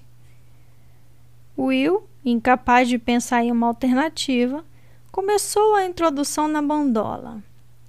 [1.57, 4.65] Will, incapaz de pensar em uma alternativa,
[5.13, 7.43] começou a introdução na bandola,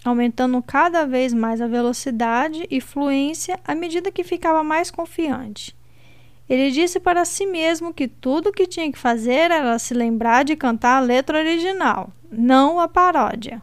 [0.09, 5.75] aumentando cada vez mais a velocidade e fluência à medida que ficava mais confiante.
[6.47, 10.45] Ele disse para si mesmo que tudo o que tinha que fazer era se lembrar
[10.45, 13.61] de cantar a letra original, não a paródia.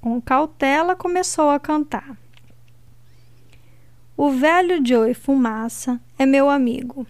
[0.00, 2.16] Com cautela começou a cantar.
[4.16, 7.06] O velho Joey Fumaça é meu amigo.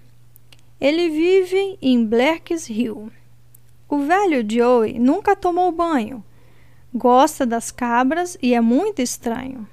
[0.80, 3.10] Ele vive em Black's Hill.
[3.88, 6.24] O velho Joey nunca tomou banho.
[6.94, 9.66] Gosta das cabras e é muito estranho.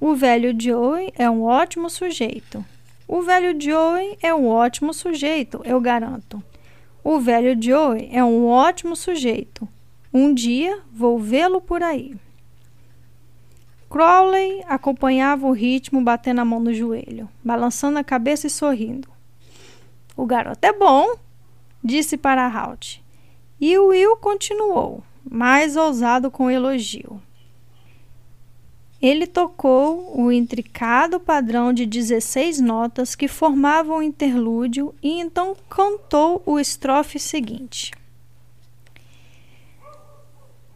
[0.00, 2.64] O velho Joey é um ótimo sujeito.
[3.08, 6.42] O velho Joey é um ótimo sujeito, eu garanto.
[7.02, 9.68] O velho Joey é um ótimo sujeito.
[10.12, 12.14] Um dia vou vê-lo por aí.
[13.90, 19.08] Crowley acompanhava o ritmo batendo a mão no joelho, balançando a cabeça e sorrindo.
[20.16, 21.16] O garoto é bom,
[21.82, 23.02] disse para Halt.
[23.60, 27.20] E o Will continuou, mais ousado com elogio.
[29.00, 36.42] Ele tocou o intricado padrão de 16 notas que formavam o interlúdio e então cantou
[36.46, 37.92] o estrofe seguinte.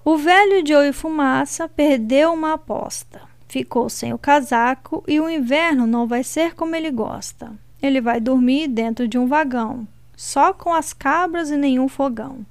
[0.05, 3.23] O velho Joey Fumaça perdeu uma aposta.
[3.49, 7.53] Ficou sem o casaco e o inverno não vai ser como ele gosta.
[7.81, 12.45] Ele vai dormir dentro de um vagão, só com as cabras e nenhum fogão.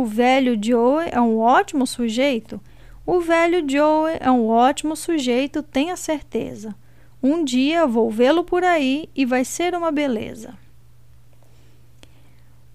[0.00, 2.58] O velho Joey é um ótimo sujeito.
[3.04, 6.74] O velho Joey é um ótimo sujeito, tenha certeza.
[7.22, 10.56] Um dia vou vê-lo por aí e vai ser uma beleza.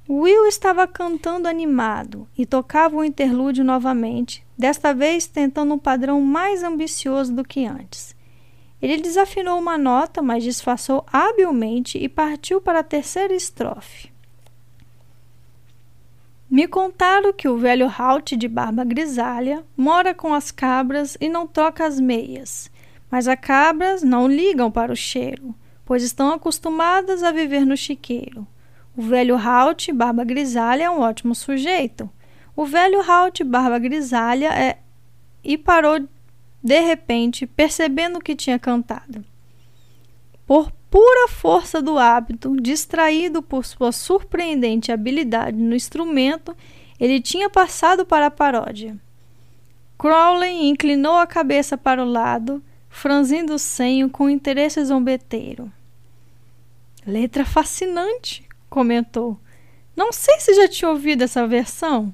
[0.08, 6.62] Will estava cantando animado e tocava o interlúdio novamente, desta vez tentando um padrão mais
[6.62, 8.16] ambicioso do que antes.
[8.80, 14.14] Ele desafinou uma nota, mas disfarçou habilmente e partiu para a terceira estrofe.
[16.50, 21.48] Me contaram que o velho Halt de barba grisalha mora com as cabras e não
[21.48, 22.72] troca as meias,
[23.10, 28.48] mas as cabras não ligam para o cheiro, pois estão acostumadas a viver no chiqueiro.
[28.96, 32.10] O velho Halt, barba grisalha, é um ótimo sujeito.
[32.56, 34.78] O velho Halt, barba grisalha, é...
[35.44, 36.08] e parou
[36.64, 39.24] de repente, percebendo que tinha cantado.
[40.48, 46.56] Por pura força do hábito, distraído por sua surpreendente habilidade no instrumento,
[47.00, 48.98] ele tinha passado para a paródia.
[49.98, 55.72] Crowley inclinou a cabeça para o lado, franzindo o senho com interesse zombeteiro.
[57.06, 59.40] Letra fascinante, comentou.
[59.96, 62.14] Não sei se já tinha ouvido essa versão.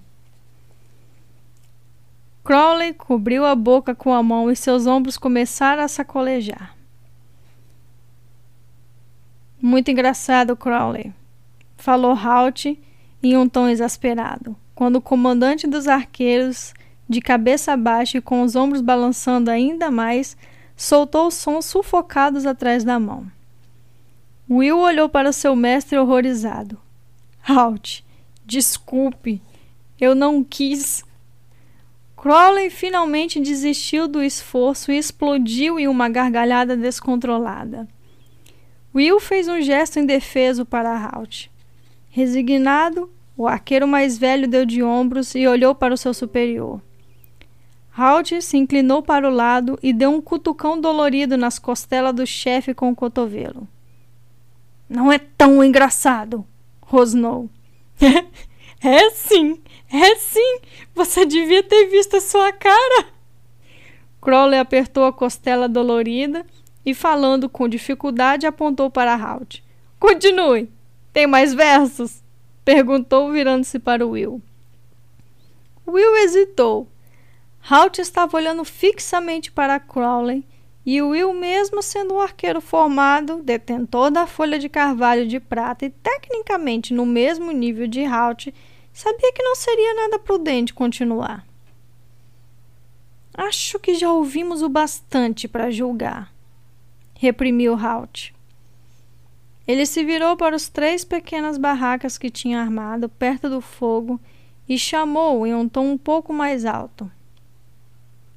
[2.44, 6.76] Crowley cobriu a boca com a mão e seus ombros começaram a sacolejar.
[9.62, 11.14] Muito engraçado, Crowley,
[11.78, 12.80] falou Halt
[13.22, 16.74] em um tom exasperado, quando o comandante dos arqueiros,
[17.08, 20.36] de cabeça baixa e com os ombros balançando ainda mais,
[20.76, 23.32] soltou sons sufocados atrás da mão.
[24.50, 26.80] Will olhou para seu mestre horrorizado.
[27.48, 28.04] Halt,
[28.44, 29.42] desculpe,
[30.00, 31.04] eu não quis.
[32.18, 37.88] Crowley finalmente desistiu do esforço e explodiu em uma gargalhada descontrolada.
[38.94, 41.50] Will fez um gesto indefeso para Halt.
[42.10, 46.82] Resignado, o arqueiro mais velho deu de ombros e olhou para o seu superior.
[47.98, 52.74] Halt se inclinou para o lado e deu um cutucão dolorido nas costelas do chefe
[52.74, 53.68] com o cotovelo.
[54.90, 56.46] Não é tão engraçado,
[56.82, 57.50] rosnou.
[58.84, 59.62] é sim,
[59.92, 60.60] é sim.
[60.94, 63.08] Você devia ter visto a sua cara.
[64.22, 66.46] Crowley apertou a costela dolorida
[66.86, 69.64] e, falando com dificuldade, apontou para Halt.
[70.00, 70.70] Continue.
[71.14, 72.24] Tem mais versos?
[72.64, 74.42] Perguntou, virando-se para Will.
[75.88, 76.88] Will hesitou.
[77.70, 80.44] Halt estava olhando fixamente para Crowley
[80.86, 85.90] e Will, mesmo sendo um arqueiro formado, detentor da folha de carvalho de prata e
[85.90, 88.54] tecnicamente no mesmo nível de Halt,
[88.92, 91.46] sabia que não seria nada prudente continuar.
[93.34, 96.31] Acho que já ouvimos o bastante para julgar,
[97.22, 98.34] reprimiu Halt.
[99.68, 104.20] Ele se virou para os três pequenas barracas que tinha armado perto do fogo
[104.68, 107.04] e chamou em um tom um pouco mais alto.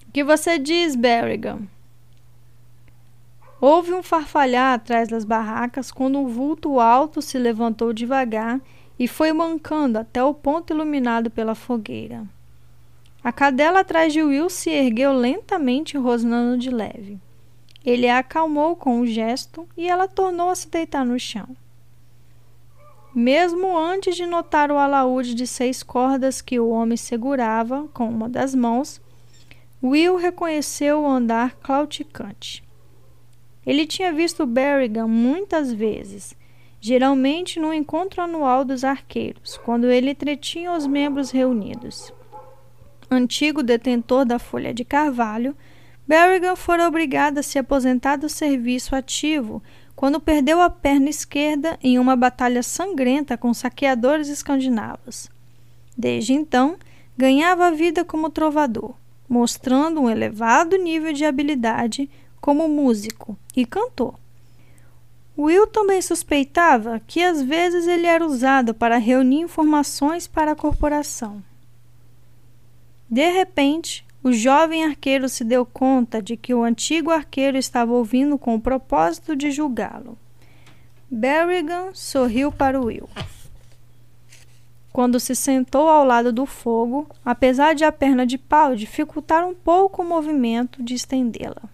[0.07, 1.61] O que você diz, Berrigan?
[3.59, 8.61] Houve um farfalhar atrás das barracas quando um vulto alto se levantou devagar
[8.99, 12.27] e foi mancando até o ponto iluminado pela fogueira.
[13.23, 17.19] A cadela atrás de Will se ergueu lentamente, rosnando de leve.
[17.85, 21.49] Ele a acalmou com um gesto e ela tornou a se deitar no chão.
[23.15, 28.29] Mesmo antes de notar o alaúde de seis cordas que o homem segurava com uma
[28.29, 29.01] das mãos,
[29.83, 32.65] Will reconheceu o andar clauticante.
[33.67, 36.35] Ele tinha visto Berrigan muitas vezes,
[36.81, 42.13] geralmente no encontro anual dos arqueiros, quando ele entretinha os membros reunidos.
[43.11, 45.55] Antigo detentor da folha de carvalho,
[46.07, 49.63] Berrigan fora obrigado a se aposentar do serviço ativo
[49.97, 55.31] quando perdeu a perna esquerda em uma batalha sangrenta com saqueadores escandinavos.
[55.97, 56.77] Desde então,
[57.17, 58.95] ganhava a vida como trovador,
[59.29, 62.11] mostrando um elevado nível de habilidade
[62.41, 64.15] como músico e cantor.
[65.37, 71.43] Will também suspeitava que às vezes ele era usado para reunir informações para a corporação.
[73.11, 78.39] De repente, o jovem arqueiro se deu conta de que o antigo arqueiro estava ouvindo
[78.39, 80.17] com o propósito de julgá-lo.
[81.11, 83.07] Berrigan sorriu para Will.
[84.91, 89.53] quando se sentou ao lado do fogo, apesar de a perna de pau dificultar um
[89.55, 91.69] pouco o movimento de estendê-la.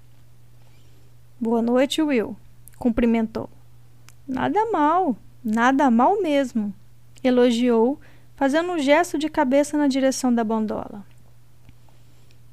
[1.39, 2.37] Boa noite, Will,
[2.79, 3.49] cumprimentou.
[4.27, 6.75] Nada mal, nada mal mesmo,
[7.23, 8.01] elogiou,
[8.35, 11.10] fazendo um gesto de cabeça na direção da bandola.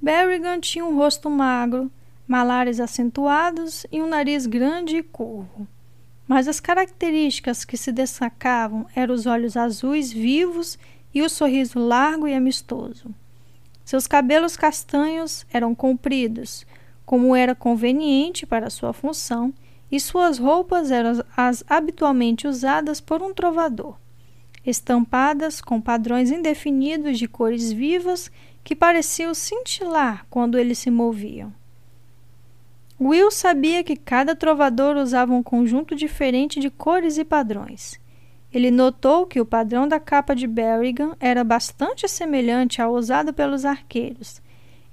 [0.01, 1.91] Berrigan tinha um rosto magro,
[2.27, 5.67] malares acentuados e um nariz grande e curvo.
[6.27, 10.77] Mas as características que se destacavam eram os olhos azuis vivos
[11.13, 13.13] e o sorriso largo e amistoso.
[13.85, 16.65] Seus cabelos castanhos eram compridos,
[17.05, 19.53] como era conveniente para sua função,
[19.89, 23.95] e suas roupas eram as habitualmente usadas por um trovador,
[24.65, 28.29] estampadas com padrões indefinidos de cores vivas
[28.67, 31.53] que pareciam cintilar quando eles se moviam.
[32.99, 37.97] Will sabia que cada trovador usava um conjunto diferente de cores e padrões.
[38.53, 43.63] Ele notou que o padrão da capa de Berrigan era bastante semelhante ao usado pelos
[43.63, 44.41] arqueiros,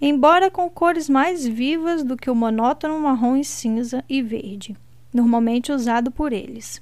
[0.01, 4.77] embora com cores mais vivas do que o monótono marrom e cinza e verde,
[5.13, 6.81] normalmente usado por eles.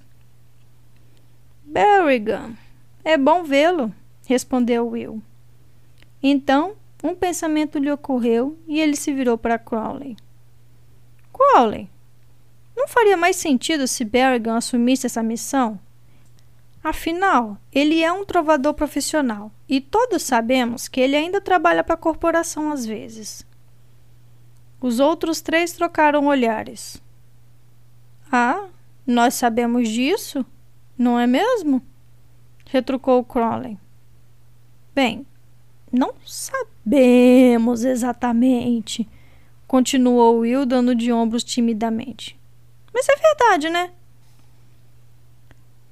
[1.65, 2.53] Berrigan,
[3.03, 3.91] é bom vê-lo,
[4.27, 5.23] respondeu Will.
[6.23, 10.17] Então, um pensamento lhe ocorreu e ele se virou para Crowley.
[11.33, 11.91] Crowley,
[12.77, 15.79] não faria mais sentido se Berrigan assumisse essa missão?
[16.83, 21.99] Afinal, ele é um trovador profissional e todos sabemos que ele ainda trabalha para a
[21.99, 23.47] corporação às vezes.
[24.81, 27.01] Os outros três trocaram olhares.
[28.31, 28.67] Ah,
[29.07, 30.45] nós sabemos disso,
[30.99, 31.83] não é mesmo?
[32.67, 33.79] retrucou Crowley.
[34.95, 35.27] Bem,
[35.93, 39.09] não sabemos exatamente
[39.73, 42.39] continuou Will, dando de ombros timidamente.
[42.93, 43.91] Mas é verdade, né?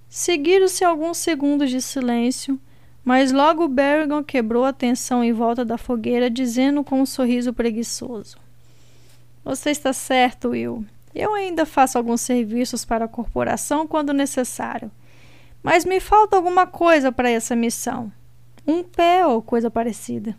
[0.06, 2.60] Seguiram-se alguns segundos de silêncio,
[3.02, 8.36] mas logo Berrigan quebrou a tensão em volta da fogueira, dizendo com um sorriso preguiçoso:
[9.43, 10.85] Você está certo, Will.
[11.14, 14.90] Eu ainda faço alguns serviços para a corporação quando necessário.
[15.62, 18.12] Mas me falta alguma coisa para essa missão.
[18.70, 20.38] Um pé ou coisa parecida.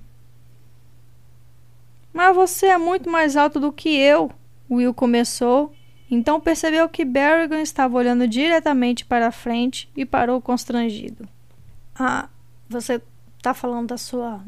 [2.13, 4.31] Mas você é muito mais alto do que eu,
[4.69, 5.73] Will começou.
[6.09, 11.27] Então percebeu que Berrigan estava olhando diretamente para a frente e parou constrangido.
[11.93, 12.29] Ah,
[12.69, 13.01] você
[13.37, 14.41] está falando da sua.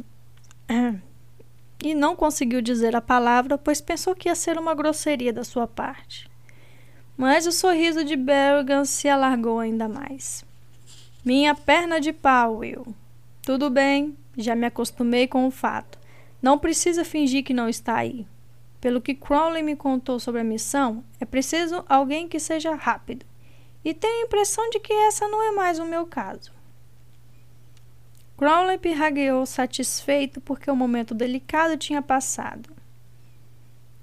[1.83, 5.67] E não conseguiu dizer a palavra, pois pensou que ia ser uma grosseria da sua
[5.67, 6.29] parte.
[7.17, 10.45] Mas o sorriso de Berrigan se alargou ainda mais.
[11.23, 12.85] Minha perna de pau, Will.
[13.45, 15.99] Tudo bem, já me acostumei com o fato.
[16.41, 18.25] Não precisa fingir que não está aí.
[18.79, 23.25] Pelo que Crowley me contou sobre a missão, é preciso alguém que seja rápido.
[23.83, 26.53] E tenho a impressão de que essa não é mais o meu caso.
[28.37, 32.69] Crowley pirragueou satisfeito porque o momento delicado tinha passado.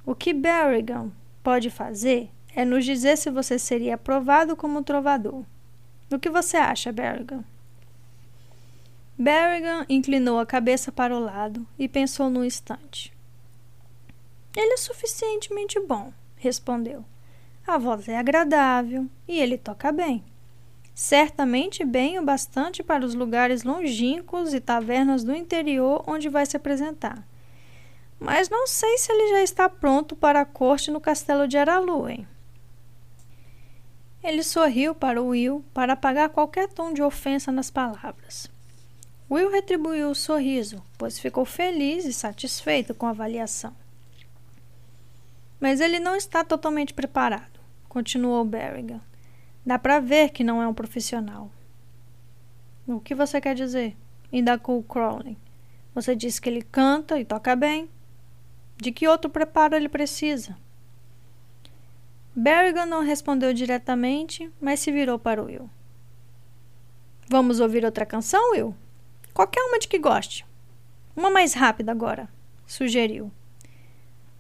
[0.05, 1.11] O que Berrigan
[1.43, 5.45] pode fazer é nos dizer se você seria aprovado como trovador.
[6.12, 7.43] O que você acha, Berrigan?
[9.21, 13.13] Berrigan inclinou a cabeça para o lado e pensou num instante.
[14.57, 17.05] Ele é suficientemente bom, respondeu.
[17.67, 20.25] A voz é agradável e ele toca bem.
[20.95, 26.57] Certamente bem o bastante para os lugares longínquos e tavernas do interior onde vai se
[26.57, 27.23] apresentar.
[28.19, 32.27] Mas não sei se ele já está pronto para a corte no castelo de Aralu,
[34.25, 38.51] Ele sorriu para Will para apagar qualquer tom de ofensa nas palavras.
[39.31, 43.73] Will retribuiu o sorriso, pois ficou feliz e satisfeito com a avaliação.
[45.61, 49.01] Mas ele não está totalmente preparado, continuou Berrigan.
[49.65, 51.51] Dá para ver que não é um profissional.
[52.86, 53.97] O que você quer dizer?
[54.32, 55.39] indagou Crowley.
[55.94, 57.89] Você disse que ele canta e toca bem.
[58.77, 60.57] De que outro preparo ele precisa?
[62.35, 65.69] Berrigan não respondeu diretamente, mas se virou para Will.
[67.28, 68.74] Vamos ouvir outra canção, Will?
[69.32, 70.44] Qualquer uma de que goste.
[71.16, 72.28] Uma mais rápida agora,
[72.66, 73.31] sugeriu.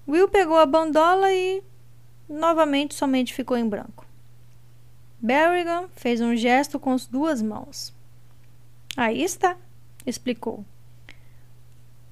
[0.06, 1.62] Will pegou a bandola e
[2.28, 4.06] novamente somente ficou em branco.
[5.20, 7.92] Berrigan fez um gesto com as duas mãos.
[8.96, 9.56] Aí está,
[10.06, 10.64] explicou.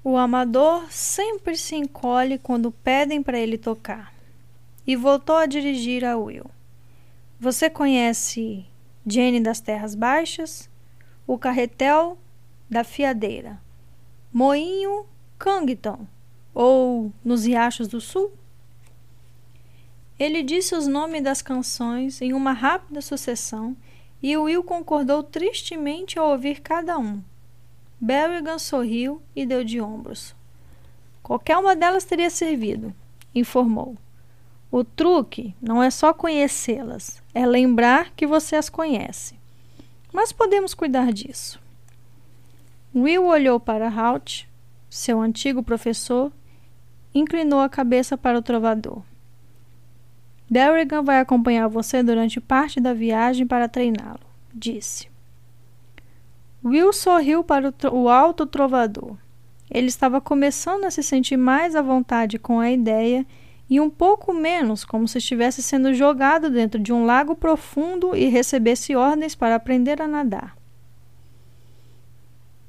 [0.04, 4.12] O amador sempre se encolhe quando pedem para ele tocar.
[4.86, 6.50] E voltou a dirigir a Will.
[7.40, 8.64] Você conhece
[9.06, 10.68] Jenny das Terras Baixas?
[11.26, 12.16] O carretel
[12.68, 13.60] da fiadeira,
[14.32, 15.06] Moinho
[15.38, 16.06] Cangton,
[16.54, 18.32] ou Nos Riachos do Sul?
[20.18, 23.76] Ele disse os nomes das canções em uma rápida sucessão
[24.22, 27.22] e Will concordou tristemente ao ouvir cada um,
[28.00, 30.34] Berrigan sorriu e deu de ombros.
[31.22, 32.94] Qualquer uma delas teria servido,
[33.34, 33.96] informou.
[34.70, 39.36] O truque não é só conhecê-las, é lembrar que você as conhece.
[40.12, 41.60] Mas podemos cuidar disso.
[42.94, 44.48] Will olhou para Halt,
[44.88, 46.32] seu antigo professor,
[47.14, 49.02] inclinou a cabeça para o trovador.
[50.50, 55.08] Berrigan vai acompanhar você durante parte da viagem para treiná-lo, disse.
[56.64, 59.16] Will sorriu para o, o alto trovador.
[59.70, 63.26] Ele estava começando a se sentir mais à vontade com a ideia
[63.68, 68.26] e um pouco menos como se estivesse sendo jogado dentro de um lago profundo e
[68.26, 70.57] recebesse ordens para aprender a nadar.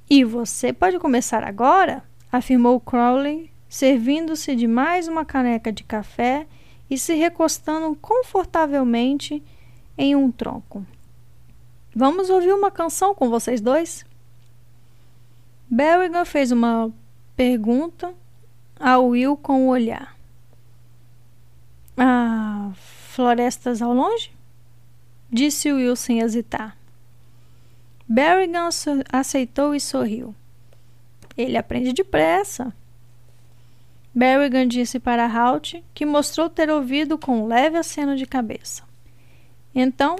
[0.09, 2.03] E você pode começar agora?
[2.31, 6.47] afirmou Crowley, servindo-se de mais uma caneca de café
[6.89, 9.43] e se recostando confortavelmente
[9.95, 10.83] em um tronco.
[11.95, 14.03] Vamos ouvir uma canção com vocês dois?
[15.69, 16.91] Berrigan fez uma
[17.35, 18.11] pergunta
[18.79, 20.17] a Will com o olhar.
[21.95, 24.31] Ah, florestas ao longe?
[25.31, 26.78] Disse Will sem hesitar.
[28.11, 28.69] Berrigan
[29.11, 30.33] aceitou e sorriu.
[31.37, 32.73] Ele aprende depressa.
[34.15, 38.81] Berrigan disse para Halt, que mostrou ter ouvido com um leve aceno de cabeça.
[39.75, 40.15] Então,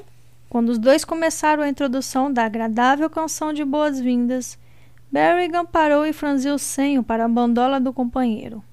[0.48, 4.60] quando os dois começaram a introdução da agradável canção de boas-vindas,
[5.12, 8.64] Berrigan parou e franziu o senho para a bandola do companheiro.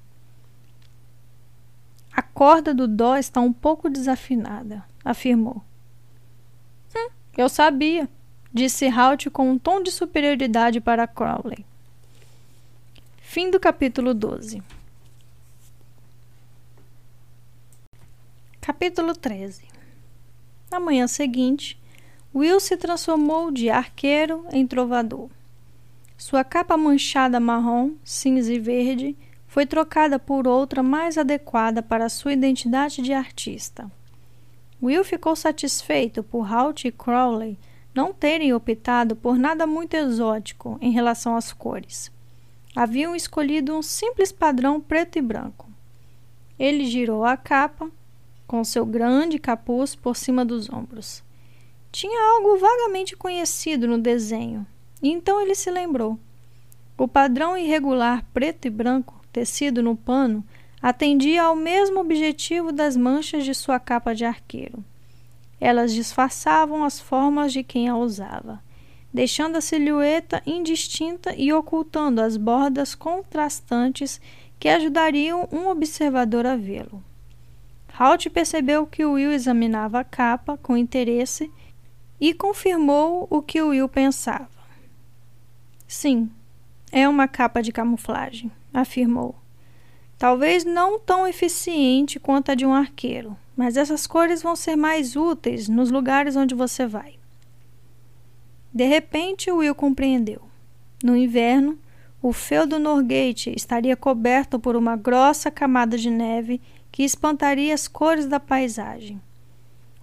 [2.12, 5.64] A corda do dó está um pouco desafinada, afirmou.
[6.94, 8.06] Hum, eu sabia,
[8.56, 11.66] disse Halt com um tom de superioridade para Crowley.
[13.18, 14.62] Fim do capítulo 12.
[18.58, 19.64] Capítulo 13
[20.70, 21.78] Na manhã seguinte,
[22.34, 25.28] Will se transformou de arqueiro em trovador.
[26.16, 29.14] Sua capa manchada marrom, cinza e verde
[29.46, 33.90] foi trocada por outra mais adequada para sua identidade de artista.
[34.82, 37.58] Will ficou satisfeito por Halt e Crowley
[37.96, 42.12] não terem optado por nada muito exótico em relação às cores.
[42.76, 45.66] Haviam escolhido um simples padrão preto e branco.
[46.58, 47.90] Ele girou a capa,
[48.46, 51.24] com seu grande capuz por cima dos ombros.
[51.90, 54.66] Tinha algo vagamente conhecido no desenho,
[55.02, 56.18] e então ele se lembrou.
[56.98, 60.44] O padrão irregular preto e branco, tecido no pano,
[60.82, 64.84] atendia ao mesmo objetivo das manchas de sua capa de arqueiro.
[65.60, 68.62] Elas disfarçavam as formas de quem a usava,
[69.12, 74.20] deixando a silhueta indistinta e ocultando as bordas contrastantes
[74.58, 77.02] que ajudariam um observador a vê-lo.
[77.98, 81.50] Halt percebeu que Will examinava a capa com interesse
[82.20, 84.48] e confirmou o que Will pensava.
[85.86, 86.30] Sim,
[86.92, 89.34] é uma capa de camuflagem, afirmou.
[90.18, 95.16] Talvez não tão eficiente quanto a de um arqueiro, mas essas cores vão ser mais
[95.16, 97.14] úteis nos lugares onde você vai.
[98.72, 100.42] De repente, Will compreendeu.
[101.02, 101.78] No inverno,
[102.20, 106.60] o feudo Norgate estaria coberto por uma grossa camada de neve
[106.92, 109.20] que espantaria as cores da paisagem.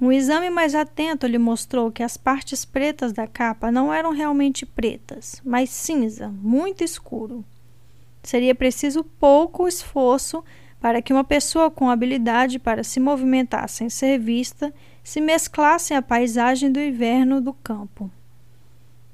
[0.02, 4.66] Um exame mais atento lhe mostrou que as partes pretas da capa não eram realmente
[4.66, 7.46] pretas, mas cinza, muito escuro.
[8.24, 10.44] Seria preciso pouco esforço
[10.84, 16.01] para que uma pessoa com habilidade para se movimentar sem ser vista se mesclasse à
[16.01, 18.11] paisagem do inverno do campo.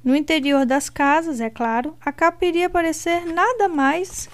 [0.04, 4.28] No interior das casas, é claro, a capa iria parecer nada mais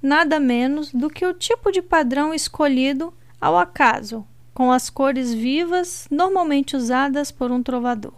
[0.00, 6.08] nada menos do que o tipo de padrão escolhido ao acaso, com as cores vivas
[6.10, 8.14] normalmente usadas por um trovador.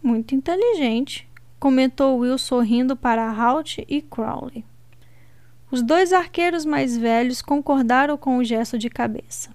[0.00, 1.28] Muito inteligente,
[1.58, 4.69] comentou Will sorrindo para Halt e Crowley.
[5.70, 9.50] Os dois arqueiros mais velhos concordaram com o gesto de cabeça.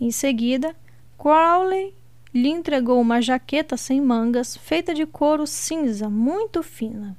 [0.00, 0.74] Em seguida,
[1.18, 1.94] Crowley
[2.32, 7.16] lhe entregou uma jaqueta sem mangas, feita de couro cinza muito fina.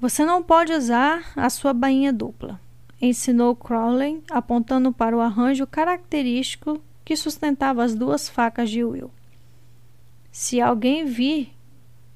[0.00, 2.60] Você não pode usar a sua bainha dupla,
[3.02, 9.10] ensinou Crowley, apontando para o arranjo característico que sustentava as duas facas de Will.
[10.30, 11.52] Se alguém vir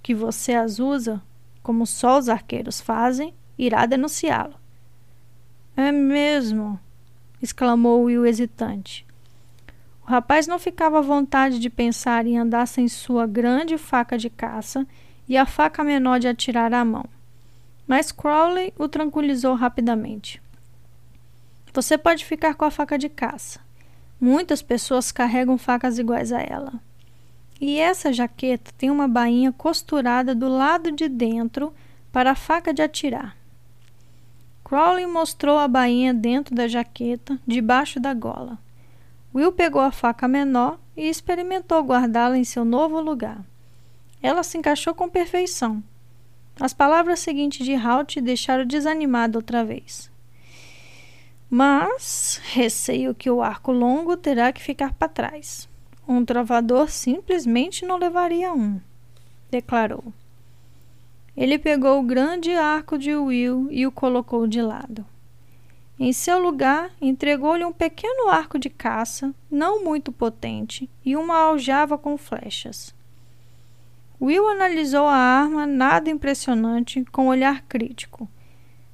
[0.02, 1.20] que você as usa,
[1.62, 4.54] como só os arqueiros fazem, irá denunciá-lo.
[5.76, 6.78] É mesmo,
[7.42, 9.04] exclamou Will hesitante.
[10.06, 14.28] O rapaz não ficava à vontade de pensar em andar sem sua grande faca de
[14.28, 14.86] caça
[15.28, 17.06] e a faca menor de atirar à mão.
[17.86, 20.42] Mas Crowley o tranquilizou rapidamente.
[21.72, 23.60] Você pode ficar com a faca de caça.
[24.20, 26.74] Muitas pessoas carregam facas iguais a ela.
[27.60, 31.74] E essa jaqueta tem uma bainha costurada do lado de dentro
[32.12, 33.36] para a faca de atirar.
[34.74, 38.58] Crowley mostrou a bainha dentro da jaqueta, debaixo da gola.
[39.32, 43.44] Will pegou a faca menor e experimentou guardá-la em seu novo lugar.
[44.20, 45.80] Ela se encaixou com perfeição.
[46.58, 50.10] As palavras seguintes de Halt deixaram desanimado outra vez.
[51.48, 55.68] Mas receio que o arco longo terá que ficar para trás.
[56.08, 58.80] Um trovador simplesmente não levaria um,
[59.52, 60.12] declarou.
[61.36, 65.04] Ele pegou o grande arco de Will e o colocou de lado.
[65.98, 71.96] Em seu lugar, entregou-lhe um pequeno arco de caça, não muito potente, e uma aljava
[71.96, 72.94] com flechas.
[74.20, 78.28] Will analisou a arma nada impressionante com olhar crítico,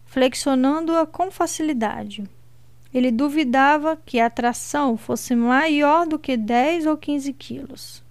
[0.04, 2.24] flexionando-a com facilidade.
[2.92, 8.04] Ele duvidava que a tração fosse maior do que 10 ou 15 quilos.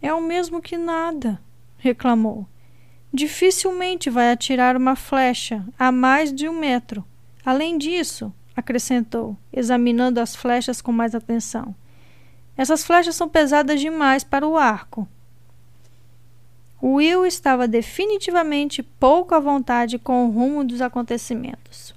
[0.00, 1.40] É o mesmo que nada,
[1.80, 2.46] reclamou.
[3.12, 7.04] Dificilmente vai atirar uma flecha a mais de um metro.
[7.44, 11.74] Além disso, acrescentou, examinando as flechas com mais atenção,
[12.56, 15.08] essas flechas são pesadas demais para o arco.
[16.82, 21.94] Will estava definitivamente pouco à vontade com o rumo dos acontecimentos.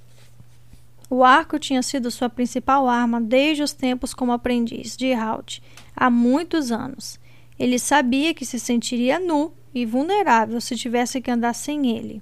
[1.09, 5.61] O arco tinha sido sua principal arma desde os tempos como aprendiz de Halt,
[5.95, 7.19] há muitos anos.
[7.59, 12.21] Ele sabia que se sentiria nu e vulnerável se tivesse que andar sem ele.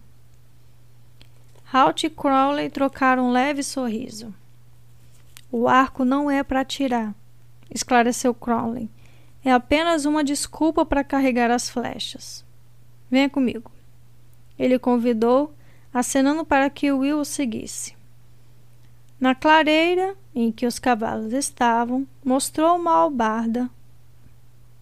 [1.71, 4.33] Halt e Crowley trocaram um leve sorriso.
[5.51, 7.13] O arco não é para atirar,
[7.69, 8.89] esclareceu Crowley.
[9.43, 12.45] É apenas uma desculpa para carregar as flechas.
[13.09, 13.71] Venha comigo.
[14.57, 15.53] Ele convidou,
[15.93, 17.95] acenando para que Will o seguisse.
[19.19, 23.69] Na clareira em que os cavalos estavam, mostrou uma albarda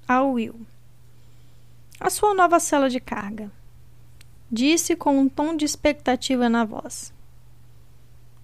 [0.07, 0.65] ao Will.
[1.99, 3.51] A sua nova cela de carga.
[4.51, 7.13] Disse com um tom de expectativa na voz.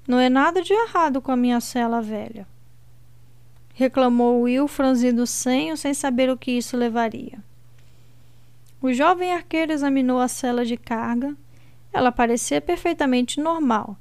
[0.07, 2.48] Não é nada de errado com a minha cela velha.
[3.73, 7.44] Reclamou Will, franzindo o senho, sem saber o que isso levaria.
[8.82, 11.36] O jovem arqueiro examinou a cela de carga.
[11.91, 13.98] Ela parecia perfeitamente normal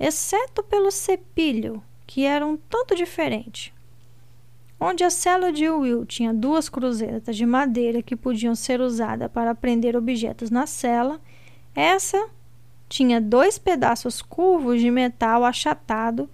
[0.00, 3.72] exceto pelo cepilho, que era um tanto diferente.
[4.80, 9.54] Onde a cela de Will tinha duas cruzetas de madeira que podiam ser usadas para
[9.54, 11.20] prender objetos na cela,
[11.74, 12.30] essa
[12.88, 16.30] tinha dois pedaços curvos de metal achatado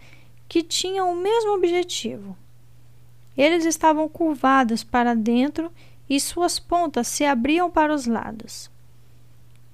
[0.49, 2.37] que tinham o mesmo objetivo.
[3.37, 5.73] Eles estavam curvados para dentro
[6.09, 8.71] e suas pontas se abriam para os lados.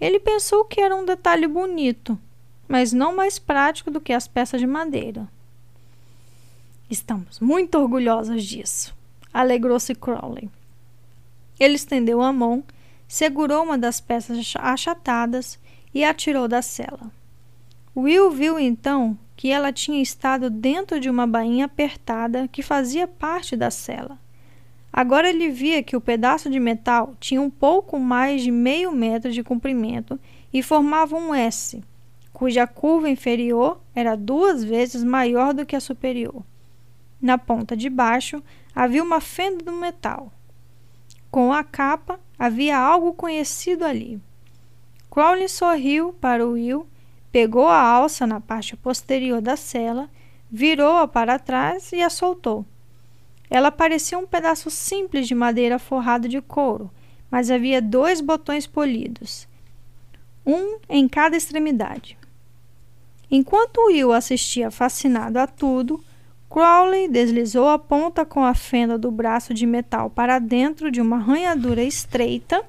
[0.01, 2.19] Ele pensou que era um detalhe bonito,
[2.67, 5.29] mas não mais prático do que as peças de madeira.
[6.93, 8.95] Estamos muito orgulhosos disso,
[9.33, 10.51] alegrou-se Crowley.
[11.59, 12.63] Ele estendeu a mão,
[13.09, 15.59] segurou uma das peças achatadas
[15.95, 17.11] e atirou da cela.
[17.97, 23.57] Will viu então que ela tinha estado dentro de uma bainha apertada que fazia parte
[23.57, 24.19] da cela.
[24.93, 29.33] Agora ele via que o pedaço de metal tinha um pouco mais de meio metro
[29.33, 30.21] de comprimento
[30.53, 31.83] e formava um S,
[32.35, 36.45] cuja curva inferior era duas vezes maior do que a superior.
[37.23, 38.43] Na ponta de baixo
[38.75, 40.33] havia uma fenda do metal.
[41.31, 44.21] Com a capa havia algo conhecido ali.
[45.09, 46.85] Crowley sorriu para Will,
[47.31, 50.11] pegou a alça na parte posterior da cela,
[50.51, 52.67] virou-a para trás e a soltou.
[53.49, 56.91] Ela parecia um pedaço simples de madeira forrado de couro,
[57.31, 59.47] mas havia dois botões polidos,
[60.45, 62.19] um em cada extremidade.
[63.31, 66.03] Enquanto Will assistia fascinado a tudo,
[66.53, 71.17] Crowley deslizou a ponta com a fenda do braço de metal para dentro de uma
[71.17, 72.63] ranhadura estreita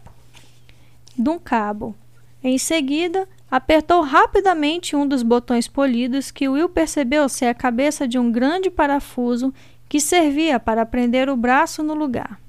[1.20, 1.94] de um cabo.
[2.42, 8.18] Em seguida, apertou rapidamente um dos botões polidos que Will percebeu ser a cabeça de
[8.18, 9.54] um grande parafuso
[9.90, 12.40] que servia para prender o braço no lugar.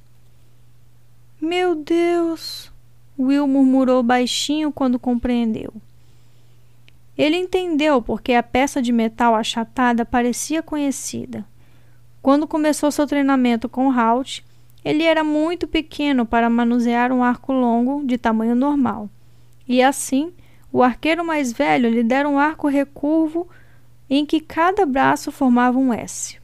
[1.40, 2.73] Meu Deus!
[3.19, 5.74] Will murmurou baixinho quando compreendeu.
[7.16, 11.44] Ele entendeu porque a peça de metal achatada parecia conhecida.
[12.20, 14.44] Quando começou seu treinamento com Halt,
[14.84, 19.08] ele era muito pequeno para manusear um arco longo de tamanho normal.
[19.66, 20.32] E assim,
[20.72, 23.48] o arqueiro mais velho lhe dera um arco recurvo
[24.10, 26.38] em que cada braço formava um S.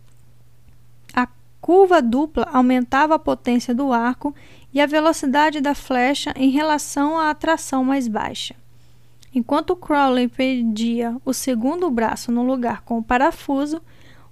[1.12, 1.28] A
[1.60, 4.34] curva dupla aumentava a potência do arco
[4.72, 8.54] e a velocidade da flecha em relação à atração mais baixa.
[9.34, 13.80] Enquanto Crowley perdia o segundo braço no lugar com o parafuso,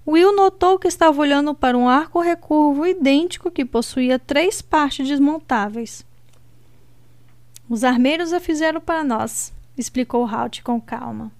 [0.05, 6.05] Will notou que estava olhando para um arco recurvo idêntico que possuía três partes desmontáveis.
[7.69, 11.31] Os armeiros a fizeram para nós, explicou Halt com calma.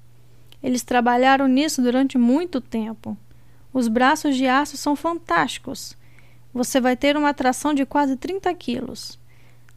[0.61, 3.17] Eles trabalharam nisso durante muito tempo.
[3.73, 5.97] Os braços de aço são fantásticos.
[6.53, 9.19] Você vai ter uma tração de quase 30 quilos.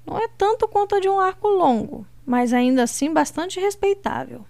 [0.04, 4.44] Não é tanto quanto a de um arco longo, mas ainda assim bastante respeitável.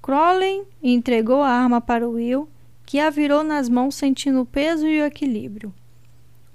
[0.00, 2.48] Crowley entregou a arma para Will,
[2.84, 5.72] que a virou nas mãos sentindo o peso e o equilíbrio.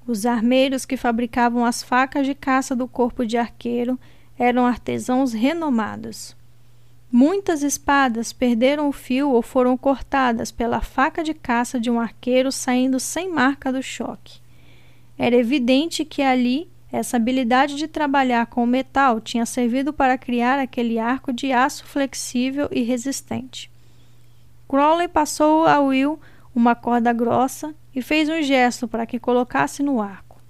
[0.05, 3.99] Os armeiros que fabricavam as facas de caça do corpo de arqueiro
[4.37, 6.35] eram artesãos renomados.
[7.11, 12.51] Muitas espadas perderam o fio ou foram cortadas pela faca de caça de um arqueiro
[12.51, 14.39] saindo sem marca do choque.
[15.17, 20.59] Era evidente que ali essa habilidade de trabalhar com o metal tinha servido para criar
[20.59, 23.69] aquele arco de aço flexível e resistente.
[24.67, 26.19] Crowley passou a Will
[26.55, 30.41] uma corda grossa e fez um gesto para que colocasse no arco.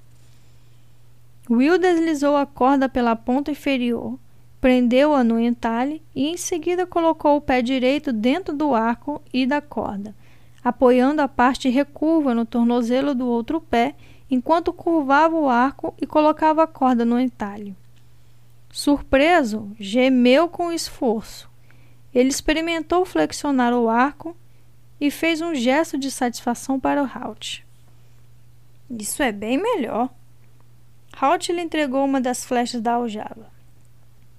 [1.49, 4.19] Will deslizou a corda pela ponta inferior
[4.59, 9.61] prendeu-a no entalhe e em seguida colocou o pé direito dentro do arco e da
[9.61, 10.15] corda,
[10.63, 13.95] apoiando a parte recurva no tornozelo do outro pé,
[14.29, 17.75] enquanto curvava o arco e colocava a corda no entalhe.
[18.69, 21.49] Surpreso, gemeu com esforço.
[22.13, 24.35] Ele experimentou flexionar o arco
[24.99, 27.63] e fez um gesto de satisfação para o Halt.
[28.89, 30.09] Isso é bem melhor.
[31.19, 33.51] Halt lhe entregou uma das flechas da aljava.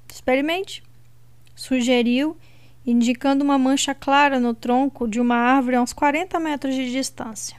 [0.09, 0.83] Experimente,
[1.55, 2.37] sugeriu,
[2.87, 7.57] indicando uma mancha clara no tronco de uma árvore a uns 40 metros de distância.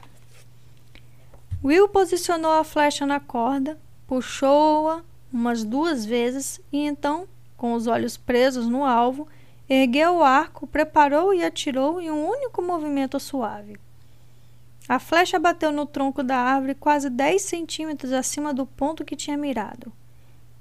[1.62, 8.16] Will posicionou a flecha na corda, puxou-a umas duas vezes e então, com os olhos
[8.16, 9.28] presos no alvo,
[9.68, 13.78] ergueu o arco, preparou e atirou em um único movimento suave.
[14.88, 19.36] A flecha bateu no tronco da árvore quase 10 centímetros acima do ponto que tinha
[19.36, 19.92] mirado.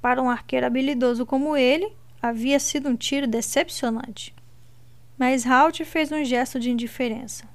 [0.02, 4.36] Para um arqueiro habilidoso como ele, havia sido um tiro decepcionante.
[5.18, 7.46] Mas Halt fez um gesto de indiferença.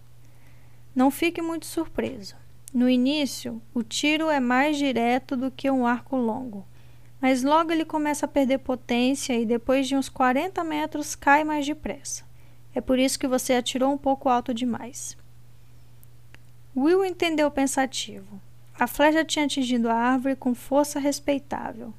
[0.94, 2.34] Não fique muito surpreso.
[2.74, 6.66] No início, o tiro é mais direto do que um arco longo,
[7.20, 11.64] mas logo ele começa a perder potência e depois de uns 40 metros cai mais
[11.64, 12.24] depressa.
[12.74, 15.16] É por isso que você atirou um pouco alto demais.
[16.76, 18.40] Will entendeu pensativo.
[18.76, 21.94] A flecha tinha atingido a árvore com força respeitável.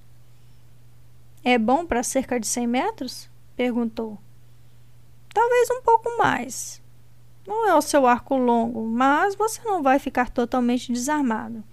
[1.42, 3.30] É bom para cerca de 100 metros?
[3.56, 4.18] perguntou.
[5.34, 6.82] Talvez um pouco mais.
[7.46, 11.64] Não é o seu arco longo, mas você não vai ficar totalmente desarmado.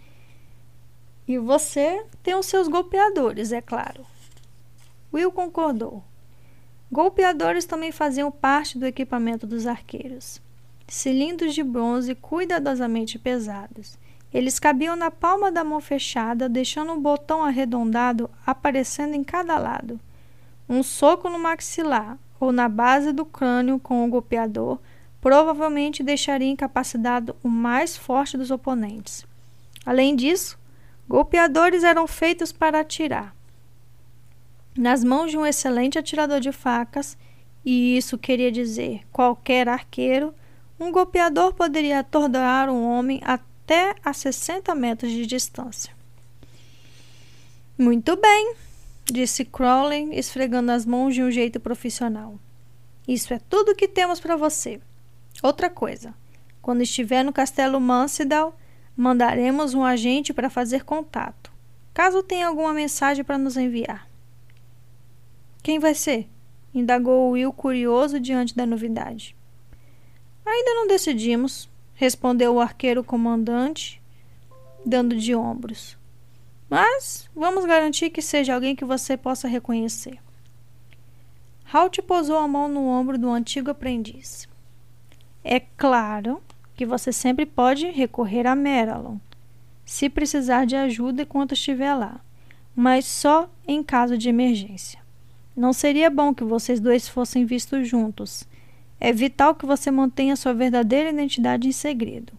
[1.27, 4.05] E você tem os seus golpeadores, é claro.
[5.12, 6.03] Will concordou.
[6.90, 10.43] Golpeadores também faziam parte do equipamento dos arqueiros.
[10.86, 13.99] Cilindros de bronze cuidadosamente pesados
[14.32, 20.01] eles cabiam na palma da mão fechada, deixando um botão arredondado aparecendo em cada lado.
[20.66, 24.78] Um soco no maxilar ou na base do crânio com o golpeador
[25.23, 29.24] provavelmente deixaria incapacitado o mais forte dos oponentes.
[29.86, 30.59] Além disso,
[31.09, 33.35] golpeadores eram feitos para atirar.
[34.77, 37.16] Nas mãos de um excelente atirador de facas,
[37.65, 40.35] e isso queria dizer qualquer arqueiro,
[40.78, 45.94] um golpeador poderia atordoar um homem até a 60 metros de distância.
[47.78, 48.55] Muito bem,
[49.05, 52.40] disse Crowley, esfregando as mãos de um jeito profissional.
[53.07, 54.81] Isso é tudo que temos para você.
[55.43, 56.14] Outra coisa,
[56.60, 58.56] quando estiver no castelo Mansidal,
[58.97, 61.52] mandaremos um agente para fazer contato,
[61.93, 64.06] caso tenha alguma mensagem para nos enviar.
[65.60, 66.28] Quem vai ser?
[66.73, 69.36] indagou Will curioso diante da novidade.
[70.47, 74.01] Ainda não decidimos, respondeu o arqueiro comandante,
[74.86, 75.98] dando de ombros.
[76.70, 80.19] Mas vamos garantir que seja alguém que você possa reconhecer.
[81.73, 84.48] Halt posou a mão no ombro do antigo aprendiz.
[85.44, 86.43] É claro
[86.74, 89.19] que você sempre pode recorrer a Meralon,
[89.85, 92.20] se precisar de ajuda enquanto estiver lá,
[92.74, 95.01] mas só em caso de emergência.
[95.56, 98.47] Não seria bom que vocês dois fossem vistos juntos,
[99.05, 102.32] é vital que você mantenha sua verdadeira identidade em segredo.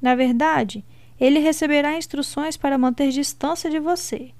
[0.00, 0.84] Na verdade,
[1.18, 4.30] ele receberá instruções para manter distância de você.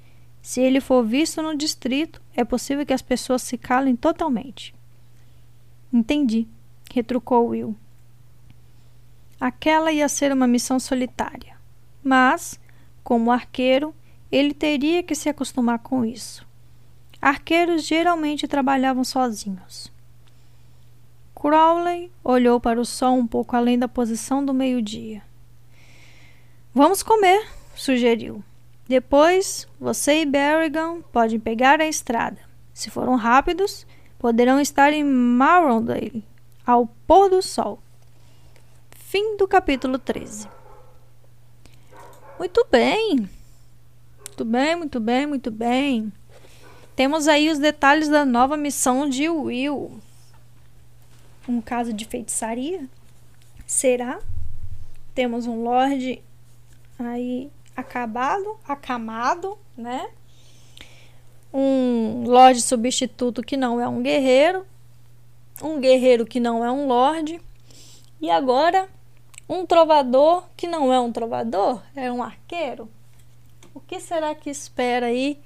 [0.43, 4.74] Se ele for visto no distrito, é possível que as pessoas se calem totalmente.
[5.90, 6.47] Entendi,
[6.93, 7.74] retrucou Will.
[9.43, 11.56] Aquela ia ser uma missão solitária,
[12.01, 12.60] mas,
[13.02, 13.93] como arqueiro,
[14.31, 16.47] ele teria que se acostumar com isso.
[17.20, 19.93] Arqueiros geralmente trabalhavam sozinhos.
[21.35, 25.24] Crowley olhou para o sol um pouco além da posição do meio-dia.
[26.73, 27.44] Vamos comer,
[27.74, 28.44] sugeriu.
[28.86, 32.39] Depois, você e Berrigan podem pegar a estrada.
[32.73, 33.89] Se foram rápidos,
[34.20, 36.24] poderão estar em Marrowdale
[36.64, 37.82] ao pôr do sol.
[39.12, 40.48] Fim do capítulo 13.
[42.39, 43.28] Muito bem.
[44.26, 46.10] Muito bem, muito bem, muito bem.
[46.97, 50.01] Temos aí os detalhes da nova missão de Will.
[51.47, 52.89] Um caso de feitiçaria?
[53.66, 54.18] Será?
[55.14, 56.22] Temos um Lorde
[56.98, 60.09] aí acabado, acamado, né?
[61.52, 64.64] Um Lorde substituto que não é um guerreiro,
[65.62, 67.43] um guerreiro que não é um Lorde,
[68.18, 68.89] e agora
[69.52, 72.88] um trovador que não é um trovador, é um arqueiro.
[73.74, 75.38] O que será que espera aí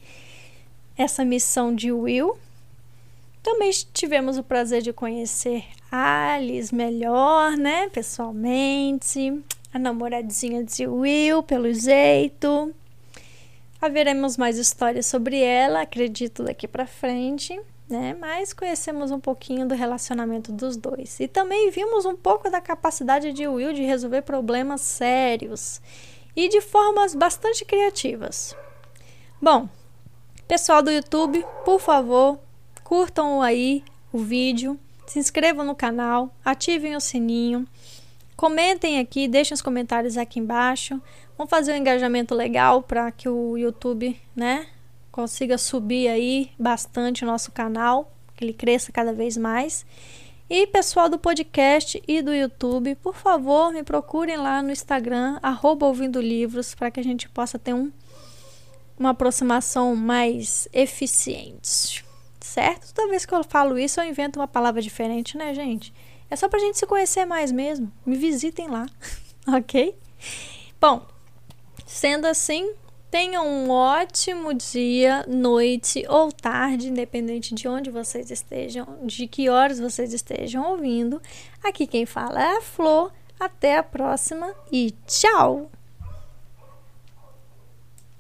[0.97, 2.39] essa missão de Will?
[3.43, 9.43] Também tivemos o prazer de conhecer Alice melhor, né, pessoalmente
[9.73, 12.75] a namoradinha de Will, pelo jeito.
[13.81, 18.17] Haveremos mais histórias sobre ela, acredito, daqui para frente, né?
[18.19, 21.21] Mas conhecemos um pouquinho do relacionamento dos dois.
[21.21, 25.81] E também vimos um pouco da capacidade de Will de resolver problemas sérios
[26.35, 28.57] e de formas bastante criativas.
[29.41, 29.69] Bom,
[30.49, 32.39] pessoal do YouTube, por favor,
[32.83, 37.67] curtam aí o vídeo, se inscrevam no canal, ativem o sininho
[38.37, 41.01] Comentem aqui, deixem os comentários aqui embaixo.
[41.39, 44.67] Vamos fazer um engajamento legal para que o YouTube, né,
[45.17, 49.87] consiga subir aí bastante o nosso canal, que ele cresça cada vez mais.
[50.49, 55.87] E pessoal do podcast e do YouTube, por favor, me procurem lá no Instagram, arroba
[55.87, 57.91] ouvindo livros, para que a gente possa ter um,
[58.99, 62.05] uma aproximação mais eficiente.
[62.39, 62.93] Certo?
[62.93, 65.95] Toda vez que eu falo isso, eu invento uma palavra diferente, né, gente?
[66.29, 67.91] É só pra gente se conhecer mais mesmo.
[68.05, 68.87] Me visitem lá,
[69.49, 69.97] ok?
[70.79, 71.07] Bom,
[71.87, 72.71] sendo assim,
[73.17, 79.81] tenham um ótimo dia, noite ou tarde, independente de onde vocês estejam, de que horas
[79.81, 81.19] vocês estejam ouvindo.
[81.65, 83.11] Aqui quem fala é a Flor.
[83.41, 85.71] Até a próxima e tchau!